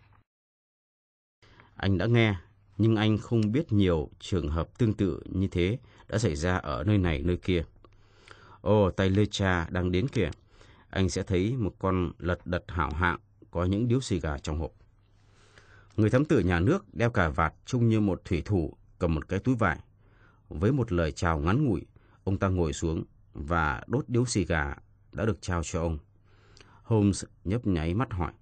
Anh 1.76 1.98
đã 1.98 2.06
nghe, 2.06 2.34
nhưng 2.78 2.96
anh 2.96 3.18
không 3.18 3.52
biết 3.52 3.72
nhiều 3.72 4.10
trường 4.20 4.48
hợp 4.48 4.78
tương 4.78 4.94
tự 4.94 5.22
như 5.24 5.48
thế 5.48 5.78
đã 6.08 6.18
xảy 6.18 6.36
ra 6.36 6.56
ở 6.56 6.84
nơi 6.84 6.98
này 6.98 7.22
nơi 7.22 7.36
kia. 7.36 7.64
Ồ, 8.60 8.90
tay 8.90 9.10
Lê 9.10 9.26
Cha 9.26 9.66
đang 9.70 9.92
đến 9.92 10.08
kìa. 10.08 10.30
Anh 10.90 11.08
sẽ 11.08 11.22
thấy 11.22 11.56
một 11.56 11.74
con 11.78 12.12
lật 12.18 12.46
đật 12.46 12.64
hảo 12.68 12.90
hạng 12.90 13.18
có 13.54 13.64
những 13.64 13.88
điếu 13.88 14.00
xì 14.00 14.20
gà 14.20 14.38
trong 14.38 14.58
hộp. 14.58 14.72
Người 15.96 16.10
thám 16.10 16.24
tử 16.24 16.40
nhà 16.40 16.60
nước 16.60 16.94
đeo 16.94 17.10
cà 17.10 17.28
vạt 17.28 17.54
trông 17.66 17.88
như 17.88 18.00
một 18.00 18.22
thủy 18.24 18.42
thủ 18.44 18.76
cầm 18.98 19.14
một 19.14 19.28
cái 19.28 19.38
túi 19.38 19.54
vải. 19.54 19.78
Với 20.48 20.72
một 20.72 20.92
lời 20.92 21.12
chào 21.12 21.38
ngắn 21.38 21.64
ngủi, 21.64 21.86
ông 22.24 22.38
ta 22.38 22.48
ngồi 22.48 22.72
xuống 22.72 23.04
và 23.34 23.82
đốt 23.86 24.04
điếu 24.08 24.24
xì 24.24 24.44
gà 24.44 24.74
đã 25.12 25.24
được 25.24 25.38
trao 25.40 25.62
cho 25.64 25.80
ông. 25.80 25.98
Holmes 26.82 27.24
nhấp 27.44 27.66
nháy 27.66 27.94
mắt 27.94 28.12
hỏi. 28.12 28.32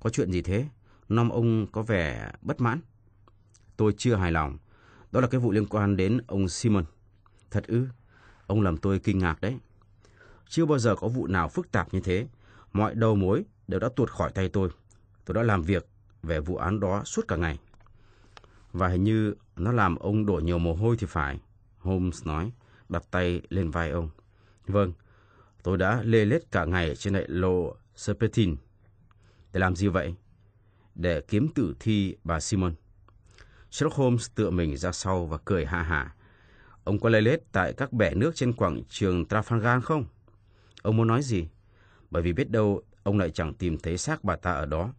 Có 0.00 0.10
chuyện 0.10 0.32
gì 0.32 0.42
thế? 0.42 0.68
Nom 1.08 1.28
ông 1.28 1.66
có 1.72 1.82
vẻ 1.82 2.32
bất 2.42 2.60
mãn. 2.60 2.80
Tôi 3.76 3.94
chưa 3.98 4.14
hài 4.14 4.32
lòng. 4.32 4.58
Đó 5.12 5.20
là 5.20 5.26
cái 5.26 5.40
vụ 5.40 5.52
liên 5.52 5.66
quan 5.66 5.96
đến 5.96 6.18
ông 6.26 6.48
Simon. 6.48 6.84
Thật 7.50 7.66
ư? 7.66 7.86
Ông 8.46 8.62
làm 8.62 8.76
tôi 8.76 8.98
kinh 8.98 9.18
ngạc 9.18 9.40
đấy. 9.40 9.58
Chưa 10.48 10.66
bao 10.66 10.78
giờ 10.78 10.96
có 10.96 11.08
vụ 11.08 11.26
nào 11.26 11.48
phức 11.48 11.72
tạp 11.72 11.94
như 11.94 12.00
thế. 12.00 12.26
Mọi 12.72 12.94
đầu 12.94 13.14
mối 13.14 13.44
đều 13.68 13.80
đã 13.80 13.88
tuột 13.96 14.10
khỏi 14.10 14.32
tay 14.32 14.48
tôi. 14.48 14.68
Tôi 15.24 15.34
đã 15.34 15.42
làm 15.42 15.62
việc 15.62 15.88
về 16.22 16.40
vụ 16.40 16.56
án 16.56 16.80
đó 16.80 17.02
suốt 17.04 17.28
cả 17.28 17.36
ngày. 17.36 17.58
Và 18.72 18.88
hình 18.88 19.04
như 19.04 19.34
nó 19.56 19.72
làm 19.72 19.96
ông 19.96 20.26
đổ 20.26 20.34
nhiều 20.34 20.58
mồ 20.58 20.74
hôi 20.74 20.96
thì 20.98 21.06
phải. 21.06 21.40
Holmes 21.78 22.26
nói, 22.26 22.52
đặt 22.88 23.02
tay 23.10 23.40
lên 23.48 23.70
vai 23.70 23.90
ông. 23.90 24.10
Vâng, 24.66 24.92
tôi 25.62 25.78
đã 25.78 26.02
lê 26.02 26.24
lết 26.24 26.50
cả 26.50 26.64
ngày 26.64 26.96
trên 26.96 27.12
đại 27.12 27.24
lộ 27.28 27.76
Serpentine. 27.96 28.56
Để 29.52 29.60
làm 29.60 29.76
gì 29.76 29.88
vậy? 29.88 30.14
Để 30.94 31.20
kiếm 31.20 31.48
tử 31.54 31.74
thi 31.80 32.16
bà 32.24 32.40
Simon. 32.40 32.74
Sherlock 33.70 33.96
Holmes 33.96 34.30
tựa 34.34 34.50
mình 34.50 34.76
ra 34.76 34.92
sau 34.92 35.26
và 35.26 35.38
cười 35.44 35.66
ha 35.66 35.82
hả. 35.82 36.14
Ông 36.84 36.98
có 36.98 37.08
lê 37.08 37.20
lết 37.20 37.52
tại 37.52 37.72
các 37.72 37.92
bể 37.92 38.14
nước 38.14 38.34
trên 38.34 38.52
quảng 38.52 38.82
trường 38.88 39.24
Trafalgar 39.24 39.80
không? 39.80 40.04
Ông 40.82 40.96
muốn 40.96 41.06
nói 41.06 41.22
gì? 41.22 41.48
Bởi 42.10 42.22
vì 42.22 42.32
biết 42.32 42.50
đâu 42.50 42.82
ông 43.02 43.18
lại 43.18 43.30
chẳng 43.30 43.54
tìm 43.54 43.78
thấy 43.78 43.98
xác 43.98 44.24
bà 44.24 44.36
ta 44.36 44.52
ở 44.52 44.66
đó. 44.66 44.92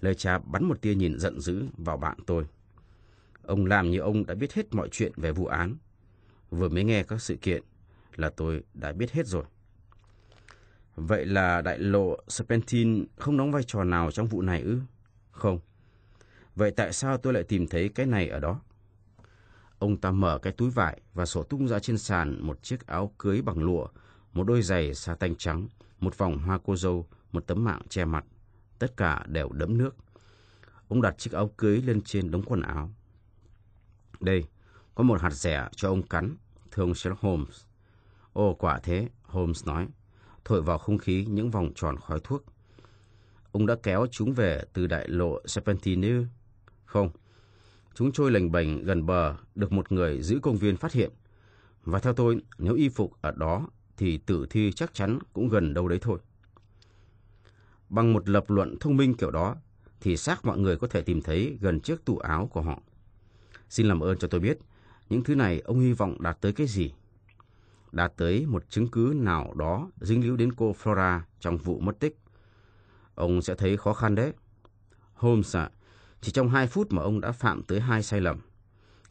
Lời 0.00 0.14
cha 0.14 0.38
bắn 0.38 0.64
một 0.64 0.80
tia 0.80 0.94
nhìn 0.94 1.18
giận 1.18 1.40
dữ 1.40 1.64
vào 1.76 1.96
bạn 1.96 2.18
tôi. 2.26 2.44
Ông 3.42 3.66
làm 3.66 3.90
như 3.90 3.98
ông 3.98 4.26
đã 4.26 4.34
biết 4.34 4.52
hết 4.52 4.74
mọi 4.74 4.88
chuyện 4.92 5.12
về 5.16 5.32
vụ 5.32 5.46
án. 5.46 5.76
Vừa 6.50 6.68
mới 6.68 6.84
nghe 6.84 7.02
các 7.02 7.22
sự 7.22 7.36
kiện 7.36 7.62
là 8.16 8.30
tôi 8.30 8.62
đã 8.74 8.92
biết 8.92 9.12
hết 9.12 9.26
rồi. 9.26 9.44
Vậy 10.96 11.26
là 11.26 11.62
đại 11.62 11.78
lộ 11.78 12.16
Serpentine 12.28 13.04
không 13.16 13.36
đóng 13.36 13.52
vai 13.52 13.62
trò 13.62 13.84
nào 13.84 14.10
trong 14.10 14.26
vụ 14.26 14.42
này 14.42 14.62
ư? 14.62 14.80
Không. 15.30 15.60
Vậy 16.54 16.70
tại 16.70 16.92
sao 16.92 17.18
tôi 17.18 17.32
lại 17.32 17.42
tìm 17.42 17.66
thấy 17.66 17.88
cái 17.88 18.06
này 18.06 18.28
ở 18.28 18.40
đó? 18.40 18.60
Ông 19.78 19.96
ta 19.96 20.10
mở 20.10 20.38
cái 20.38 20.52
túi 20.52 20.70
vải 20.70 21.00
và 21.14 21.26
sổ 21.26 21.42
tung 21.42 21.68
ra 21.68 21.78
trên 21.78 21.98
sàn 21.98 22.46
một 22.46 22.62
chiếc 22.62 22.86
áo 22.86 23.12
cưới 23.18 23.42
bằng 23.42 23.58
lụa, 23.58 23.86
một 24.32 24.44
đôi 24.44 24.62
giày 24.62 24.94
sa 24.94 25.14
tanh 25.14 25.36
trắng, 25.36 25.68
một 26.00 26.18
vòng 26.18 26.38
hoa 26.38 26.58
cô 26.64 26.76
dâu 26.76 27.06
một 27.32 27.46
tấm 27.46 27.64
mạng 27.64 27.80
che 27.88 28.04
mặt, 28.04 28.24
tất 28.78 28.96
cả 28.96 29.24
đều 29.28 29.48
đẫm 29.52 29.78
nước. 29.78 29.96
Ông 30.88 31.02
đặt 31.02 31.18
chiếc 31.18 31.32
áo 31.32 31.50
cưới 31.56 31.82
lên 31.82 32.02
trên 32.02 32.30
đống 32.30 32.42
quần 32.42 32.62
áo. 32.62 32.90
Đây, 34.20 34.44
có 34.94 35.04
một 35.04 35.20
hạt 35.20 35.30
rẻ 35.30 35.68
cho 35.76 35.88
ông 35.88 36.02
cắn, 36.02 36.36
thưa 36.70 36.82
ông 36.82 36.94
Sherlock 36.94 37.22
Holmes. 37.22 37.64
Ồ, 38.32 38.54
quả 38.54 38.78
thế, 38.82 39.08
Holmes 39.22 39.66
nói, 39.66 39.88
thổi 40.44 40.62
vào 40.62 40.78
không 40.78 40.98
khí 40.98 41.26
những 41.28 41.50
vòng 41.50 41.72
tròn 41.74 41.96
khói 41.96 42.20
thuốc. 42.24 42.44
Ông 43.52 43.66
đã 43.66 43.76
kéo 43.82 44.06
chúng 44.10 44.32
về 44.32 44.64
từ 44.72 44.86
đại 44.86 45.08
lộ 45.08 45.40
Serpentine 45.46 46.24
Không, 46.84 47.10
chúng 47.94 48.12
trôi 48.12 48.30
lành 48.30 48.52
bềnh 48.52 48.84
gần 48.84 49.06
bờ, 49.06 49.36
được 49.54 49.72
một 49.72 49.92
người 49.92 50.22
giữ 50.22 50.38
công 50.42 50.56
viên 50.56 50.76
phát 50.76 50.92
hiện. 50.92 51.10
Và 51.84 51.98
theo 51.98 52.12
tôi, 52.12 52.42
nếu 52.58 52.74
y 52.74 52.88
phục 52.88 53.12
ở 53.20 53.30
đó, 53.30 53.68
thì 53.96 54.18
tử 54.18 54.46
thi 54.50 54.72
chắc 54.72 54.94
chắn 54.94 55.18
cũng 55.32 55.48
gần 55.48 55.74
đâu 55.74 55.88
đấy 55.88 55.98
thôi. 56.02 56.18
Bằng 57.88 58.12
một 58.12 58.28
lập 58.28 58.44
luận 58.48 58.76
thông 58.80 58.96
minh 58.96 59.14
kiểu 59.14 59.30
đó, 59.30 59.56
thì 60.00 60.16
xác 60.16 60.44
mọi 60.44 60.58
người 60.58 60.76
có 60.76 60.86
thể 60.86 61.02
tìm 61.02 61.22
thấy 61.22 61.58
gần 61.60 61.80
chiếc 61.80 62.04
tủ 62.04 62.18
áo 62.18 62.46
của 62.46 62.60
họ. 62.60 62.80
Xin 63.68 63.86
làm 63.86 64.00
ơn 64.00 64.18
cho 64.18 64.28
tôi 64.28 64.40
biết, 64.40 64.58
những 65.08 65.24
thứ 65.24 65.34
này 65.34 65.60
ông 65.60 65.80
hy 65.80 65.92
vọng 65.92 66.22
đạt 66.22 66.40
tới 66.40 66.52
cái 66.52 66.66
gì? 66.66 66.92
Đạt 67.92 68.12
tới 68.16 68.46
một 68.46 68.70
chứng 68.70 68.88
cứ 68.88 69.12
nào 69.16 69.54
đó 69.54 69.90
dính 70.00 70.22
líu 70.22 70.36
đến 70.36 70.52
cô 70.52 70.74
Flora 70.82 71.20
trong 71.40 71.56
vụ 71.56 71.78
mất 71.80 72.00
tích. 72.00 72.16
Ông 73.14 73.42
sẽ 73.42 73.54
thấy 73.54 73.76
khó 73.76 73.92
khăn 73.92 74.14
đấy. 74.14 74.32
Holmes 75.14 75.56
ạ, 75.56 75.70
chỉ 76.20 76.32
trong 76.32 76.48
hai 76.48 76.66
phút 76.66 76.92
mà 76.92 77.02
ông 77.02 77.20
đã 77.20 77.32
phạm 77.32 77.62
tới 77.62 77.80
hai 77.80 78.02
sai 78.02 78.20
lầm. 78.20 78.40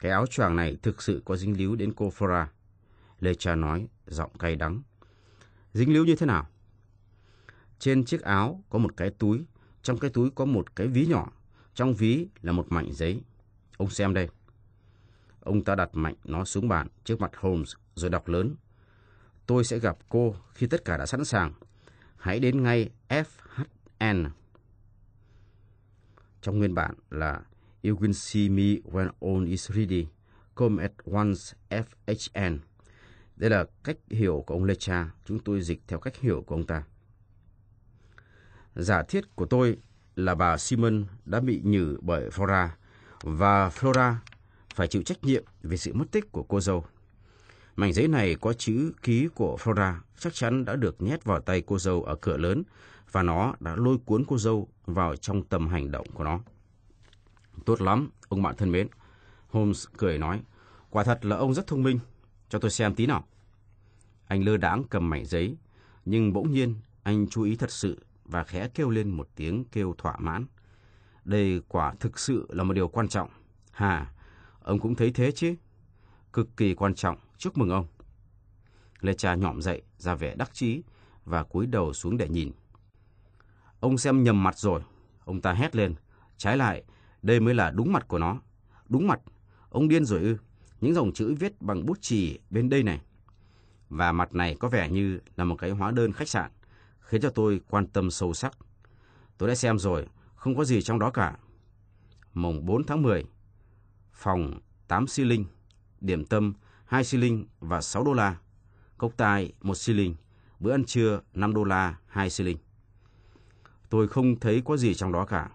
Cái 0.00 0.12
áo 0.12 0.26
choàng 0.26 0.56
này 0.56 0.76
thực 0.82 1.02
sự 1.02 1.22
có 1.24 1.36
dính 1.36 1.56
líu 1.56 1.76
đến 1.76 1.92
cô 1.96 2.12
Flora. 2.18 2.46
Lê 3.20 3.34
Cha 3.34 3.54
nói, 3.54 3.88
giọng 4.06 4.38
cay 4.38 4.56
đắng. 4.56 4.82
Dính 5.74 5.92
líu 5.92 6.04
như 6.04 6.16
thế 6.16 6.26
nào? 6.26 6.48
Trên 7.78 8.04
chiếc 8.04 8.22
áo 8.22 8.64
có 8.70 8.78
một 8.78 8.96
cái 8.96 9.10
túi, 9.10 9.44
trong 9.82 9.98
cái 9.98 10.10
túi 10.10 10.30
có 10.30 10.44
một 10.44 10.76
cái 10.76 10.86
ví 10.86 11.06
nhỏ, 11.06 11.32
trong 11.74 11.94
ví 11.94 12.28
là 12.42 12.52
một 12.52 12.66
mảnh 12.70 12.92
giấy. 12.92 13.22
Ông 13.76 13.90
xem 13.90 14.14
đây. 14.14 14.28
Ông 15.40 15.64
ta 15.64 15.74
đặt 15.74 15.90
mạnh 15.92 16.14
nó 16.24 16.44
xuống 16.44 16.68
bàn 16.68 16.88
trước 17.04 17.20
mặt 17.20 17.30
Holmes 17.36 17.74
rồi 17.94 18.10
đọc 18.10 18.28
lớn. 18.28 18.54
Tôi 19.46 19.64
sẽ 19.64 19.78
gặp 19.78 19.98
cô 20.08 20.36
khi 20.54 20.66
tất 20.66 20.84
cả 20.84 20.96
đã 20.96 21.06
sẵn 21.06 21.24
sàng. 21.24 21.52
Hãy 22.16 22.40
đến 22.40 22.62
ngay 22.62 22.90
FHN. 23.08 24.30
Trong 26.40 26.58
nguyên 26.58 26.74
bản 26.74 26.94
là 27.10 27.42
You 27.82 27.96
will 27.96 28.12
see 28.12 28.48
me 28.48 28.80
when 28.92 29.10
all 29.20 29.46
is 29.46 29.70
ready. 29.70 30.06
Come 30.54 30.82
at 30.82 30.92
once 31.04 31.56
FHN. 31.70 32.58
Đây 33.36 33.50
là 33.50 33.66
cách 33.84 33.96
hiểu 34.10 34.44
của 34.46 34.54
ông 34.54 34.64
Lecha. 34.64 35.10
Chúng 35.24 35.38
tôi 35.38 35.62
dịch 35.62 35.80
theo 35.86 35.98
cách 35.98 36.16
hiểu 36.16 36.44
của 36.46 36.54
ông 36.54 36.66
ta. 36.66 36.82
Giả 38.74 39.02
thiết 39.02 39.36
của 39.36 39.46
tôi 39.46 39.76
là 40.16 40.34
bà 40.34 40.56
Simon 40.56 41.04
đã 41.24 41.40
bị 41.40 41.60
nhử 41.64 41.98
bởi 42.00 42.28
Flora 42.28 42.68
và 43.22 43.68
Flora 43.68 44.14
phải 44.74 44.88
chịu 44.88 45.02
trách 45.02 45.24
nhiệm 45.24 45.44
về 45.62 45.76
sự 45.76 45.92
mất 45.94 46.04
tích 46.10 46.32
của 46.32 46.42
cô 46.42 46.60
dâu. 46.60 46.84
Mảnh 47.76 47.92
giấy 47.92 48.08
này 48.08 48.36
có 48.40 48.52
chữ 48.52 48.92
ký 49.02 49.28
của 49.34 49.56
Flora 49.60 49.94
chắc 50.18 50.34
chắn 50.34 50.64
đã 50.64 50.76
được 50.76 51.02
nhét 51.02 51.24
vào 51.24 51.40
tay 51.40 51.62
cô 51.66 51.78
dâu 51.78 52.02
ở 52.02 52.16
cửa 52.16 52.36
lớn 52.36 52.62
và 53.12 53.22
nó 53.22 53.54
đã 53.60 53.76
lôi 53.76 53.98
cuốn 54.04 54.24
cô 54.28 54.38
dâu 54.38 54.68
vào 54.86 55.16
trong 55.16 55.42
tầm 55.42 55.68
hành 55.68 55.90
động 55.90 56.06
của 56.14 56.24
nó. 56.24 56.40
Tốt 57.64 57.80
lắm, 57.80 58.10
ông 58.28 58.42
bạn 58.42 58.56
thân 58.56 58.72
mến. 58.72 58.88
Holmes 59.48 59.86
cười 59.96 60.18
nói, 60.18 60.42
quả 60.90 61.04
thật 61.04 61.24
là 61.24 61.36
ông 61.36 61.54
rất 61.54 61.66
thông 61.66 61.82
minh. 61.82 61.98
Cho 62.48 62.58
tôi 62.58 62.70
xem 62.70 62.94
tí 62.94 63.06
nào. 63.06 63.24
Anh 64.26 64.44
lơ 64.44 64.56
đãng 64.56 64.84
cầm 64.90 65.10
mảnh 65.10 65.24
giấy, 65.24 65.56
nhưng 66.04 66.32
bỗng 66.32 66.52
nhiên 66.52 66.74
anh 67.02 67.26
chú 67.28 67.42
ý 67.42 67.56
thật 67.56 67.70
sự 67.70 68.04
và 68.24 68.44
khẽ 68.44 68.68
kêu 68.68 68.90
lên 68.90 69.10
một 69.10 69.28
tiếng 69.34 69.64
kêu 69.64 69.94
thỏa 69.98 70.16
mãn. 70.18 70.46
Đây 71.24 71.62
quả 71.68 71.94
thực 72.00 72.18
sự 72.18 72.46
là 72.48 72.64
một 72.64 72.72
điều 72.72 72.88
quan 72.88 73.08
trọng. 73.08 73.30
Hà, 73.70 74.12
ông 74.62 74.78
cũng 74.78 74.94
thấy 74.94 75.10
thế 75.10 75.32
chứ? 75.32 75.54
Cực 76.32 76.56
kỳ 76.56 76.74
quan 76.74 76.94
trọng, 76.94 77.18
chúc 77.38 77.58
mừng 77.58 77.70
ông. 77.70 77.86
Lê 79.00 79.14
Cha 79.14 79.34
nhọm 79.34 79.62
dậy, 79.62 79.82
ra 79.98 80.14
vẻ 80.14 80.34
đắc 80.34 80.54
chí 80.54 80.82
và 81.24 81.42
cúi 81.42 81.66
đầu 81.66 81.92
xuống 81.92 82.16
để 82.16 82.28
nhìn. 82.28 82.52
Ông 83.80 83.98
xem 83.98 84.22
nhầm 84.22 84.42
mặt 84.42 84.58
rồi. 84.58 84.82
Ông 85.24 85.40
ta 85.40 85.52
hét 85.52 85.76
lên. 85.76 85.94
Trái 86.36 86.56
lại, 86.56 86.84
đây 87.22 87.40
mới 87.40 87.54
là 87.54 87.70
đúng 87.70 87.92
mặt 87.92 88.08
của 88.08 88.18
nó. 88.18 88.40
Đúng 88.88 89.06
mặt. 89.06 89.20
Ông 89.70 89.88
điên 89.88 90.04
rồi 90.04 90.20
ư. 90.20 90.36
Những 90.80 90.94
dòng 90.94 91.12
chữ 91.12 91.34
viết 91.34 91.62
bằng 91.62 91.86
bút 91.86 92.02
chì 92.02 92.38
bên 92.50 92.68
đây 92.68 92.82
này. 92.82 93.00
Và 93.88 94.12
mặt 94.12 94.34
này 94.34 94.56
có 94.60 94.68
vẻ 94.68 94.88
như 94.90 95.20
là 95.36 95.44
một 95.44 95.56
cái 95.58 95.70
hóa 95.70 95.90
đơn 95.90 96.12
khách 96.12 96.28
sạn 96.28 96.50
khiến 97.00 97.20
cho 97.20 97.30
tôi 97.30 97.60
quan 97.70 97.86
tâm 97.86 98.10
sâu 98.10 98.34
sắc. 98.34 98.58
Tôi 99.38 99.48
đã 99.48 99.54
xem 99.54 99.78
rồi, 99.78 100.06
không 100.34 100.56
có 100.56 100.64
gì 100.64 100.82
trong 100.82 100.98
đó 100.98 101.10
cả. 101.10 101.38
Mùng 102.34 102.66
4 102.66 102.84
tháng 102.84 103.02
10, 103.02 103.24
phòng 104.12 104.60
8 104.88 105.06
xi 105.06 105.24
linh, 105.24 105.44
điểm 106.00 106.24
tâm 106.24 106.54
2 106.84 107.04
xi 107.04 107.18
linh 107.18 107.46
và 107.60 107.80
6 107.80 108.04
đô 108.04 108.12
la, 108.12 108.36
cốc 108.98 109.12
tai 109.16 109.52
1 109.60 109.74
xi 109.74 109.92
linh, 109.92 110.14
bữa 110.60 110.70
ăn 110.70 110.84
trưa 110.84 111.20
5 111.34 111.54
đô 111.54 111.64
la 111.64 111.98
2 112.06 112.30
xi 112.30 112.44
linh. 112.44 112.56
Tôi 113.88 114.08
không 114.08 114.40
thấy 114.40 114.62
có 114.64 114.76
gì 114.76 114.94
trong 114.94 115.12
đó 115.12 115.24
cả. 115.24 115.50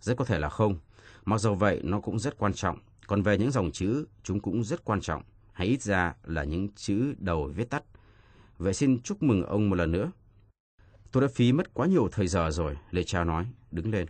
Rất 0.00 0.16
có 0.16 0.24
thể 0.24 0.38
là 0.38 0.48
không. 0.48 0.78
Mặc 1.24 1.38
dù 1.38 1.54
vậy, 1.54 1.80
nó 1.84 2.00
cũng 2.00 2.18
rất 2.18 2.38
quan 2.38 2.52
trọng. 2.52 2.78
Còn 3.06 3.22
về 3.22 3.38
những 3.38 3.50
dòng 3.50 3.70
chữ, 3.72 4.06
chúng 4.22 4.40
cũng 4.40 4.64
rất 4.64 4.84
quan 4.84 5.00
trọng. 5.00 5.22
Hay 5.52 5.66
ít 5.66 5.82
ra 5.82 6.14
là 6.24 6.44
những 6.44 6.68
chữ 6.74 7.14
đầu 7.18 7.50
viết 7.54 7.70
tắt. 7.70 7.84
Vậy 8.58 8.74
xin 8.74 9.02
chúc 9.02 9.22
mừng 9.22 9.42
ông 9.42 9.70
một 9.70 9.76
lần 9.76 9.92
nữa. 9.92 10.10
Tôi 11.12 11.20
đã 11.22 11.28
phí 11.34 11.52
mất 11.52 11.74
quá 11.74 11.86
nhiều 11.86 12.08
thời 12.12 12.28
giờ 12.28 12.50
rồi, 12.50 12.76
Lê 12.90 13.02
Trao 13.02 13.24
nói, 13.24 13.46
đứng 13.70 13.90
lên. 13.90 14.06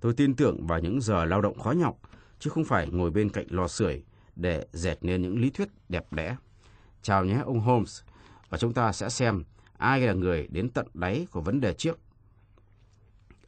Tôi 0.00 0.12
tin 0.12 0.36
tưởng 0.36 0.66
vào 0.66 0.80
những 0.80 1.00
giờ 1.00 1.24
lao 1.24 1.40
động 1.40 1.58
khó 1.58 1.72
nhọc, 1.72 2.00
chứ 2.38 2.50
không 2.50 2.64
phải 2.64 2.88
ngồi 2.88 3.10
bên 3.10 3.30
cạnh 3.30 3.46
lò 3.50 3.68
sưởi 3.68 4.04
để 4.36 4.66
dệt 4.72 4.98
nên 5.00 5.22
những 5.22 5.38
lý 5.38 5.50
thuyết 5.50 5.68
đẹp 5.88 6.12
đẽ. 6.12 6.36
Chào 7.02 7.24
nhé, 7.24 7.40
ông 7.44 7.60
Holmes. 7.60 8.02
Và 8.48 8.58
chúng 8.58 8.74
ta 8.74 8.92
sẽ 8.92 9.08
xem 9.08 9.44
ai 9.78 10.00
là 10.00 10.12
người 10.12 10.46
đến 10.50 10.70
tận 10.70 10.86
đáy 10.94 11.26
của 11.30 11.40
vấn 11.40 11.60
đề 11.60 11.74
trước. 11.74 11.98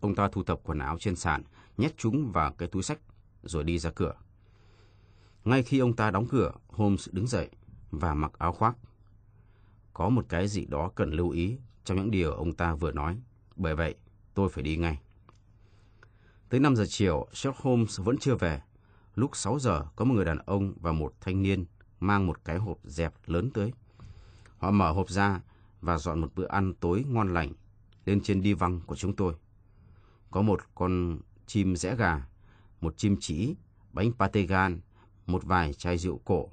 Ông 0.00 0.14
ta 0.14 0.28
thu 0.32 0.44
thập 0.44 0.60
quần 0.62 0.78
áo 0.78 0.96
trên 1.00 1.16
sàn, 1.16 1.42
nhét 1.76 1.98
chúng 1.98 2.32
vào 2.32 2.52
cái 2.52 2.68
túi 2.68 2.82
sách, 2.82 2.98
rồi 3.42 3.64
đi 3.64 3.78
ra 3.78 3.90
cửa. 3.90 4.14
Ngay 5.46 5.62
khi 5.62 5.78
ông 5.78 5.96
ta 5.96 6.10
đóng 6.10 6.26
cửa, 6.26 6.52
Holmes 6.68 7.08
đứng 7.12 7.26
dậy 7.26 7.48
và 7.90 8.14
mặc 8.14 8.32
áo 8.38 8.52
khoác. 8.52 8.76
Có 9.92 10.08
một 10.08 10.26
cái 10.28 10.48
gì 10.48 10.66
đó 10.66 10.90
cần 10.94 11.10
lưu 11.10 11.30
ý 11.30 11.58
trong 11.84 11.96
những 11.96 12.10
điều 12.10 12.32
ông 12.32 12.52
ta 12.52 12.74
vừa 12.74 12.92
nói. 12.92 13.20
Bởi 13.56 13.76
vậy, 13.76 13.94
tôi 14.34 14.48
phải 14.48 14.62
đi 14.62 14.76
ngay. 14.76 15.00
Tới 16.48 16.60
5 16.60 16.76
giờ 16.76 16.84
chiều, 16.88 17.26
Sherlock 17.32 17.60
Holmes 17.60 18.00
vẫn 18.00 18.18
chưa 18.18 18.34
về. 18.34 18.62
Lúc 19.14 19.36
6 19.36 19.58
giờ, 19.58 19.86
có 19.96 20.04
một 20.04 20.14
người 20.14 20.24
đàn 20.24 20.38
ông 20.38 20.74
và 20.80 20.92
một 20.92 21.14
thanh 21.20 21.42
niên 21.42 21.64
mang 22.00 22.26
một 22.26 22.44
cái 22.44 22.58
hộp 22.58 22.78
dẹp 22.84 23.14
lớn 23.26 23.50
tới. 23.54 23.72
Họ 24.58 24.70
mở 24.70 24.92
hộp 24.92 25.10
ra 25.10 25.40
và 25.80 25.98
dọn 25.98 26.20
một 26.20 26.34
bữa 26.34 26.46
ăn 26.46 26.74
tối 26.80 27.04
ngon 27.08 27.34
lành 27.34 27.52
lên 28.04 28.20
trên 28.20 28.42
đi 28.42 28.52
văng 28.52 28.80
của 28.80 28.96
chúng 28.96 29.16
tôi. 29.16 29.34
Có 30.30 30.42
một 30.42 30.60
con 30.74 31.18
chim 31.46 31.76
rẽ 31.76 31.96
gà, 31.96 32.26
một 32.80 32.96
chim 32.96 33.16
chỉ, 33.20 33.54
bánh 33.92 34.12
pate 34.12 34.42
gan, 34.42 34.80
một 35.26 35.44
vài 35.44 35.74
chai 35.74 35.98
rượu 35.98 36.20
cổ. 36.24 36.48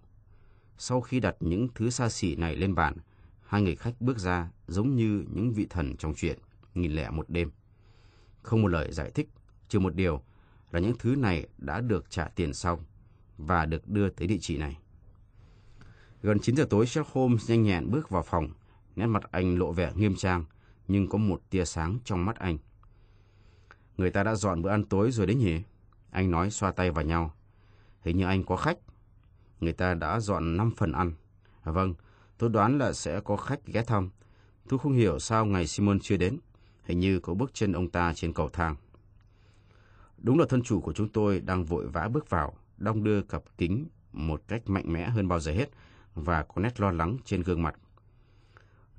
Sau 0.77 1.01
khi 1.01 1.19
đặt 1.19 1.35
những 1.39 1.67
thứ 1.75 1.89
xa 1.89 2.09
xỉ 2.09 2.35
này 2.35 2.55
lên 2.55 2.75
bàn, 2.75 2.97
hai 3.45 3.61
người 3.61 3.75
khách 3.75 4.01
bước 4.01 4.19
ra 4.19 4.49
giống 4.67 4.95
như 4.95 5.25
những 5.33 5.53
vị 5.53 5.67
thần 5.69 5.97
trong 5.97 6.13
chuyện, 6.15 6.39
nghìn 6.73 6.91
lẻ 6.91 7.09
một 7.09 7.29
đêm. 7.29 7.51
Không 8.41 8.61
một 8.61 8.67
lời 8.67 8.91
giải 8.91 9.11
thích, 9.11 9.29
trừ 9.69 9.79
một 9.79 9.95
điều 9.95 10.21
là 10.71 10.79
những 10.79 10.95
thứ 10.99 11.15
này 11.15 11.47
đã 11.57 11.81
được 11.81 12.09
trả 12.09 12.27
tiền 12.27 12.53
xong 12.53 12.83
và 13.37 13.65
được 13.65 13.87
đưa 13.87 14.09
tới 14.09 14.27
địa 14.27 14.37
chỉ 14.41 14.57
này. 14.57 14.77
Gần 16.21 16.39
9 16.39 16.55
giờ 16.55 16.67
tối, 16.69 16.87
Sherlock 16.87 17.13
Holmes 17.13 17.49
nhanh 17.49 17.63
nhẹn 17.63 17.91
bước 17.91 18.09
vào 18.09 18.23
phòng. 18.23 18.49
Nét 18.95 19.05
mặt 19.05 19.23
anh 19.31 19.57
lộ 19.57 19.71
vẻ 19.71 19.91
nghiêm 19.95 20.15
trang, 20.15 20.45
nhưng 20.87 21.09
có 21.09 21.17
một 21.17 21.41
tia 21.49 21.65
sáng 21.65 21.97
trong 22.03 22.25
mắt 22.25 22.35
anh. 22.35 22.57
Người 23.97 24.11
ta 24.11 24.23
đã 24.23 24.35
dọn 24.35 24.61
bữa 24.61 24.69
ăn 24.69 24.83
tối 24.83 25.11
rồi 25.11 25.27
đấy 25.27 25.35
nhỉ? 25.35 25.61
Anh 26.11 26.31
nói 26.31 26.51
xoa 26.51 26.71
tay 26.71 26.91
vào 26.91 27.05
nhau. 27.05 27.33
Hình 28.03 28.17
như 28.17 28.25
anh 28.25 28.43
có 28.43 28.55
khách. 28.55 28.77
Người 29.59 29.73
ta 29.73 29.93
đã 29.93 30.19
dọn 30.19 30.57
5 30.57 30.71
phần 30.77 30.91
ăn. 30.91 31.11
À, 31.63 31.71
vâng, 31.71 31.93
tôi 32.37 32.49
đoán 32.49 32.77
là 32.77 32.93
sẽ 32.93 33.19
có 33.19 33.37
khách 33.37 33.65
ghé 33.65 33.83
thăm. 33.83 34.09
Tôi 34.69 34.79
không 34.79 34.93
hiểu 34.93 35.19
sao 35.19 35.45
ngày 35.45 35.67
Simon 35.67 35.99
chưa 35.99 36.17
đến. 36.17 36.37
Hình 36.83 36.99
như 36.99 37.19
có 37.19 37.33
bước 37.33 37.51
chân 37.53 37.73
ông 37.73 37.89
ta 37.89 38.13
trên 38.13 38.33
cầu 38.33 38.49
thang. 38.49 38.75
Đúng 40.17 40.39
là 40.39 40.45
thân 40.49 40.63
chủ 40.63 40.81
của 40.81 40.93
chúng 40.93 41.09
tôi 41.09 41.39
đang 41.39 41.65
vội 41.65 41.87
vã 41.87 42.07
bước 42.07 42.29
vào, 42.29 42.53
đong 42.77 43.03
đưa 43.03 43.21
cặp 43.21 43.43
kính 43.57 43.87
một 44.11 44.41
cách 44.47 44.69
mạnh 44.69 44.93
mẽ 44.93 45.09
hơn 45.09 45.27
bao 45.27 45.39
giờ 45.39 45.51
hết 45.51 45.69
và 46.15 46.43
có 46.43 46.61
nét 46.61 46.79
lo 46.79 46.91
lắng 46.91 47.17
trên 47.25 47.41
gương 47.41 47.63
mặt. 47.63 47.75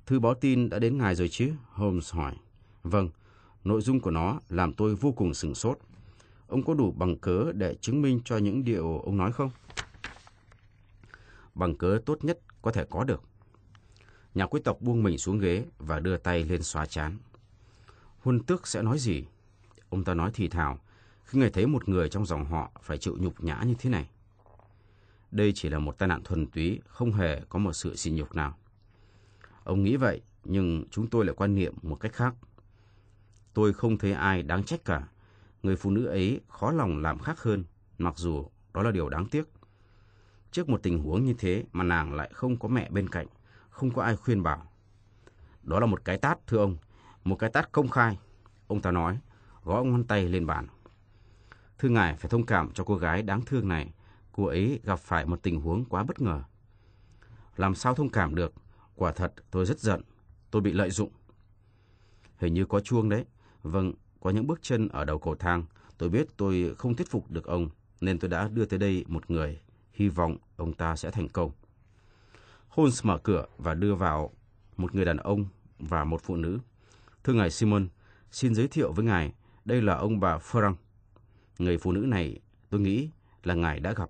Thư 0.05 0.19
báo 0.19 0.33
tin 0.33 0.69
đã 0.69 0.79
đến 0.79 0.97
ngài 0.97 1.15
rồi 1.15 1.29
chứ? 1.29 1.53
Holmes 1.71 2.13
hỏi. 2.13 2.35
Vâng, 2.83 3.09
nội 3.63 3.81
dung 3.81 3.99
của 3.99 4.11
nó 4.11 4.39
làm 4.49 4.73
tôi 4.73 4.95
vô 4.95 5.11
cùng 5.11 5.33
sửng 5.33 5.55
sốt. 5.55 5.77
Ông 6.47 6.63
có 6.63 6.73
đủ 6.73 6.91
bằng 6.91 7.17
cớ 7.17 7.51
để 7.53 7.75
chứng 7.75 8.01
minh 8.01 8.19
cho 8.25 8.37
những 8.37 8.63
điều 8.63 8.99
ông 8.99 9.17
nói 9.17 9.31
không? 9.31 9.49
Bằng 11.53 11.75
cớ 11.75 11.99
tốt 12.05 12.23
nhất 12.23 12.39
có 12.61 12.71
thể 12.71 12.85
có 12.89 13.03
được. 13.03 13.23
Nhà 14.33 14.45
quý 14.45 14.61
tộc 14.63 14.81
buông 14.81 15.03
mình 15.03 15.17
xuống 15.17 15.39
ghế 15.39 15.65
và 15.77 15.99
đưa 15.99 16.17
tay 16.17 16.43
lên 16.43 16.63
xóa 16.63 16.85
chán. 16.85 17.17
Huân 18.19 18.43
tước 18.43 18.67
sẽ 18.67 18.81
nói 18.81 18.99
gì? 18.99 19.25
Ông 19.89 20.03
ta 20.03 20.13
nói 20.13 20.31
thì 20.33 20.47
thào, 20.47 20.79
khi 21.23 21.39
ngài 21.39 21.49
thấy 21.49 21.67
một 21.67 21.89
người 21.89 22.09
trong 22.09 22.25
dòng 22.25 22.45
họ 22.45 22.71
phải 22.81 22.97
chịu 22.97 23.17
nhục 23.19 23.43
nhã 23.43 23.63
như 23.65 23.73
thế 23.79 23.89
này. 23.89 24.09
Đây 25.31 25.51
chỉ 25.55 25.69
là 25.69 25.79
một 25.79 25.97
tai 25.97 26.07
nạn 26.07 26.21
thuần 26.23 26.47
túy, 26.47 26.81
không 26.87 27.11
hề 27.11 27.41
có 27.49 27.59
một 27.59 27.73
sự 27.73 27.95
xỉ 27.95 28.11
nhục 28.11 28.35
nào. 28.35 28.57
Ông 29.63 29.83
nghĩ 29.83 29.95
vậy, 29.95 30.21
nhưng 30.43 30.83
chúng 30.91 31.07
tôi 31.07 31.25
lại 31.25 31.35
quan 31.37 31.55
niệm 31.55 31.73
một 31.81 31.95
cách 31.95 32.13
khác. 32.13 32.35
Tôi 33.53 33.73
không 33.73 33.97
thấy 33.97 34.11
ai 34.11 34.43
đáng 34.43 34.63
trách 34.63 34.85
cả. 34.85 35.07
Người 35.65 35.75
phụ 35.75 35.91
nữ 35.91 36.05
ấy 36.05 36.41
khó 36.47 36.71
lòng 36.71 37.01
làm 37.01 37.19
khác 37.19 37.39
hơn, 37.41 37.63
mặc 37.97 38.13
dù 38.17 38.45
đó 38.73 38.83
là 38.83 38.91
điều 38.91 39.09
đáng 39.09 39.25
tiếc. 39.25 39.43
Trước 40.51 40.69
một 40.69 40.83
tình 40.83 40.99
huống 40.99 41.25
như 41.25 41.33
thế 41.37 41.63
mà 41.71 41.83
nàng 41.83 42.13
lại 42.13 42.29
không 42.33 42.57
có 42.57 42.67
mẹ 42.67 42.89
bên 42.89 43.09
cạnh, 43.09 43.27
không 43.69 43.91
có 43.91 44.03
ai 44.03 44.15
khuyên 44.15 44.43
bảo. 44.43 44.71
Đó 45.63 45.79
là 45.79 45.85
một 45.85 46.05
cái 46.05 46.17
tát, 46.17 46.47
thưa 46.47 46.57
ông, 46.57 46.77
một 47.23 47.35
cái 47.35 47.49
tát 47.49 47.71
công 47.71 47.87
khai. 47.87 48.19
Ông 48.67 48.81
ta 48.81 48.91
nói, 48.91 49.19
gõ 49.63 49.83
ngón 49.83 50.03
tay 50.03 50.25
lên 50.27 50.45
bàn. 50.45 50.67
Thưa 51.77 51.89
ngài 51.89 52.15
phải 52.15 52.29
thông 52.29 52.45
cảm 52.45 52.71
cho 52.73 52.83
cô 52.83 52.95
gái 52.95 53.21
đáng 53.21 53.41
thương 53.45 53.67
này, 53.67 53.93
cô 54.31 54.45
ấy 54.45 54.79
gặp 54.83 54.99
phải 54.99 55.25
một 55.25 55.43
tình 55.43 55.61
huống 55.61 55.85
quá 55.85 56.03
bất 56.03 56.21
ngờ. 56.21 56.43
Làm 57.55 57.75
sao 57.75 57.95
thông 57.95 58.09
cảm 58.09 58.35
được, 58.35 58.53
quả 58.95 59.11
thật 59.11 59.33
tôi 59.51 59.65
rất 59.65 59.79
giận, 59.79 60.01
tôi 60.51 60.61
bị 60.61 60.73
lợi 60.73 60.89
dụng. 60.89 61.11
Hình 62.37 62.53
như 62.53 62.65
có 62.65 62.79
chuông 62.79 63.09
đấy. 63.09 63.25
Vâng, 63.63 63.93
có 64.25 64.31
những 64.31 64.47
bước 64.47 64.59
chân 64.61 64.87
ở 64.87 65.05
đầu 65.05 65.19
cầu 65.19 65.35
thang. 65.35 65.63
Tôi 65.97 66.09
biết 66.09 66.27
tôi 66.37 66.75
không 66.77 66.95
thuyết 66.95 67.09
phục 67.09 67.31
được 67.31 67.45
ông, 67.45 67.69
nên 68.01 68.19
tôi 68.19 68.29
đã 68.29 68.47
đưa 68.47 68.65
tới 68.65 68.79
đây 68.79 69.05
một 69.07 69.31
người. 69.31 69.59
Hy 69.93 70.09
vọng 70.09 70.37
ông 70.55 70.73
ta 70.73 70.95
sẽ 70.95 71.11
thành 71.11 71.29
công. 71.29 71.51
Holmes 72.67 73.05
mở 73.05 73.17
cửa 73.17 73.45
và 73.57 73.73
đưa 73.73 73.95
vào 73.95 74.31
một 74.77 74.95
người 74.95 75.05
đàn 75.05 75.17
ông 75.17 75.45
và 75.79 76.03
một 76.03 76.21
phụ 76.23 76.35
nữ. 76.35 76.59
Thưa 77.23 77.33
ngài 77.33 77.51
Simon, 77.51 77.87
xin 78.31 78.55
giới 78.55 78.67
thiệu 78.67 78.91
với 78.91 79.05
ngài, 79.05 79.33
đây 79.65 79.81
là 79.81 79.95
ông 79.95 80.19
bà 80.19 80.37
Frank. 80.37 80.75
Người 81.59 81.77
phụ 81.77 81.91
nữ 81.91 81.99
này, 81.99 82.39
tôi 82.69 82.81
nghĩ 82.81 83.09
là 83.43 83.53
ngài 83.53 83.79
đã 83.79 83.93
gặp. 83.93 84.09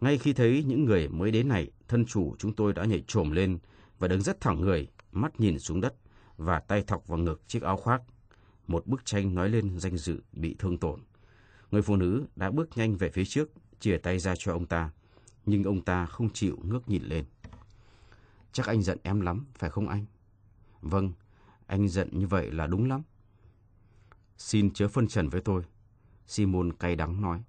Ngay 0.00 0.18
khi 0.18 0.32
thấy 0.32 0.64
những 0.66 0.84
người 0.84 1.08
mới 1.08 1.30
đến 1.30 1.48
này, 1.48 1.70
thân 1.88 2.06
chủ 2.06 2.34
chúng 2.38 2.52
tôi 2.52 2.72
đã 2.72 2.84
nhảy 2.84 3.04
trồm 3.06 3.30
lên 3.30 3.58
và 3.98 4.08
đứng 4.08 4.22
rất 4.22 4.40
thẳng 4.40 4.60
người, 4.60 4.88
mắt 5.12 5.40
nhìn 5.40 5.58
xuống 5.58 5.80
đất 5.80 5.94
và 6.36 6.58
tay 6.58 6.82
thọc 6.82 7.06
vào 7.06 7.18
ngực 7.18 7.42
chiếc 7.48 7.62
áo 7.62 7.76
khoác. 7.76 8.02
Một 8.66 8.86
bức 8.86 9.04
tranh 9.04 9.34
nói 9.34 9.48
lên 9.48 9.78
danh 9.78 9.96
dự 9.96 10.22
bị 10.32 10.56
thương 10.58 10.78
tổn. 10.78 11.00
Người 11.70 11.82
phụ 11.82 11.96
nữ 11.96 12.26
đã 12.36 12.50
bước 12.50 12.68
nhanh 12.76 12.96
về 12.96 13.10
phía 13.10 13.24
trước, 13.24 13.50
chìa 13.80 13.96
tay 13.96 14.18
ra 14.18 14.34
cho 14.38 14.52
ông 14.52 14.66
ta, 14.66 14.90
nhưng 15.46 15.64
ông 15.64 15.82
ta 15.82 16.06
không 16.06 16.30
chịu 16.32 16.58
ngước 16.62 16.88
nhìn 16.88 17.02
lên. 17.02 17.24
Chắc 18.52 18.66
anh 18.66 18.82
giận 18.82 18.98
em 19.02 19.20
lắm, 19.20 19.46
phải 19.58 19.70
không 19.70 19.88
anh? 19.88 20.04
Vâng, 20.82 21.12
anh 21.66 21.88
giận 21.88 22.08
như 22.12 22.26
vậy 22.26 22.50
là 22.50 22.66
đúng 22.66 22.88
lắm. 22.88 23.02
Xin 24.38 24.72
chớ 24.72 24.88
phân 24.88 25.08
trần 25.08 25.28
với 25.28 25.40
tôi. 25.40 25.62
Simon 26.26 26.72
cay 26.72 26.96
đắng 26.96 27.20
nói. 27.20 27.42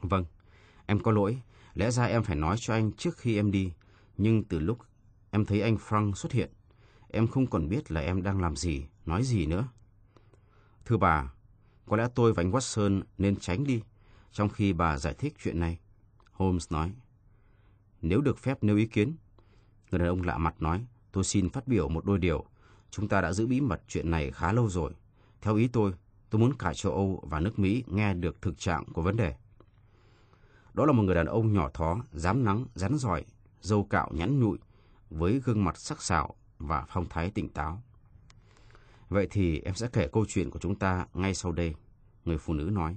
Vâng, 0.00 0.24
em 0.86 1.00
có 1.00 1.12
lỗi. 1.12 1.42
Lẽ 1.74 1.90
ra 1.90 2.04
em 2.04 2.22
phải 2.22 2.36
nói 2.36 2.56
cho 2.58 2.74
anh 2.74 2.92
trước 2.92 3.16
khi 3.16 3.36
em 3.36 3.50
đi. 3.50 3.72
Nhưng 4.16 4.44
từ 4.44 4.58
lúc 4.58 4.78
em 5.30 5.44
thấy 5.44 5.62
anh 5.62 5.76
Frank 5.76 6.14
xuất 6.14 6.32
hiện, 6.32 6.50
em 7.14 7.26
không 7.26 7.46
còn 7.46 7.68
biết 7.68 7.90
là 7.90 8.00
em 8.00 8.22
đang 8.22 8.40
làm 8.40 8.56
gì, 8.56 8.86
nói 9.06 9.22
gì 9.22 9.46
nữa. 9.46 9.68
Thưa 10.84 10.96
bà, 10.96 11.32
có 11.86 11.96
lẽ 11.96 12.08
tôi 12.14 12.32
và 12.32 12.42
anh 12.42 12.50
Watson 12.50 13.02
nên 13.18 13.36
tránh 13.36 13.64
đi, 13.64 13.82
trong 14.32 14.48
khi 14.48 14.72
bà 14.72 14.98
giải 14.98 15.14
thích 15.14 15.34
chuyện 15.42 15.60
này. 15.60 15.78
Holmes 16.32 16.72
nói. 16.72 16.92
Nếu 18.02 18.20
được 18.20 18.38
phép 18.38 18.64
nêu 18.64 18.76
ý 18.76 18.86
kiến, 18.86 19.16
người 19.90 19.98
đàn 19.98 20.08
ông 20.08 20.22
lạ 20.22 20.38
mặt 20.38 20.62
nói, 20.62 20.86
tôi 21.12 21.24
xin 21.24 21.50
phát 21.50 21.68
biểu 21.68 21.88
một 21.88 22.04
đôi 22.04 22.18
điều. 22.18 22.44
Chúng 22.90 23.08
ta 23.08 23.20
đã 23.20 23.32
giữ 23.32 23.46
bí 23.46 23.60
mật 23.60 23.82
chuyện 23.88 24.10
này 24.10 24.30
khá 24.30 24.52
lâu 24.52 24.68
rồi. 24.68 24.92
Theo 25.40 25.56
ý 25.56 25.68
tôi, 25.68 25.92
tôi 26.30 26.40
muốn 26.40 26.52
cả 26.58 26.74
châu 26.74 26.92
Âu 26.92 27.24
và 27.30 27.40
nước 27.40 27.58
Mỹ 27.58 27.84
nghe 27.86 28.14
được 28.14 28.42
thực 28.42 28.58
trạng 28.58 28.84
của 28.92 29.02
vấn 29.02 29.16
đề. 29.16 29.34
Đó 30.74 30.86
là 30.86 30.92
một 30.92 31.02
người 31.02 31.14
đàn 31.14 31.26
ông 31.26 31.52
nhỏ 31.52 31.70
thó, 31.74 32.04
dám 32.12 32.44
nắng, 32.44 32.66
rắn 32.74 32.98
giỏi, 32.98 33.24
dâu 33.60 33.84
cạo 33.84 34.10
nhắn 34.12 34.40
nhụi, 34.40 34.58
với 35.10 35.40
gương 35.44 35.64
mặt 35.64 35.76
sắc 35.76 36.02
sảo 36.02 36.34
và 36.66 36.84
phong 36.88 37.08
thái 37.08 37.30
tỉnh 37.30 37.48
táo. 37.48 37.82
Vậy 39.08 39.26
thì 39.30 39.60
em 39.60 39.74
sẽ 39.74 39.88
kể 39.92 40.08
câu 40.12 40.24
chuyện 40.28 40.50
của 40.50 40.58
chúng 40.58 40.74
ta 40.74 41.06
ngay 41.14 41.34
sau 41.34 41.52
đây, 41.52 41.74
người 42.24 42.38
phụ 42.38 42.54
nữ 42.54 42.70
nói. 42.72 42.96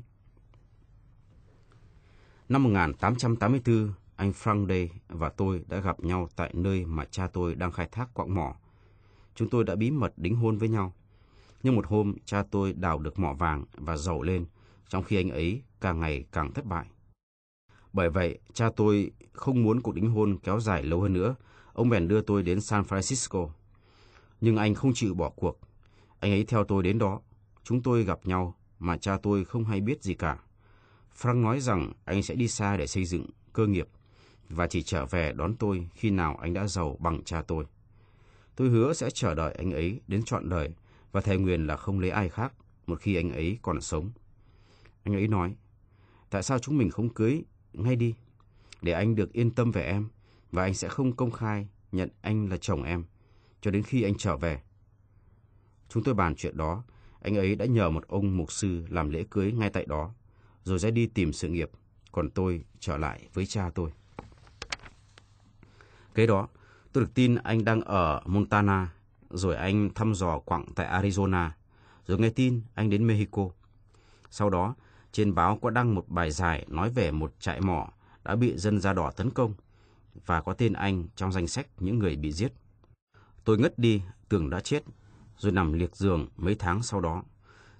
Năm 2.49 2.63
1884, 2.63 3.93
anh 4.15 4.31
Frank 4.31 4.67
Day 4.67 4.89
và 5.07 5.29
tôi 5.29 5.63
đã 5.67 5.79
gặp 5.79 5.99
nhau 5.99 6.29
tại 6.35 6.51
nơi 6.53 6.85
mà 6.85 7.05
cha 7.05 7.27
tôi 7.27 7.55
đang 7.55 7.71
khai 7.71 7.87
thác 7.91 8.13
quạng 8.13 8.35
mỏ. 8.35 8.55
Chúng 9.35 9.49
tôi 9.49 9.63
đã 9.63 9.75
bí 9.75 9.91
mật 9.91 10.13
đính 10.17 10.35
hôn 10.35 10.57
với 10.57 10.69
nhau. 10.69 10.93
Nhưng 11.63 11.75
một 11.75 11.87
hôm, 11.87 12.15
cha 12.25 12.43
tôi 12.51 12.73
đào 12.73 12.99
được 12.99 13.19
mỏ 13.19 13.33
vàng 13.33 13.65
và 13.73 13.97
giàu 13.97 14.21
lên, 14.21 14.45
trong 14.89 15.03
khi 15.03 15.15
anh 15.15 15.29
ấy 15.29 15.61
càng 15.81 15.99
ngày 15.99 16.25
càng 16.31 16.53
thất 16.53 16.65
bại. 16.65 16.85
Bởi 17.93 18.09
vậy, 18.09 18.39
cha 18.53 18.69
tôi 18.75 19.11
không 19.33 19.63
muốn 19.63 19.81
cuộc 19.81 19.95
đính 19.95 20.09
hôn 20.09 20.37
kéo 20.43 20.59
dài 20.59 20.83
lâu 20.83 21.01
hơn 21.01 21.13
nữa. 21.13 21.35
Ông 21.73 21.89
bèn 21.89 22.07
đưa 22.07 22.21
tôi 22.21 22.43
đến 22.43 22.61
San 22.61 22.83
Francisco. 22.83 23.49
Nhưng 24.41 24.57
anh 24.57 24.73
không 24.73 24.93
chịu 24.93 25.13
bỏ 25.13 25.29
cuộc. 25.29 25.59
Anh 26.19 26.31
ấy 26.31 26.43
theo 26.43 26.63
tôi 26.63 26.83
đến 26.83 26.97
đó. 26.97 27.21
Chúng 27.63 27.81
tôi 27.81 28.03
gặp 28.03 28.19
nhau 28.23 28.55
mà 28.79 28.97
cha 28.97 29.17
tôi 29.23 29.45
không 29.45 29.65
hay 29.65 29.81
biết 29.81 30.03
gì 30.03 30.13
cả. 30.13 30.39
Frank 31.21 31.41
nói 31.41 31.59
rằng 31.59 31.93
anh 32.05 32.23
sẽ 32.23 32.35
đi 32.35 32.47
xa 32.47 32.77
để 32.77 32.87
xây 32.87 33.05
dựng 33.05 33.25
cơ 33.53 33.67
nghiệp 33.67 33.87
và 34.49 34.67
chỉ 34.67 34.83
trở 34.83 35.05
về 35.05 35.33
đón 35.33 35.55
tôi 35.55 35.89
khi 35.93 36.09
nào 36.09 36.37
anh 36.41 36.53
đã 36.53 36.67
giàu 36.67 36.97
bằng 36.99 37.23
cha 37.23 37.41
tôi. 37.41 37.65
Tôi 38.55 38.69
hứa 38.69 38.93
sẽ 38.93 39.09
chờ 39.09 39.35
đợi 39.35 39.53
anh 39.53 39.71
ấy 39.71 40.01
đến 40.07 40.23
trọn 40.23 40.49
đời 40.49 40.73
và 41.11 41.21
thề 41.21 41.37
nguyền 41.37 41.67
là 41.67 41.77
không 41.77 41.99
lấy 41.99 42.09
ai 42.09 42.29
khác 42.29 42.53
một 42.87 42.99
khi 42.99 43.15
anh 43.15 43.31
ấy 43.31 43.57
còn 43.61 43.81
sống. 43.81 44.11
Anh 45.03 45.13
ấy 45.15 45.27
nói, 45.27 45.55
tại 46.29 46.43
sao 46.43 46.59
chúng 46.59 46.77
mình 46.77 46.89
không 46.89 47.09
cưới 47.09 47.43
ngay 47.73 47.95
đi, 47.95 48.15
để 48.81 48.91
anh 48.91 49.15
được 49.15 49.33
yên 49.33 49.51
tâm 49.51 49.71
về 49.71 49.83
em 49.83 50.07
và 50.51 50.63
anh 50.63 50.73
sẽ 50.73 50.87
không 50.87 51.15
công 51.15 51.31
khai 51.31 51.67
nhận 51.91 52.09
anh 52.21 52.49
là 52.49 52.57
chồng 52.57 52.83
em 52.83 53.03
cho 53.67 53.71
đến 53.71 53.83
khi 53.83 54.03
anh 54.03 54.15
trở 54.17 54.37
về. 54.37 54.61
Chúng 55.89 56.03
tôi 56.03 56.13
bàn 56.13 56.35
chuyện 56.35 56.57
đó, 56.57 56.83
anh 57.21 57.35
ấy 57.35 57.55
đã 57.55 57.65
nhờ 57.65 57.89
một 57.89 58.07
ông 58.07 58.37
mục 58.37 58.51
sư 58.51 58.85
làm 58.89 59.09
lễ 59.09 59.25
cưới 59.29 59.51
ngay 59.51 59.69
tại 59.69 59.85
đó, 59.85 60.11
rồi 60.63 60.79
ra 60.79 60.89
đi 60.89 61.07
tìm 61.07 61.33
sự 61.33 61.47
nghiệp, 61.47 61.69
còn 62.11 62.29
tôi 62.29 62.63
trở 62.79 62.97
lại 62.97 63.27
với 63.33 63.45
cha 63.45 63.69
tôi. 63.75 63.91
Kế 66.15 66.27
đó, 66.27 66.47
tôi 66.93 67.03
được 67.03 67.13
tin 67.13 67.35
anh 67.35 67.65
đang 67.65 67.81
ở 67.81 68.21
Montana, 68.25 68.93
rồi 69.29 69.55
anh 69.55 69.89
thăm 69.95 70.13
dò 70.13 70.39
quặng 70.39 70.65
tại 70.75 71.01
Arizona, 71.01 71.49
rồi 72.05 72.19
nghe 72.19 72.29
tin 72.29 72.61
anh 72.73 72.89
đến 72.89 73.07
Mexico. 73.07 73.49
Sau 74.29 74.49
đó, 74.49 74.75
trên 75.11 75.35
báo 75.35 75.59
có 75.61 75.69
đăng 75.69 75.95
một 75.95 76.09
bài 76.09 76.31
dài 76.31 76.65
nói 76.69 76.89
về 76.89 77.11
một 77.11 77.33
trại 77.39 77.61
mỏ 77.61 77.91
đã 78.23 78.35
bị 78.35 78.57
dân 78.57 78.81
da 78.81 78.93
đỏ 78.93 79.11
tấn 79.11 79.29
công 79.29 79.53
và 80.25 80.41
có 80.41 80.53
tên 80.53 80.73
anh 80.73 81.07
trong 81.15 81.31
danh 81.31 81.47
sách 81.47 81.67
những 81.79 81.99
người 81.99 82.15
bị 82.15 82.31
giết. 82.31 82.53
Tôi 83.47 83.57
ngất 83.57 83.79
đi, 83.79 84.01
tưởng 84.29 84.49
đã 84.49 84.59
chết, 84.59 84.83
rồi 85.37 85.51
nằm 85.51 85.73
liệt 85.73 85.95
giường 85.95 86.27
mấy 86.37 86.55
tháng 86.55 86.83
sau 86.83 87.01
đó. 87.01 87.23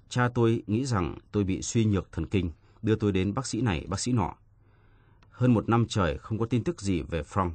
Cha 0.08 0.28
tôi 0.34 0.62
nghĩ 0.66 0.86
rằng 0.86 1.18
tôi 1.32 1.44
bị 1.44 1.62
suy 1.62 1.84
nhược 1.84 2.12
thần 2.12 2.26
kinh, 2.26 2.50
đưa 2.82 2.96
tôi 2.96 3.12
đến 3.12 3.34
bác 3.34 3.46
sĩ 3.46 3.60
này, 3.60 3.86
bác 3.88 4.00
sĩ 4.00 4.12
nọ. 4.12 4.34
Hơn 5.30 5.54
một 5.54 5.68
năm 5.68 5.86
trời 5.88 6.18
không 6.18 6.38
có 6.38 6.46
tin 6.46 6.64
tức 6.64 6.80
gì 6.80 7.02
về 7.02 7.22
Frank, 7.22 7.50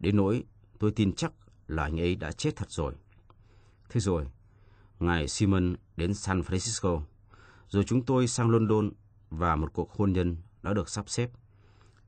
đến 0.00 0.16
nỗi 0.16 0.44
tôi 0.78 0.90
tin 0.90 1.12
chắc 1.12 1.32
là 1.68 1.82
anh 1.82 2.00
ấy 2.00 2.14
đã 2.14 2.32
chết 2.32 2.56
thật 2.56 2.70
rồi. 2.70 2.94
Thế 3.88 4.00
rồi, 4.00 4.26
ngài 5.00 5.28
Simon 5.28 5.76
đến 5.96 6.14
San 6.14 6.40
Francisco, 6.40 7.00
rồi 7.68 7.84
chúng 7.84 8.04
tôi 8.04 8.26
sang 8.26 8.50
London 8.50 8.90
và 9.30 9.56
một 9.56 9.72
cuộc 9.72 9.92
hôn 9.92 10.12
nhân 10.12 10.36
đã 10.62 10.72
được 10.72 10.88
sắp 10.88 11.08
xếp. 11.08 11.30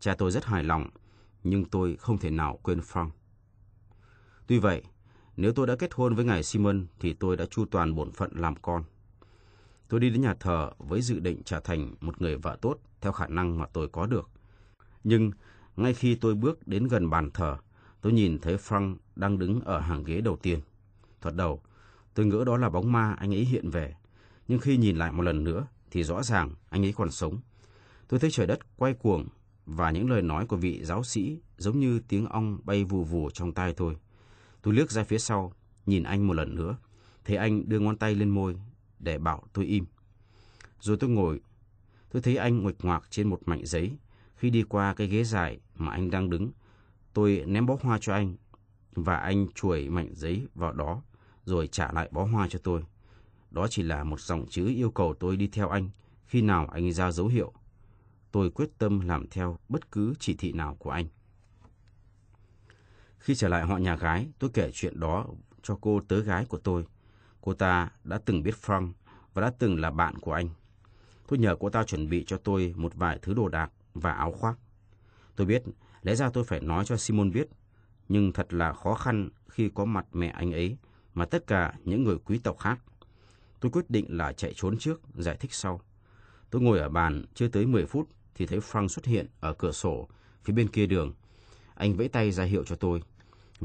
Cha 0.00 0.14
tôi 0.14 0.30
rất 0.30 0.44
hài 0.44 0.64
lòng, 0.64 0.90
nhưng 1.44 1.64
tôi 1.64 1.96
không 1.96 2.18
thể 2.18 2.30
nào 2.30 2.58
quên 2.62 2.80
Frank. 2.80 3.10
Tuy 4.46 4.58
vậy, 4.58 4.82
nếu 5.36 5.52
tôi 5.52 5.66
đã 5.66 5.76
kết 5.76 5.94
hôn 5.94 6.14
với 6.14 6.24
ngài 6.24 6.42
Simon 6.42 6.86
thì 7.00 7.12
tôi 7.12 7.36
đã 7.36 7.46
chu 7.46 7.64
toàn 7.64 7.94
bổn 7.94 8.12
phận 8.12 8.30
làm 8.34 8.54
con. 8.56 8.84
Tôi 9.88 10.00
đi 10.00 10.10
đến 10.10 10.20
nhà 10.20 10.34
thờ 10.34 10.70
với 10.78 11.02
dự 11.02 11.18
định 11.18 11.42
trở 11.44 11.60
thành 11.60 11.94
một 12.00 12.20
người 12.20 12.36
vợ 12.36 12.58
tốt 12.60 12.78
theo 13.00 13.12
khả 13.12 13.26
năng 13.26 13.58
mà 13.58 13.66
tôi 13.66 13.88
có 13.88 14.06
được. 14.06 14.30
Nhưng 15.04 15.30
ngay 15.76 15.94
khi 15.94 16.14
tôi 16.14 16.34
bước 16.34 16.68
đến 16.68 16.88
gần 16.88 17.10
bàn 17.10 17.30
thờ, 17.30 17.56
tôi 18.00 18.12
nhìn 18.12 18.38
thấy 18.38 18.56
Frank 18.56 18.96
đang 19.16 19.38
đứng 19.38 19.60
ở 19.60 19.80
hàng 19.80 20.04
ghế 20.04 20.20
đầu 20.20 20.36
tiên. 20.36 20.60
Thoạt 21.20 21.34
đầu, 21.34 21.62
tôi 22.14 22.26
ngỡ 22.26 22.44
đó 22.44 22.56
là 22.56 22.70
bóng 22.70 22.92
ma 22.92 23.14
anh 23.18 23.34
ấy 23.34 23.44
hiện 23.44 23.70
về. 23.70 23.94
Nhưng 24.48 24.58
khi 24.58 24.76
nhìn 24.76 24.96
lại 24.96 25.12
một 25.12 25.22
lần 25.22 25.44
nữa, 25.44 25.66
thì 25.90 26.04
rõ 26.04 26.22
ràng 26.22 26.54
anh 26.70 26.84
ấy 26.84 26.92
còn 26.92 27.10
sống. 27.10 27.38
Tôi 28.08 28.20
thấy 28.20 28.30
trời 28.30 28.46
đất 28.46 28.76
quay 28.76 28.94
cuồng 28.94 29.28
và 29.66 29.90
những 29.90 30.10
lời 30.10 30.22
nói 30.22 30.46
của 30.46 30.56
vị 30.56 30.84
giáo 30.84 31.04
sĩ 31.04 31.38
giống 31.56 31.80
như 31.80 32.00
tiếng 32.08 32.26
ong 32.26 32.58
bay 32.64 32.84
vù 32.84 33.04
vù 33.04 33.30
trong 33.30 33.52
tai 33.52 33.72
tôi. 33.72 33.96
Tôi 34.64 34.74
lướt 34.74 34.90
ra 34.90 35.04
phía 35.04 35.18
sau, 35.18 35.52
nhìn 35.86 36.02
anh 36.02 36.26
một 36.26 36.34
lần 36.34 36.54
nữa, 36.54 36.76
thấy 37.24 37.36
anh 37.36 37.68
đưa 37.68 37.78
ngón 37.78 37.96
tay 37.96 38.14
lên 38.14 38.30
môi 38.30 38.56
để 38.98 39.18
bảo 39.18 39.42
tôi 39.52 39.64
im. 39.64 39.84
Rồi 40.80 40.96
tôi 41.00 41.10
ngồi, 41.10 41.40
tôi 42.10 42.22
thấy 42.22 42.36
anh 42.36 42.62
nguệch 42.62 42.84
ngoạc 42.84 43.06
trên 43.10 43.28
một 43.28 43.40
mảnh 43.46 43.66
giấy. 43.66 43.96
Khi 44.36 44.50
đi 44.50 44.62
qua 44.62 44.94
cái 44.94 45.06
ghế 45.06 45.24
dài 45.24 45.60
mà 45.74 45.92
anh 45.92 46.10
đang 46.10 46.30
đứng, 46.30 46.50
tôi 47.12 47.44
ném 47.46 47.66
bó 47.66 47.76
hoa 47.80 47.98
cho 48.00 48.14
anh 48.14 48.36
và 48.92 49.16
anh 49.16 49.46
chuổi 49.54 49.88
mảnh 49.88 50.14
giấy 50.14 50.46
vào 50.54 50.72
đó, 50.72 51.02
rồi 51.44 51.66
trả 51.66 51.92
lại 51.92 52.08
bó 52.12 52.24
hoa 52.24 52.48
cho 52.48 52.58
tôi. 52.58 52.82
Đó 53.50 53.66
chỉ 53.70 53.82
là 53.82 54.04
một 54.04 54.20
dòng 54.20 54.46
chữ 54.50 54.66
yêu 54.66 54.90
cầu 54.90 55.14
tôi 55.14 55.36
đi 55.36 55.48
theo 55.48 55.68
anh 55.68 55.90
khi 56.26 56.42
nào 56.42 56.66
anh 56.66 56.92
ra 56.92 57.10
dấu 57.10 57.26
hiệu. 57.26 57.52
Tôi 58.32 58.50
quyết 58.50 58.78
tâm 58.78 59.00
làm 59.00 59.28
theo 59.28 59.58
bất 59.68 59.92
cứ 59.92 60.14
chỉ 60.18 60.34
thị 60.38 60.52
nào 60.52 60.76
của 60.78 60.90
anh. 60.90 61.06
Khi 63.24 63.34
trở 63.34 63.48
lại 63.48 63.62
họ 63.62 63.76
nhà 63.76 63.96
gái, 63.96 64.28
tôi 64.38 64.50
kể 64.54 64.70
chuyện 64.72 65.00
đó 65.00 65.26
cho 65.62 65.78
cô 65.80 66.00
tớ 66.08 66.20
gái 66.20 66.44
của 66.44 66.58
tôi. 66.58 66.84
Cô 67.40 67.54
ta 67.54 67.90
đã 68.04 68.18
từng 68.24 68.42
biết 68.42 68.54
Frank 68.62 68.92
và 69.34 69.42
đã 69.42 69.52
từng 69.58 69.80
là 69.80 69.90
bạn 69.90 70.18
của 70.18 70.32
anh. 70.32 70.48
Tôi 71.28 71.38
nhờ 71.38 71.56
cô 71.60 71.70
ta 71.70 71.84
chuẩn 71.84 72.08
bị 72.08 72.24
cho 72.26 72.36
tôi 72.36 72.74
một 72.76 72.92
vài 72.94 73.18
thứ 73.22 73.34
đồ 73.34 73.48
đạc 73.48 73.70
và 73.94 74.12
áo 74.12 74.32
khoác. 74.32 74.58
Tôi 75.36 75.46
biết, 75.46 75.62
lẽ 76.02 76.14
ra 76.14 76.30
tôi 76.30 76.44
phải 76.44 76.60
nói 76.60 76.84
cho 76.84 76.96
Simon 76.96 77.32
biết, 77.32 77.48
nhưng 78.08 78.32
thật 78.32 78.52
là 78.54 78.72
khó 78.72 78.94
khăn 78.94 79.28
khi 79.48 79.70
có 79.74 79.84
mặt 79.84 80.06
mẹ 80.12 80.28
anh 80.28 80.52
ấy 80.52 80.76
mà 81.14 81.24
tất 81.24 81.46
cả 81.46 81.74
những 81.84 82.04
người 82.04 82.18
quý 82.24 82.38
tộc 82.38 82.58
khác. 82.58 82.78
Tôi 83.60 83.72
quyết 83.72 83.90
định 83.90 84.06
là 84.08 84.32
chạy 84.32 84.52
trốn 84.56 84.78
trước, 84.78 85.00
giải 85.14 85.36
thích 85.40 85.54
sau. 85.54 85.80
Tôi 86.50 86.62
ngồi 86.62 86.78
ở 86.78 86.88
bàn 86.88 87.24
chưa 87.34 87.48
tới 87.48 87.66
10 87.66 87.86
phút 87.86 88.08
thì 88.34 88.46
thấy 88.46 88.58
Frank 88.58 88.88
xuất 88.88 89.04
hiện 89.04 89.26
ở 89.40 89.54
cửa 89.54 89.72
sổ 89.72 90.08
phía 90.42 90.52
bên 90.52 90.68
kia 90.68 90.86
đường. 90.86 91.14
Anh 91.74 91.96
vẫy 91.96 92.08
tay 92.08 92.30
ra 92.30 92.44
hiệu 92.44 92.64
cho 92.64 92.76
tôi 92.76 93.02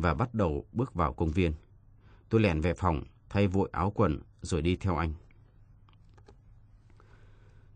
và 0.02 0.14
bắt 0.14 0.34
đầu 0.34 0.66
bước 0.72 0.94
vào 0.94 1.14
công 1.14 1.32
viên. 1.32 1.54
Tôi 2.30 2.42
lèn 2.42 2.62
về 2.62 2.74
phòng, 2.74 3.04
thay 3.30 3.48
vội 3.48 3.70
áo 3.72 3.92
quần 3.96 4.20
rồi 4.42 4.62
đi 4.62 4.76
theo 4.76 4.96
anh. 4.96 5.14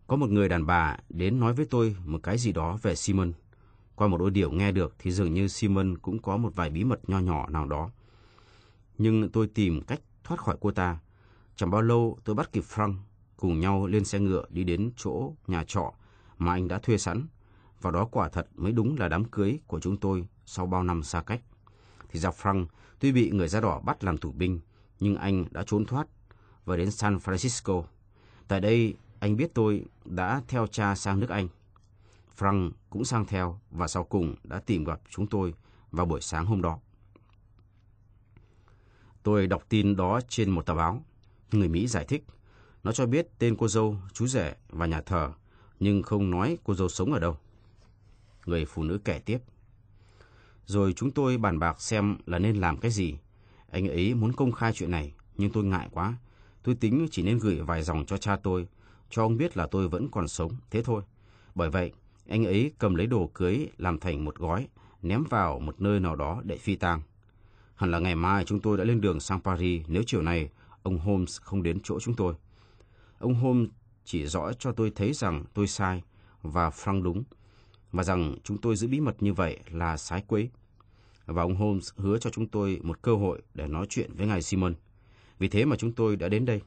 Có 0.06 0.16
một 0.16 0.30
người 0.30 0.48
đàn 0.48 0.66
bà 0.66 0.96
đến 1.08 1.40
nói 1.40 1.52
với 1.52 1.66
tôi 1.66 1.96
một 2.04 2.22
cái 2.22 2.38
gì 2.38 2.52
đó 2.52 2.78
về 2.82 2.94
Simon. 2.94 3.32
Qua 3.94 4.08
một 4.08 4.18
đôi 4.18 4.30
điều 4.30 4.50
nghe 4.50 4.72
được 4.72 4.94
thì 4.98 5.10
dường 5.10 5.34
như 5.34 5.48
Simon 5.48 5.98
cũng 5.98 6.22
có 6.22 6.36
một 6.36 6.54
vài 6.54 6.70
bí 6.70 6.84
mật 6.84 7.08
nho 7.08 7.18
nhỏ 7.18 7.48
nào 7.48 7.66
đó. 7.66 7.90
Nhưng 8.98 9.30
tôi 9.30 9.46
tìm 9.46 9.80
cách 9.80 10.00
thoát 10.24 10.40
khỏi 10.40 10.56
cô 10.60 10.70
ta. 10.70 10.98
Chẳng 11.56 11.70
bao 11.70 11.82
lâu 11.82 12.18
tôi 12.24 12.34
bắt 12.34 12.52
kịp 12.52 12.64
Frank, 12.74 12.94
cùng 13.36 13.60
nhau 13.60 13.86
lên 13.86 14.04
xe 14.04 14.20
ngựa 14.20 14.44
đi 14.50 14.64
đến 14.64 14.90
chỗ 14.96 15.32
nhà 15.46 15.64
trọ 15.64 15.92
mà 16.38 16.52
anh 16.52 16.68
đã 16.68 16.78
thuê 16.78 16.98
sẵn. 16.98 17.26
Và 17.80 17.90
đó 17.90 18.04
quả 18.04 18.28
thật 18.28 18.48
mới 18.54 18.72
đúng 18.72 18.96
là 18.98 19.08
đám 19.08 19.24
cưới 19.24 19.58
của 19.66 19.80
chúng 19.80 19.96
tôi 19.96 20.26
sau 20.46 20.66
bao 20.66 20.82
năm 20.82 21.02
xa 21.02 21.22
cách. 21.22 21.40
Thì 22.14 22.20
ra 22.20 22.30
Frank 22.30 22.66
tuy 22.98 23.12
bị 23.12 23.30
người 23.30 23.48
da 23.48 23.60
đỏ 23.60 23.80
bắt 23.80 24.04
làm 24.04 24.18
tù 24.18 24.32
binh, 24.32 24.60
nhưng 25.00 25.16
anh 25.16 25.44
đã 25.50 25.64
trốn 25.66 25.86
thoát 25.86 26.06
và 26.64 26.76
đến 26.76 26.90
San 26.90 27.16
Francisco. 27.16 27.84
Tại 28.48 28.60
đây, 28.60 28.94
anh 29.20 29.36
biết 29.36 29.54
tôi 29.54 29.84
đã 30.04 30.42
theo 30.48 30.66
cha 30.66 30.94
sang 30.94 31.20
nước 31.20 31.30
Anh. 31.30 31.48
Frank 32.38 32.70
cũng 32.90 33.04
sang 33.04 33.24
theo 33.24 33.60
và 33.70 33.88
sau 33.88 34.04
cùng 34.04 34.34
đã 34.44 34.60
tìm 34.60 34.84
gặp 34.84 35.00
chúng 35.10 35.26
tôi 35.26 35.54
vào 35.90 36.06
buổi 36.06 36.20
sáng 36.20 36.46
hôm 36.46 36.62
đó. 36.62 36.78
Tôi 39.22 39.46
đọc 39.46 39.64
tin 39.68 39.96
đó 39.96 40.20
trên 40.28 40.50
một 40.50 40.66
tờ 40.66 40.74
báo. 40.74 41.02
Người 41.52 41.68
Mỹ 41.68 41.86
giải 41.86 42.04
thích. 42.04 42.24
Nó 42.82 42.92
cho 42.92 43.06
biết 43.06 43.28
tên 43.38 43.56
cô 43.56 43.68
dâu, 43.68 43.96
chú 44.12 44.26
rể 44.26 44.54
và 44.68 44.86
nhà 44.86 45.00
thờ, 45.00 45.32
nhưng 45.80 46.02
không 46.02 46.30
nói 46.30 46.58
cô 46.64 46.74
dâu 46.74 46.88
sống 46.88 47.12
ở 47.12 47.18
đâu. 47.18 47.36
Người 48.46 48.64
phụ 48.64 48.82
nữ 48.82 48.98
kể 49.04 49.18
tiếp. 49.18 49.38
Rồi 50.66 50.92
chúng 50.92 51.10
tôi 51.10 51.38
bàn 51.38 51.58
bạc 51.58 51.80
xem 51.80 52.16
là 52.26 52.38
nên 52.38 52.56
làm 52.56 52.76
cái 52.76 52.90
gì. 52.90 53.18
Anh 53.70 53.88
ấy 53.88 54.14
muốn 54.14 54.32
công 54.32 54.52
khai 54.52 54.72
chuyện 54.72 54.90
này, 54.90 55.12
nhưng 55.36 55.50
tôi 55.50 55.64
ngại 55.64 55.88
quá. 55.92 56.14
Tôi 56.62 56.74
tính 56.74 57.06
chỉ 57.10 57.22
nên 57.22 57.38
gửi 57.38 57.60
vài 57.60 57.82
dòng 57.82 58.04
cho 58.06 58.16
cha 58.16 58.36
tôi, 58.36 58.66
cho 59.10 59.22
ông 59.22 59.36
biết 59.36 59.56
là 59.56 59.66
tôi 59.66 59.88
vẫn 59.88 60.08
còn 60.12 60.28
sống, 60.28 60.52
thế 60.70 60.82
thôi. 60.82 61.02
Bởi 61.54 61.70
vậy, 61.70 61.92
anh 62.28 62.44
ấy 62.44 62.72
cầm 62.78 62.94
lấy 62.94 63.06
đồ 63.06 63.30
cưới 63.34 63.68
làm 63.78 63.98
thành 63.98 64.24
một 64.24 64.36
gói, 64.36 64.68
ném 65.02 65.24
vào 65.24 65.58
một 65.58 65.80
nơi 65.80 66.00
nào 66.00 66.16
đó 66.16 66.42
để 66.44 66.56
phi 66.56 66.76
tang. 66.76 67.00
Hẳn 67.74 67.90
là 67.90 67.98
ngày 67.98 68.14
mai 68.14 68.44
chúng 68.44 68.60
tôi 68.60 68.78
đã 68.78 68.84
lên 68.84 69.00
đường 69.00 69.20
sang 69.20 69.40
Paris 69.40 69.82
nếu 69.88 70.02
chiều 70.06 70.22
nay 70.22 70.48
ông 70.82 70.98
Holmes 70.98 71.40
không 71.40 71.62
đến 71.62 71.78
chỗ 71.82 72.00
chúng 72.00 72.14
tôi. 72.14 72.34
Ông 73.18 73.34
Holmes 73.34 73.68
chỉ 74.04 74.26
rõ 74.26 74.52
cho 74.52 74.72
tôi 74.72 74.92
thấy 74.94 75.12
rằng 75.12 75.44
tôi 75.54 75.66
sai 75.66 76.02
và 76.42 76.68
Frank 76.68 77.02
đúng, 77.02 77.24
và 77.94 78.04
rằng 78.04 78.36
chúng 78.44 78.58
tôi 78.58 78.76
giữ 78.76 78.88
bí 78.88 79.00
mật 79.00 79.22
như 79.22 79.32
vậy 79.32 79.58
là 79.70 79.96
sái 79.96 80.24
quấy. 80.26 80.50
Và 81.26 81.42
ông 81.42 81.56
Holmes 81.56 81.90
hứa 81.96 82.18
cho 82.18 82.30
chúng 82.30 82.46
tôi 82.46 82.80
một 82.82 83.02
cơ 83.02 83.14
hội 83.14 83.42
để 83.54 83.66
nói 83.66 83.86
chuyện 83.88 84.10
với 84.14 84.26
ngài 84.26 84.42
Simon. 84.42 84.74
Vì 85.38 85.48
thế 85.48 85.64
mà 85.64 85.76
chúng 85.76 85.92
tôi 85.92 86.16
đã 86.16 86.28
đến 86.28 86.44
đây. 86.44 86.60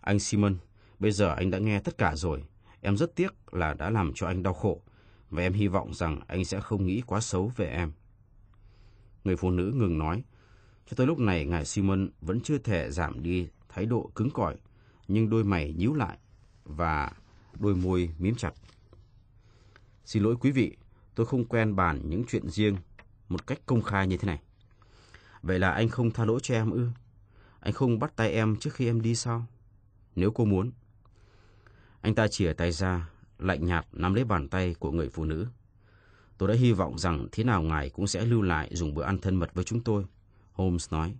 Anh 0.00 0.18
Simon, 0.18 0.56
bây 0.98 1.12
giờ 1.12 1.34
anh 1.34 1.50
đã 1.50 1.58
nghe 1.58 1.80
tất 1.80 1.98
cả 1.98 2.16
rồi. 2.16 2.44
Em 2.80 2.96
rất 2.96 3.14
tiếc 3.14 3.54
là 3.54 3.74
đã 3.74 3.90
làm 3.90 4.12
cho 4.14 4.26
anh 4.26 4.42
đau 4.42 4.54
khổ, 4.54 4.82
và 5.30 5.42
em 5.42 5.52
hy 5.52 5.68
vọng 5.68 5.94
rằng 5.94 6.20
anh 6.26 6.44
sẽ 6.44 6.60
không 6.60 6.86
nghĩ 6.86 7.02
quá 7.06 7.20
xấu 7.20 7.52
về 7.56 7.66
em. 7.66 7.92
Người 9.24 9.36
phụ 9.36 9.50
nữ 9.50 9.72
ngừng 9.74 9.98
nói. 9.98 10.24
Cho 10.86 10.94
tới 10.96 11.06
lúc 11.06 11.18
này, 11.18 11.44
ngài 11.44 11.64
Simon 11.64 12.10
vẫn 12.20 12.40
chưa 12.40 12.58
thể 12.58 12.90
giảm 12.90 13.22
đi 13.22 13.48
thái 13.68 13.86
độ 13.86 14.10
cứng 14.14 14.30
cỏi, 14.30 14.56
nhưng 15.08 15.30
đôi 15.30 15.44
mày 15.44 15.72
nhíu 15.72 15.94
lại 15.94 16.18
và 16.64 17.12
đôi 17.58 17.74
môi 17.74 18.10
mím 18.18 18.34
chặt. 18.34 18.52
Xin 20.06 20.22
lỗi 20.22 20.36
quý 20.40 20.50
vị, 20.50 20.76
tôi 21.14 21.26
không 21.26 21.44
quen 21.44 21.76
bàn 21.76 22.00
những 22.04 22.24
chuyện 22.28 22.50
riêng 22.50 22.76
một 23.28 23.46
cách 23.46 23.58
công 23.66 23.82
khai 23.82 24.06
như 24.06 24.16
thế 24.16 24.26
này. 24.26 24.40
Vậy 25.42 25.58
là 25.58 25.70
anh 25.70 25.88
không 25.88 26.10
tha 26.10 26.24
lỗi 26.24 26.40
cho 26.42 26.54
em 26.54 26.70
ư? 26.70 26.88
Anh 27.60 27.72
không 27.72 27.98
bắt 27.98 28.16
tay 28.16 28.32
em 28.32 28.56
trước 28.56 28.74
khi 28.74 28.86
em 28.86 29.02
đi 29.02 29.14
sao? 29.14 29.46
Nếu 30.16 30.30
cô 30.30 30.44
muốn. 30.44 30.70
Anh 32.00 32.14
ta 32.14 32.28
chìa 32.28 32.52
tay 32.52 32.72
ra, 32.72 33.10
lạnh 33.38 33.66
nhạt 33.66 33.86
nắm 33.92 34.14
lấy 34.14 34.24
bàn 34.24 34.48
tay 34.48 34.74
của 34.74 34.90
người 34.90 35.08
phụ 35.08 35.24
nữ. 35.24 35.46
Tôi 36.38 36.48
đã 36.48 36.54
hy 36.54 36.72
vọng 36.72 36.98
rằng 36.98 37.28
thế 37.32 37.44
nào 37.44 37.62
ngài 37.62 37.90
cũng 37.90 38.06
sẽ 38.06 38.24
lưu 38.24 38.42
lại 38.42 38.68
dùng 38.72 38.94
bữa 38.94 39.04
ăn 39.04 39.18
thân 39.18 39.36
mật 39.36 39.54
với 39.54 39.64
chúng 39.64 39.80
tôi. 39.80 40.04
Holmes 40.52 40.92
nói. 40.92 41.16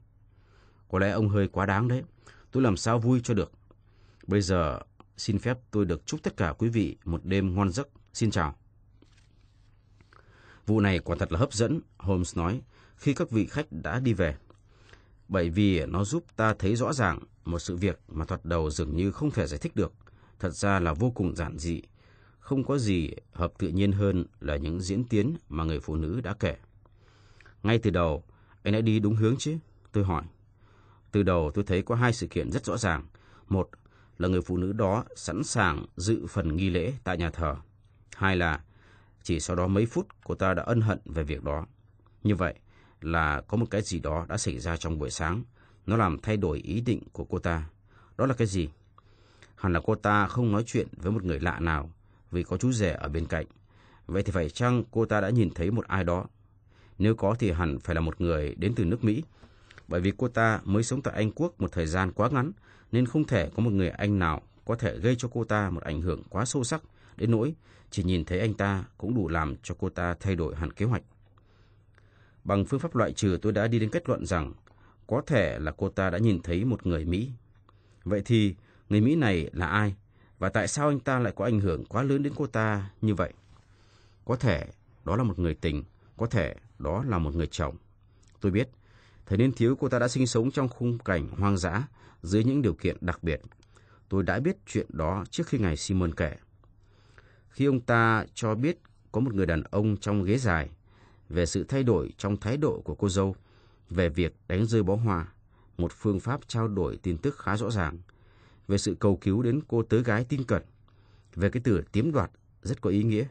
Có 0.89 0.99
lẽ 0.99 1.11
ông 1.11 1.29
hơi 1.29 1.49
quá 1.49 1.67
đáng 1.67 1.89
đấy. 1.89 2.03
Tôi 2.51 2.63
làm 2.63 2.77
sao 2.77 2.99
vui 2.99 3.21
cho 3.25 3.35
được. 3.35 3.53
Bây 4.27 4.41
giờ 4.41 4.81
xin 5.17 5.39
phép 5.39 5.59
tôi 5.71 5.85
được 5.85 6.07
chúc 6.07 6.23
tất 6.23 6.37
cả 6.37 6.55
quý 6.59 6.69
vị 6.69 6.97
một 7.05 7.25
đêm 7.25 7.55
ngon 7.55 7.73
giấc. 7.73 7.89
Xin 8.13 8.31
chào. 8.31 8.57
Vụ 10.67 10.81
này 10.81 10.99
quả 10.99 11.17
thật 11.19 11.33
là 11.33 11.39
hấp 11.39 11.53
dẫn, 11.53 11.81
Holmes 11.99 12.37
nói, 12.37 12.61
khi 12.97 13.15
các 13.15 13.31
vị 13.31 13.47
khách 13.47 13.67
đã 13.71 14.01
đi 14.01 14.13
về. 14.13 14.37
Bởi 15.29 15.51
vì 15.51 15.87
nó 15.87 16.05
giúp 16.05 16.25
ta 16.37 16.55
thấy 16.59 16.77
rõ 16.77 16.93
ràng 16.93 17.19
một 17.45 17.59
sự 17.59 17.77
việc 17.77 18.01
mà 18.09 18.25
thoạt 18.25 18.45
đầu 18.45 18.71
dường 18.71 18.97
như 18.97 19.13
không 19.13 19.31
thể 19.31 19.47
giải 19.47 19.59
thích 19.59 19.77
được. 19.77 19.93
Thật 20.39 20.51
ra 20.51 20.81
là 20.81 20.93
vô 20.93 21.11
cùng 21.11 21.37
giản 21.37 21.59
dị. 21.59 21.83
Không 22.39 22.65
có 22.65 22.79
gì 22.79 23.11
hợp 23.33 23.53
tự 23.59 23.69
nhiên 23.69 23.93
hơn 23.93 24.27
là 24.41 24.57
những 24.57 24.81
diễn 24.81 25.05
tiến 25.05 25.37
mà 25.49 25.65
người 25.65 25.81
phụ 25.81 25.97
nữ 25.97 26.21
đã 26.21 26.35
kể. 26.35 26.57
Ngay 27.63 27.79
từ 27.79 27.91
đầu, 27.91 28.25
anh 28.63 28.75
đã 28.75 28.81
đi 28.81 28.99
đúng 28.99 29.17
hướng 29.17 29.37
chứ? 29.39 29.57
Tôi 29.93 30.05
hỏi. 30.05 30.23
Từ 31.13 31.23
đầu 31.23 31.51
tôi 31.55 31.65
thấy 31.65 31.83
có 31.83 31.95
hai 31.95 32.13
sự 32.13 32.27
kiện 32.27 32.53
rất 32.53 32.65
rõ 32.65 32.77
ràng. 32.77 33.07
Một 33.49 33.71
là 34.19 34.29
người 34.29 34.41
phụ 34.41 34.57
nữ 34.57 34.73
đó 34.73 35.05
sẵn 35.17 35.45
sàng 35.45 35.87
dự 35.97 36.27
phần 36.27 36.57
nghi 36.57 36.71
lễ 36.71 36.93
tại 37.05 37.19
nhà 37.19 37.31
thờ. 37.31 37.57
Hai 38.17 38.37
là 38.37 38.61
chỉ 39.27 39.41
sau 39.41 39.57
đó 39.57 39.67
mấy 39.67 39.87
phút, 39.87 40.07
cô 40.25 40.35
ta 40.35 40.55
đã 40.55 40.63
ân 40.63 40.81
hận 40.81 40.99
về 41.05 41.23
việc 41.23 41.43
đó. 41.43 41.67
Như 42.23 42.35
vậy 42.35 42.55
là 43.01 43.41
có 43.41 43.57
một 43.57 43.67
cái 43.71 43.83
gì 43.83 44.01
đó 44.01 44.27
đã 44.29 44.37
xảy 44.37 44.59
ra 44.59 44.77
trong 44.77 44.99
buổi 44.99 45.11
sáng. 45.11 45.43
Nó 45.87 45.97
làm 45.97 46.19
thay 46.23 46.37
đổi 46.37 46.59
ý 46.59 46.81
định 46.81 47.03
của 47.13 47.25
cô 47.25 47.39
ta. 47.39 47.69
Đó 48.19 48.27
là 48.27 48.35
cái 48.35 48.47
gì? 48.47 48.69
Hẳn 49.57 49.73
là 49.73 49.81
cô 49.85 49.95
ta 49.95 50.27
không 50.27 50.53
nói 50.53 50.63
chuyện 50.67 50.87
với 50.97 51.13
một 51.13 51.25
người 51.25 51.41
lạ 51.41 51.61
nào, 51.61 51.91
vì 52.31 52.43
có 52.43 52.57
chú 52.57 52.73
rể 52.73 52.93
ở 52.93 53.09
bên 53.09 53.27
cạnh. 53.27 53.47
Vậy 54.07 54.23
thì 54.23 54.33
phải 54.33 54.51
chăng 54.51 54.85
cô 54.91 55.05
ta 55.05 55.21
đã 55.21 55.31
nhìn 55.31 55.51
thấy 55.51 55.71
một 55.71 55.87
ai 55.87 56.05
đó? 56.05 56.27
Nếu 56.99 57.15
có 57.15 57.37
thì 57.39 57.53
hẳn 57.53 57.79
phải 57.79 57.95
là 57.95 58.01
một 58.01 58.21
người 58.21 58.55
đến 58.55 58.73
từ 58.77 58.85
nước 58.85 59.05
Mỹ. 59.05 59.23
Bởi 59.89 60.01
vì 60.01 60.13
cô 60.17 60.29
ta 60.29 60.61
mới 60.65 60.83
sống 60.83 61.03
tại 61.03 61.15
Anh 61.15 61.31
Quốc 61.33 61.61
một 61.61 61.73
thời 61.73 61.87
gian 61.87 62.13
quá 62.13 62.29
ngắn, 62.33 62.53
nên 62.93 63.07
không 63.07 63.25
thể 63.25 63.51
có 63.57 63.63
một 63.63 63.73
người 63.73 63.89
Anh 63.89 64.19
nào 64.19 64.43
có 64.65 64.77
thể 64.77 64.99
gây 64.99 65.17
cho 65.19 65.29
cô 65.33 65.45
ta 65.45 65.71
một 65.71 65.83
ảnh 65.83 66.01
hưởng 66.01 66.23
quá 66.31 66.45
sâu 66.45 66.65
sắc 66.65 66.83
đến 67.17 67.31
nỗi 67.31 67.55
chỉ 67.91 68.05
nhìn 68.05 68.25
thấy 68.25 68.41
anh 68.41 68.55
ta 68.55 68.85
cũng 68.99 69.15
đủ 69.15 69.29
làm 69.29 69.57
cho 69.63 69.75
cô 69.79 69.89
ta 69.89 70.15
thay 70.21 70.37
đổi 70.37 70.57
hẳn 70.57 70.73
kế 70.73 70.87
hoạch. 70.87 71.03
Bằng 72.45 72.65
phương 72.65 72.81
pháp 72.81 72.97
loại 72.97 73.13
trừ 73.13 73.39
tôi 73.43 73.53
đã 73.53 73.69
đi 73.69 73.79
đến 73.79 73.91
kết 73.91 74.09
luận 74.09 74.27
rằng 74.27 74.53
có 75.07 75.23
thể 75.27 75.59
là 75.59 75.73
cô 75.77 75.89
ta 75.89 76.11
đã 76.11 76.19
nhìn 76.19 76.43
thấy 76.43 76.65
một 76.65 76.87
người 76.87 77.05
Mỹ. 77.05 77.31
Vậy 78.05 78.23
thì 78.25 78.55
người 78.89 79.01
Mỹ 79.01 79.15
này 79.15 79.51
là 79.53 79.67
ai? 79.67 79.95
Và 80.39 80.49
tại 80.49 80.69
sao 80.69 80.89
anh 80.89 81.01
ta 81.01 81.19
lại 81.19 81.33
có 81.37 81.45
ảnh 81.45 81.61
hưởng 81.61 81.85
quá 81.85 82.03
lớn 82.03 82.23
đến 82.23 82.33
cô 82.37 82.47
ta 82.47 82.91
như 83.01 83.15
vậy? 83.15 83.33
Có 84.25 84.37
thể 84.37 84.67
đó 85.05 85.17
là 85.17 85.23
một 85.23 85.39
người 85.39 85.55
tình, 85.55 85.85
có 86.17 86.27
thể 86.27 86.55
đó 86.79 87.05
là 87.07 87.19
một 87.19 87.35
người 87.35 87.47
chồng. 87.47 87.77
Tôi 88.41 88.53
biết, 88.53 88.69
thời 89.27 89.39
niên 89.39 89.53
thiếu 89.53 89.77
cô 89.81 89.89
ta 89.89 89.99
đã 89.99 90.09
sinh 90.09 90.27
sống 90.27 90.51
trong 90.51 90.69
khung 90.69 90.99
cảnh 90.99 91.29
hoang 91.29 91.57
dã 91.57 91.89
dưới 92.23 92.45
những 92.45 92.63
điều 92.63 92.75
kiện 92.75 92.97
đặc 93.01 93.23
biệt. 93.23 93.41
Tôi 94.09 94.23
đã 94.23 94.41
biết 94.41 94.57
chuyện 94.67 94.87
đó 94.89 95.25
trước 95.31 95.47
khi 95.47 95.59
ngài 95.59 95.77
Simon 95.77 96.15
kể 96.15 96.37
khi 97.57 97.65
ông 97.65 97.81
ta 97.81 98.27
cho 98.35 98.55
biết 98.55 98.79
có 99.13 99.21
một 99.21 99.35
người 99.35 99.47
đàn 99.47 99.63
ông 99.63 99.97
trong 99.97 100.25
ghế 100.25 100.39
dài 100.39 100.71
về 101.29 101.47
sự 101.47 101.65
thay 101.65 101.83
đổi 101.83 102.13
trong 102.19 102.37
thái 102.37 102.57
độ 102.57 102.81
của 102.85 102.95
cô 102.95 103.09
dâu 103.09 103.37
về 103.91 104.09
việc 104.09 104.35
đánh 104.49 104.67
rơi 104.67 104.83
bó 104.83 104.95
hoa, 104.95 105.27
một 105.79 105.93
phương 105.93 106.21
pháp 106.21 106.41
trao 106.49 106.69
đổi 106.69 106.97
tin 106.97 107.19
tức 107.19 107.39
khá 107.39 107.57
rõ 107.57 107.71
ràng, 107.71 107.99
về 108.69 108.79
sự 108.79 108.97
cầu 109.01 109.17
cứu 109.17 109.43
đến 109.43 109.61
cô 109.69 109.83
tớ 109.83 110.03
gái 110.03 110.25
tin 110.25 110.45
cẩn, 110.45 110.63
về 111.35 111.51
cái 111.51 111.63
từ 111.65 111.83
tiếm 111.93 112.13
đoạt 112.13 112.31
rất 112.63 112.81
có 112.81 112.91
ý 112.91 113.03
nghĩa. 113.03 113.25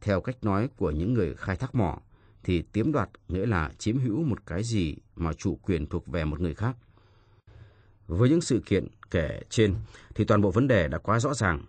Theo 0.00 0.20
cách 0.20 0.44
nói 0.44 0.68
của 0.76 0.90
những 0.90 1.14
người 1.14 1.34
khai 1.34 1.56
thác 1.56 1.74
mỏ, 1.74 1.98
thì 2.42 2.62
tiếm 2.62 2.92
đoạt 2.92 3.10
nghĩa 3.28 3.46
là 3.46 3.70
chiếm 3.78 3.98
hữu 3.98 4.22
một 4.22 4.46
cái 4.46 4.62
gì 4.62 4.96
mà 5.16 5.32
chủ 5.32 5.58
quyền 5.62 5.86
thuộc 5.86 6.06
về 6.06 6.24
một 6.24 6.40
người 6.40 6.54
khác. 6.54 6.76
Với 8.06 8.30
những 8.30 8.40
sự 8.40 8.62
kiện 8.66 8.86
kể 9.10 9.42
trên 9.50 9.74
thì 10.14 10.24
toàn 10.24 10.40
bộ 10.40 10.50
vấn 10.50 10.68
đề 10.68 10.88
đã 10.88 10.98
quá 10.98 11.20
rõ 11.20 11.34
ràng. 11.34 11.64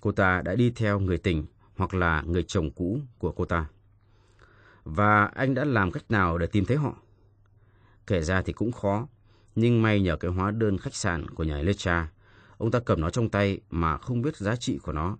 Cô 0.00 0.12
ta 0.12 0.42
đã 0.42 0.54
đi 0.54 0.70
theo 0.70 1.00
người 1.00 1.18
tình 1.18 1.46
hoặc 1.76 1.94
là 1.94 2.22
người 2.26 2.42
chồng 2.42 2.70
cũ 2.70 3.00
của 3.18 3.32
cô 3.32 3.44
ta. 3.44 3.66
Và 4.84 5.24
anh 5.24 5.54
đã 5.54 5.64
làm 5.64 5.92
cách 5.92 6.10
nào 6.10 6.38
để 6.38 6.46
tìm 6.46 6.64
thấy 6.64 6.76
họ? 6.76 6.94
Kể 8.06 8.22
ra 8.22 8.42
thì 8.42 8.52
cũng 8.52 8.72
khó, 8.72 9.08
nhưng 9.54 9.82
may 9.82 10.00
nhờ 10.00 10.16
cái 10.16 10.30
hóa 10.30 10.50
đơn 10.50 10.78
khách 10.78 10.94
sạn 10.94 11.30
của 11.30 11.44
nhà 11.44 11.56
Lecha, 11.56 12.08
ông 12.58 12.70
ta 12.70 12.80
cầm 12.80 13.00
nó 13.00 13.10
trong 13.10 13.28
tay 13.28 13.60
mà 13.70 13.98
không 13.98 14.22
biết 14.22 14.36
giá 14.36 14.56
trị 14.56 14.78
của 14.78 14.92
nó. 14.92 15.16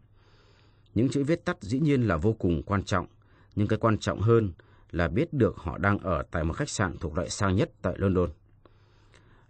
Những 0.95 1.09
chữ 1.09 1.25
viết 1.25 1.45
tắt 1.45 1.57
dĩ 1.61 1.81
nhiên 1.81 2.03
là 2.03 2.17
vô 2.17 2.33
cùng 2.33 2.63
quan 2.63 2.83
trọng, 2.83 3.07
nhưng 3.55 3.69
cái 3.69 3.79
quan 3.79 3.99
trọng 3.99 4.21
hơn 4.21 4.53
là 4.91 5.09
biết 5.09 5.33
được 5.33 5.57
họ 5.57 5.79
đang 5.79 5.99
ở 5.99 6.23
tại 6.31 6.45
một 6.45 6.53
khách 6.53 6.71
sạn 6.71 6.97
thuộc 6.99 7.15
loại 7.17 7.31
sang 7.31 7.57
nhất 7.57 7.71
tại 7.83 7.95
London. 7.97 8.31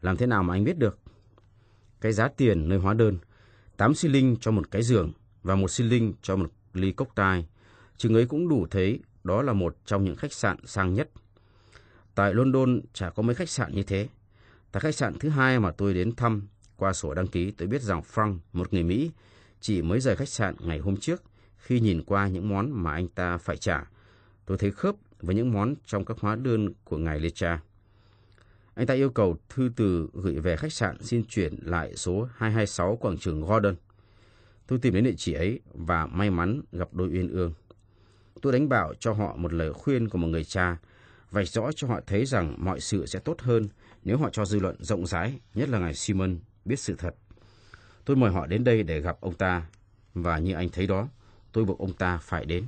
Làm 0.03 0.17
thế 0.17 0.27
nào 0.27 0.43
mà 0.43 0.55
anh 0.55 0.65
biết 0.65 0.79
được? 0.79 0.99
Cái 2.01 2.13
giá 2.13 2.29
tiền 2.29 2.69
nơi 2.69 2.79
hóa 2.79 2.95
đơn, 2.95 3.19
8 3.77 3.95
xi 3.95 4.09
linh 4.09 4.37
cho 4.41 4.51
một 4.51 4.71
cái 4.71 4.83
giường 4.83 5.13
và 5.43 5.55
một 5.55 5.71
xi 5.71 5.85
linh 5.85 6.15
cho 6.23 6.37
một 6.37 6.51
ly 6.73 6.93
cốc 6.93 7.09
tai, 7.15 7.47
chừng 7.97 8.15
ấy 8.15 8.27
cũng 8.27 8.49
đủ 8.49 8.67
thấy 8.71 9.01
đó 9.25 9.43
là 9.43 9.53
một 9.53 9.77
trong 9.87 10.05
những 10.05 10.17
khách 10.17 10.33
sạn 10.33 10.57
sang 10.65 10.95
nhất. 10.95 11.11
Tại 12.15 12.35
London 12.35 12.81
chả 12.93 13.11
có 13.11 13.23
mấy 13.23 13.35
khách 13.35 13.49
sạn 13.49 13.75
như 13.75 13.83
thế. 13.83 14.09
Tại 14.73 14.81
khách 14.81 14.95
sạn 14.95 15.19
thứ 15.19 15.29
hai 15.29 15.61
mà 15.61 15.71
tôi 15.71 15.95
đến 15.95 16.15
thăm, 16.15 16.47
qua 16.77 16.93
sổ 16.93 17.15
đăng 17.15 17.27
ký 17.27 17.51
tôi 17.51 17.69
biết 17.69 17.83
rằng 17.83 18.03
Frank, 18.15 18.39
một 18.53 18.73
người 18.73 18.83
Mỹ, 18.83 19.11
chỉ 19.61 19.83
mới 19.83 20.01
rời 20.01 20.17
khách 20.17 20.29
sạn 20.29 20.55
ngày 20.61 20.79
hôm 20.79 20.97
trước 20.97 21.23
khi 21.57 21.81
nhìn 21.81 22.03
qua 22.03 22.29
những 22.29 22.49
món 22.49 22.71
mà 22.83 22.93
anh 22.93 23.09
ta 23.09 23.39
phải 23.39 23.57
trả. 23.57 23.91
Tôi 24.47 24.59
thấy 24.59 24.71
khớp 24.71 24.95
với 25.21 25.35
những 25.35 25.53
món 25.53 25.75
trong 25.87 26.05
các 26.05 26.17
hóa 26.21 26.37
đơn 26.37 26.73
của 26.85 26.99
ngài 26.99 27.21
Lecha. 27.21 27.61
Anh 28.77 28.87
ta 28.87 28.95
yêu 28.95 29.11
cầu 29.11 29.37
thư 29.49 29.71
từ 29.77 30.09
gửi 30.13 30.41
về 30.41 30.57
khách 30.57 30.73
sạn 30.73 31.03
xin 31.03 31.25
chuyển 31.25 31.59
lại 31.63 31.97
số 31.97 32.29
226 32.37 32.97
quảng 32.97 33.19
trường 33.19 33.41
Gordon. 33.41 33.75
Tôi 34.67 34.79
tìm 34.79 34.95
đến 34.95 35.05
địa 35.05 35.15
chỉ 35.17 35.33
ấy 35.33 35.61
và 35.75 36.07
may 36.07 36.31
mắn 36.31 36.63
gặp 36.73 36.89
đôi 36.93 37.09
uyên 37.09 37.29
ương. 37.29 37.53
Tôi 38.43 38.53
đánh 38.53 38.69
bảo 38.69 38.95
cho 39.01 39.13
họ 39.13 39.37
một 39.37 39.53
lời 39.53 39.73
khuyên 39.73 40.09
của 40.09 40.19
một 40.19 40.27
người 40.27 40.45
cha, 40.45 40.77
vạch 41.31 41.49
rõ 41.49 41.73
cho 41.73 41.89
họ 41.89 42.01
thấy 42.07 42.27
rằng 42.27 42.55
mọi 42.59 42.81
sự 42.81 43.07
sẽ 43.07 43.19
tốt 43.19 43.41
hơn 43.41 43.69
nếu 44.05 44.19
họ 44.19 44.31
cho 44.31 44.45
dư 44.45 44.59
luận 44.59 44.77
rộng 44.81 45.07
rãi, 45.07 45.41
nhất 45.55 45.69
là 45.69 45.79
ngài 45.79 45.95
Simon, 45.95 46.39
biết 46.65 46.79
sự 46.79 46.95
thật. 46.99 47.15
Tôi 48.05 48.17
mời 48.17 48.33
họ 48.33 48.47
đến 48.47 48.65
đây 48.65 48.83
để 48.83 49.01
gặp 49.01 49.17
ông 49.21 49.35
ta, 49.35 49.67
và 50.15 50.39
như 50.39 50.55
anh 50.55 50.69
thấy 50.69 50.87
đó, 50.87 51.09
tôi 51.53 51.65
buộc 51.65 51.79
ông 51.79 51.93
ta 51.93 52.19
phải 52.19 52.45
đến. 52.45 52.65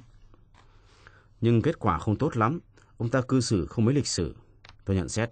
Nhưng 1.40 1.62
kết 1.62 1.78
quả 1.78 1.98
không 1.98 2.16
tốt 2.16 2.36
lắm, 2.36 2.60
ông 2.96 3.08
ta 3.08 3.20
cư 3.20 3.40
xử 3.40 3.66
không 3.66 3.84
mấy 3.84 3.94
lịch 3.94 4.06
sự. 4.06 4.36
Tôi 4.84 4.96
nhận 4.96 5.08
xét. 5.08 5.30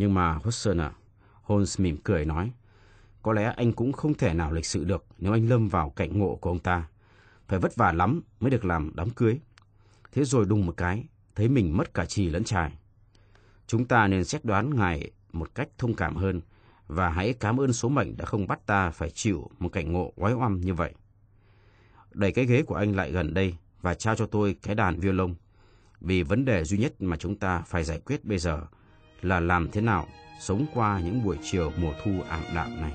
Nhưng 0.00 0.14
mà 0.14 0.32
Hudson 0.32 0.80
à, 0.80 0.92
Holmes 1.42 1.80
mỉm 1.80 1.96
cười 2.04 2.24
nói, 2.24 2.52
có 3.22 3.32
lẽ 3.32 3.52
anh 3.56 3.72
cũng 3.72 3.92
không 3.92 4.14
thể 4.14 4.34
nào 4.34 4.52
lịch 4.52 4.66
sự 4.66 4.84
được 4.84 5.04
nếu 5.18 5.32
anh 5.32 5.48
lâm 5.48 5.68
vào 5.68 5.90
cảnh 5.90 6.18
ngộ 6.18 6.36
của 6.36 6.50
ông 6.50 6.58
ta. 6.58 6.88
Phải 7.48 7.58
vất 7.58 7.76
vả 7.76 7.92
lắm 7.92 8.22
mới 8.40 8.50
được 8.50 8.64
làm 8.64 8.92
đám 8.94 9.10
cưới. 9.10 9.40
Thế 10.12 10.24
rồi 10.24 10.44
đùng 10.48 10.66
một 10.66 10.76
cái, 10.76 11.04
thấy 11.34 11.48
mình 11.48 11.76
mất 11.76 11.94
cả 11.94 12.06
trì 12.06 12.28
lẫn 12.28 12.44
trài. 12.44 12.78
Chúng 13.66 13.84
ta 13.84 14.08
nên 14.08 14.24
xét 14.24 14.44
đoán 14.44 14.76
ngài 14.76 15.10
một 15.32 15.54
cách 15.54 15.68
thông 15.78 15.94
cảm 15.94 16.16
hơn 16.16 16.40
và 16.86 17.08
hãy 17.08 17.32
cảm 17.32 17.60
ơn 17.60 17.72
số 17.72 17.88
mệnh 17.88 18.16
đã 18.16 18.24
không 18.24 18.46
bắt 18.46 18.66
ta 18.66 18.90
phải 18.90 19.10
chịu 19.10 19.50
một 19.58 19.68
cảnh 19.68 19.92
ngộ 19.92 20.12
oái 20.16 20.34
oăm 20.34 20.60
như 20.60 20.74
vậy. 20.74 20.94
Đẩy 22.12 22.32
cái 22.32 22.46
ghế 22.46 22.62
của 22.62 22.74
anh 22.74 22.96
lại 22.96 23.12
gần 23.12 23.34
đây 23.34 23.54
và 23.80 23.94
trao 23.94 24.16
cho 24.16 24.26
tôi 24.26 24.56
cái 24.62 24.74
đàn 24.74 25.00
violon. 25.00 25.34
Vì 26.00 26.22
vấn 26.22 26.44
đề 26.44 26.64
duy 26.64 26.78
nhất 26.78 27.02
mà 27.02 27.16
chúng 27.16 27.38
ta 27.38 27.62
phải 27.66 27.84
giải 27.84 28.00
quyết 28.04 28.24
bây 28.24 28.38
giờ 28.38 28.66
là 29.22 29.40
làm 29.40 29.70
thế 29.70 29.80
nào 29.80 30.06
sống 30.40 30.66
qua 30.74 31.00
những 31.04 31.24
buổi 31.24 31.36
chiều 31.42 31.72
mùa 31.76 31.92
thu 32.04 32.10
ảm 32.28 32.40
đạm 32.54 32.80
này. 32.80 32.92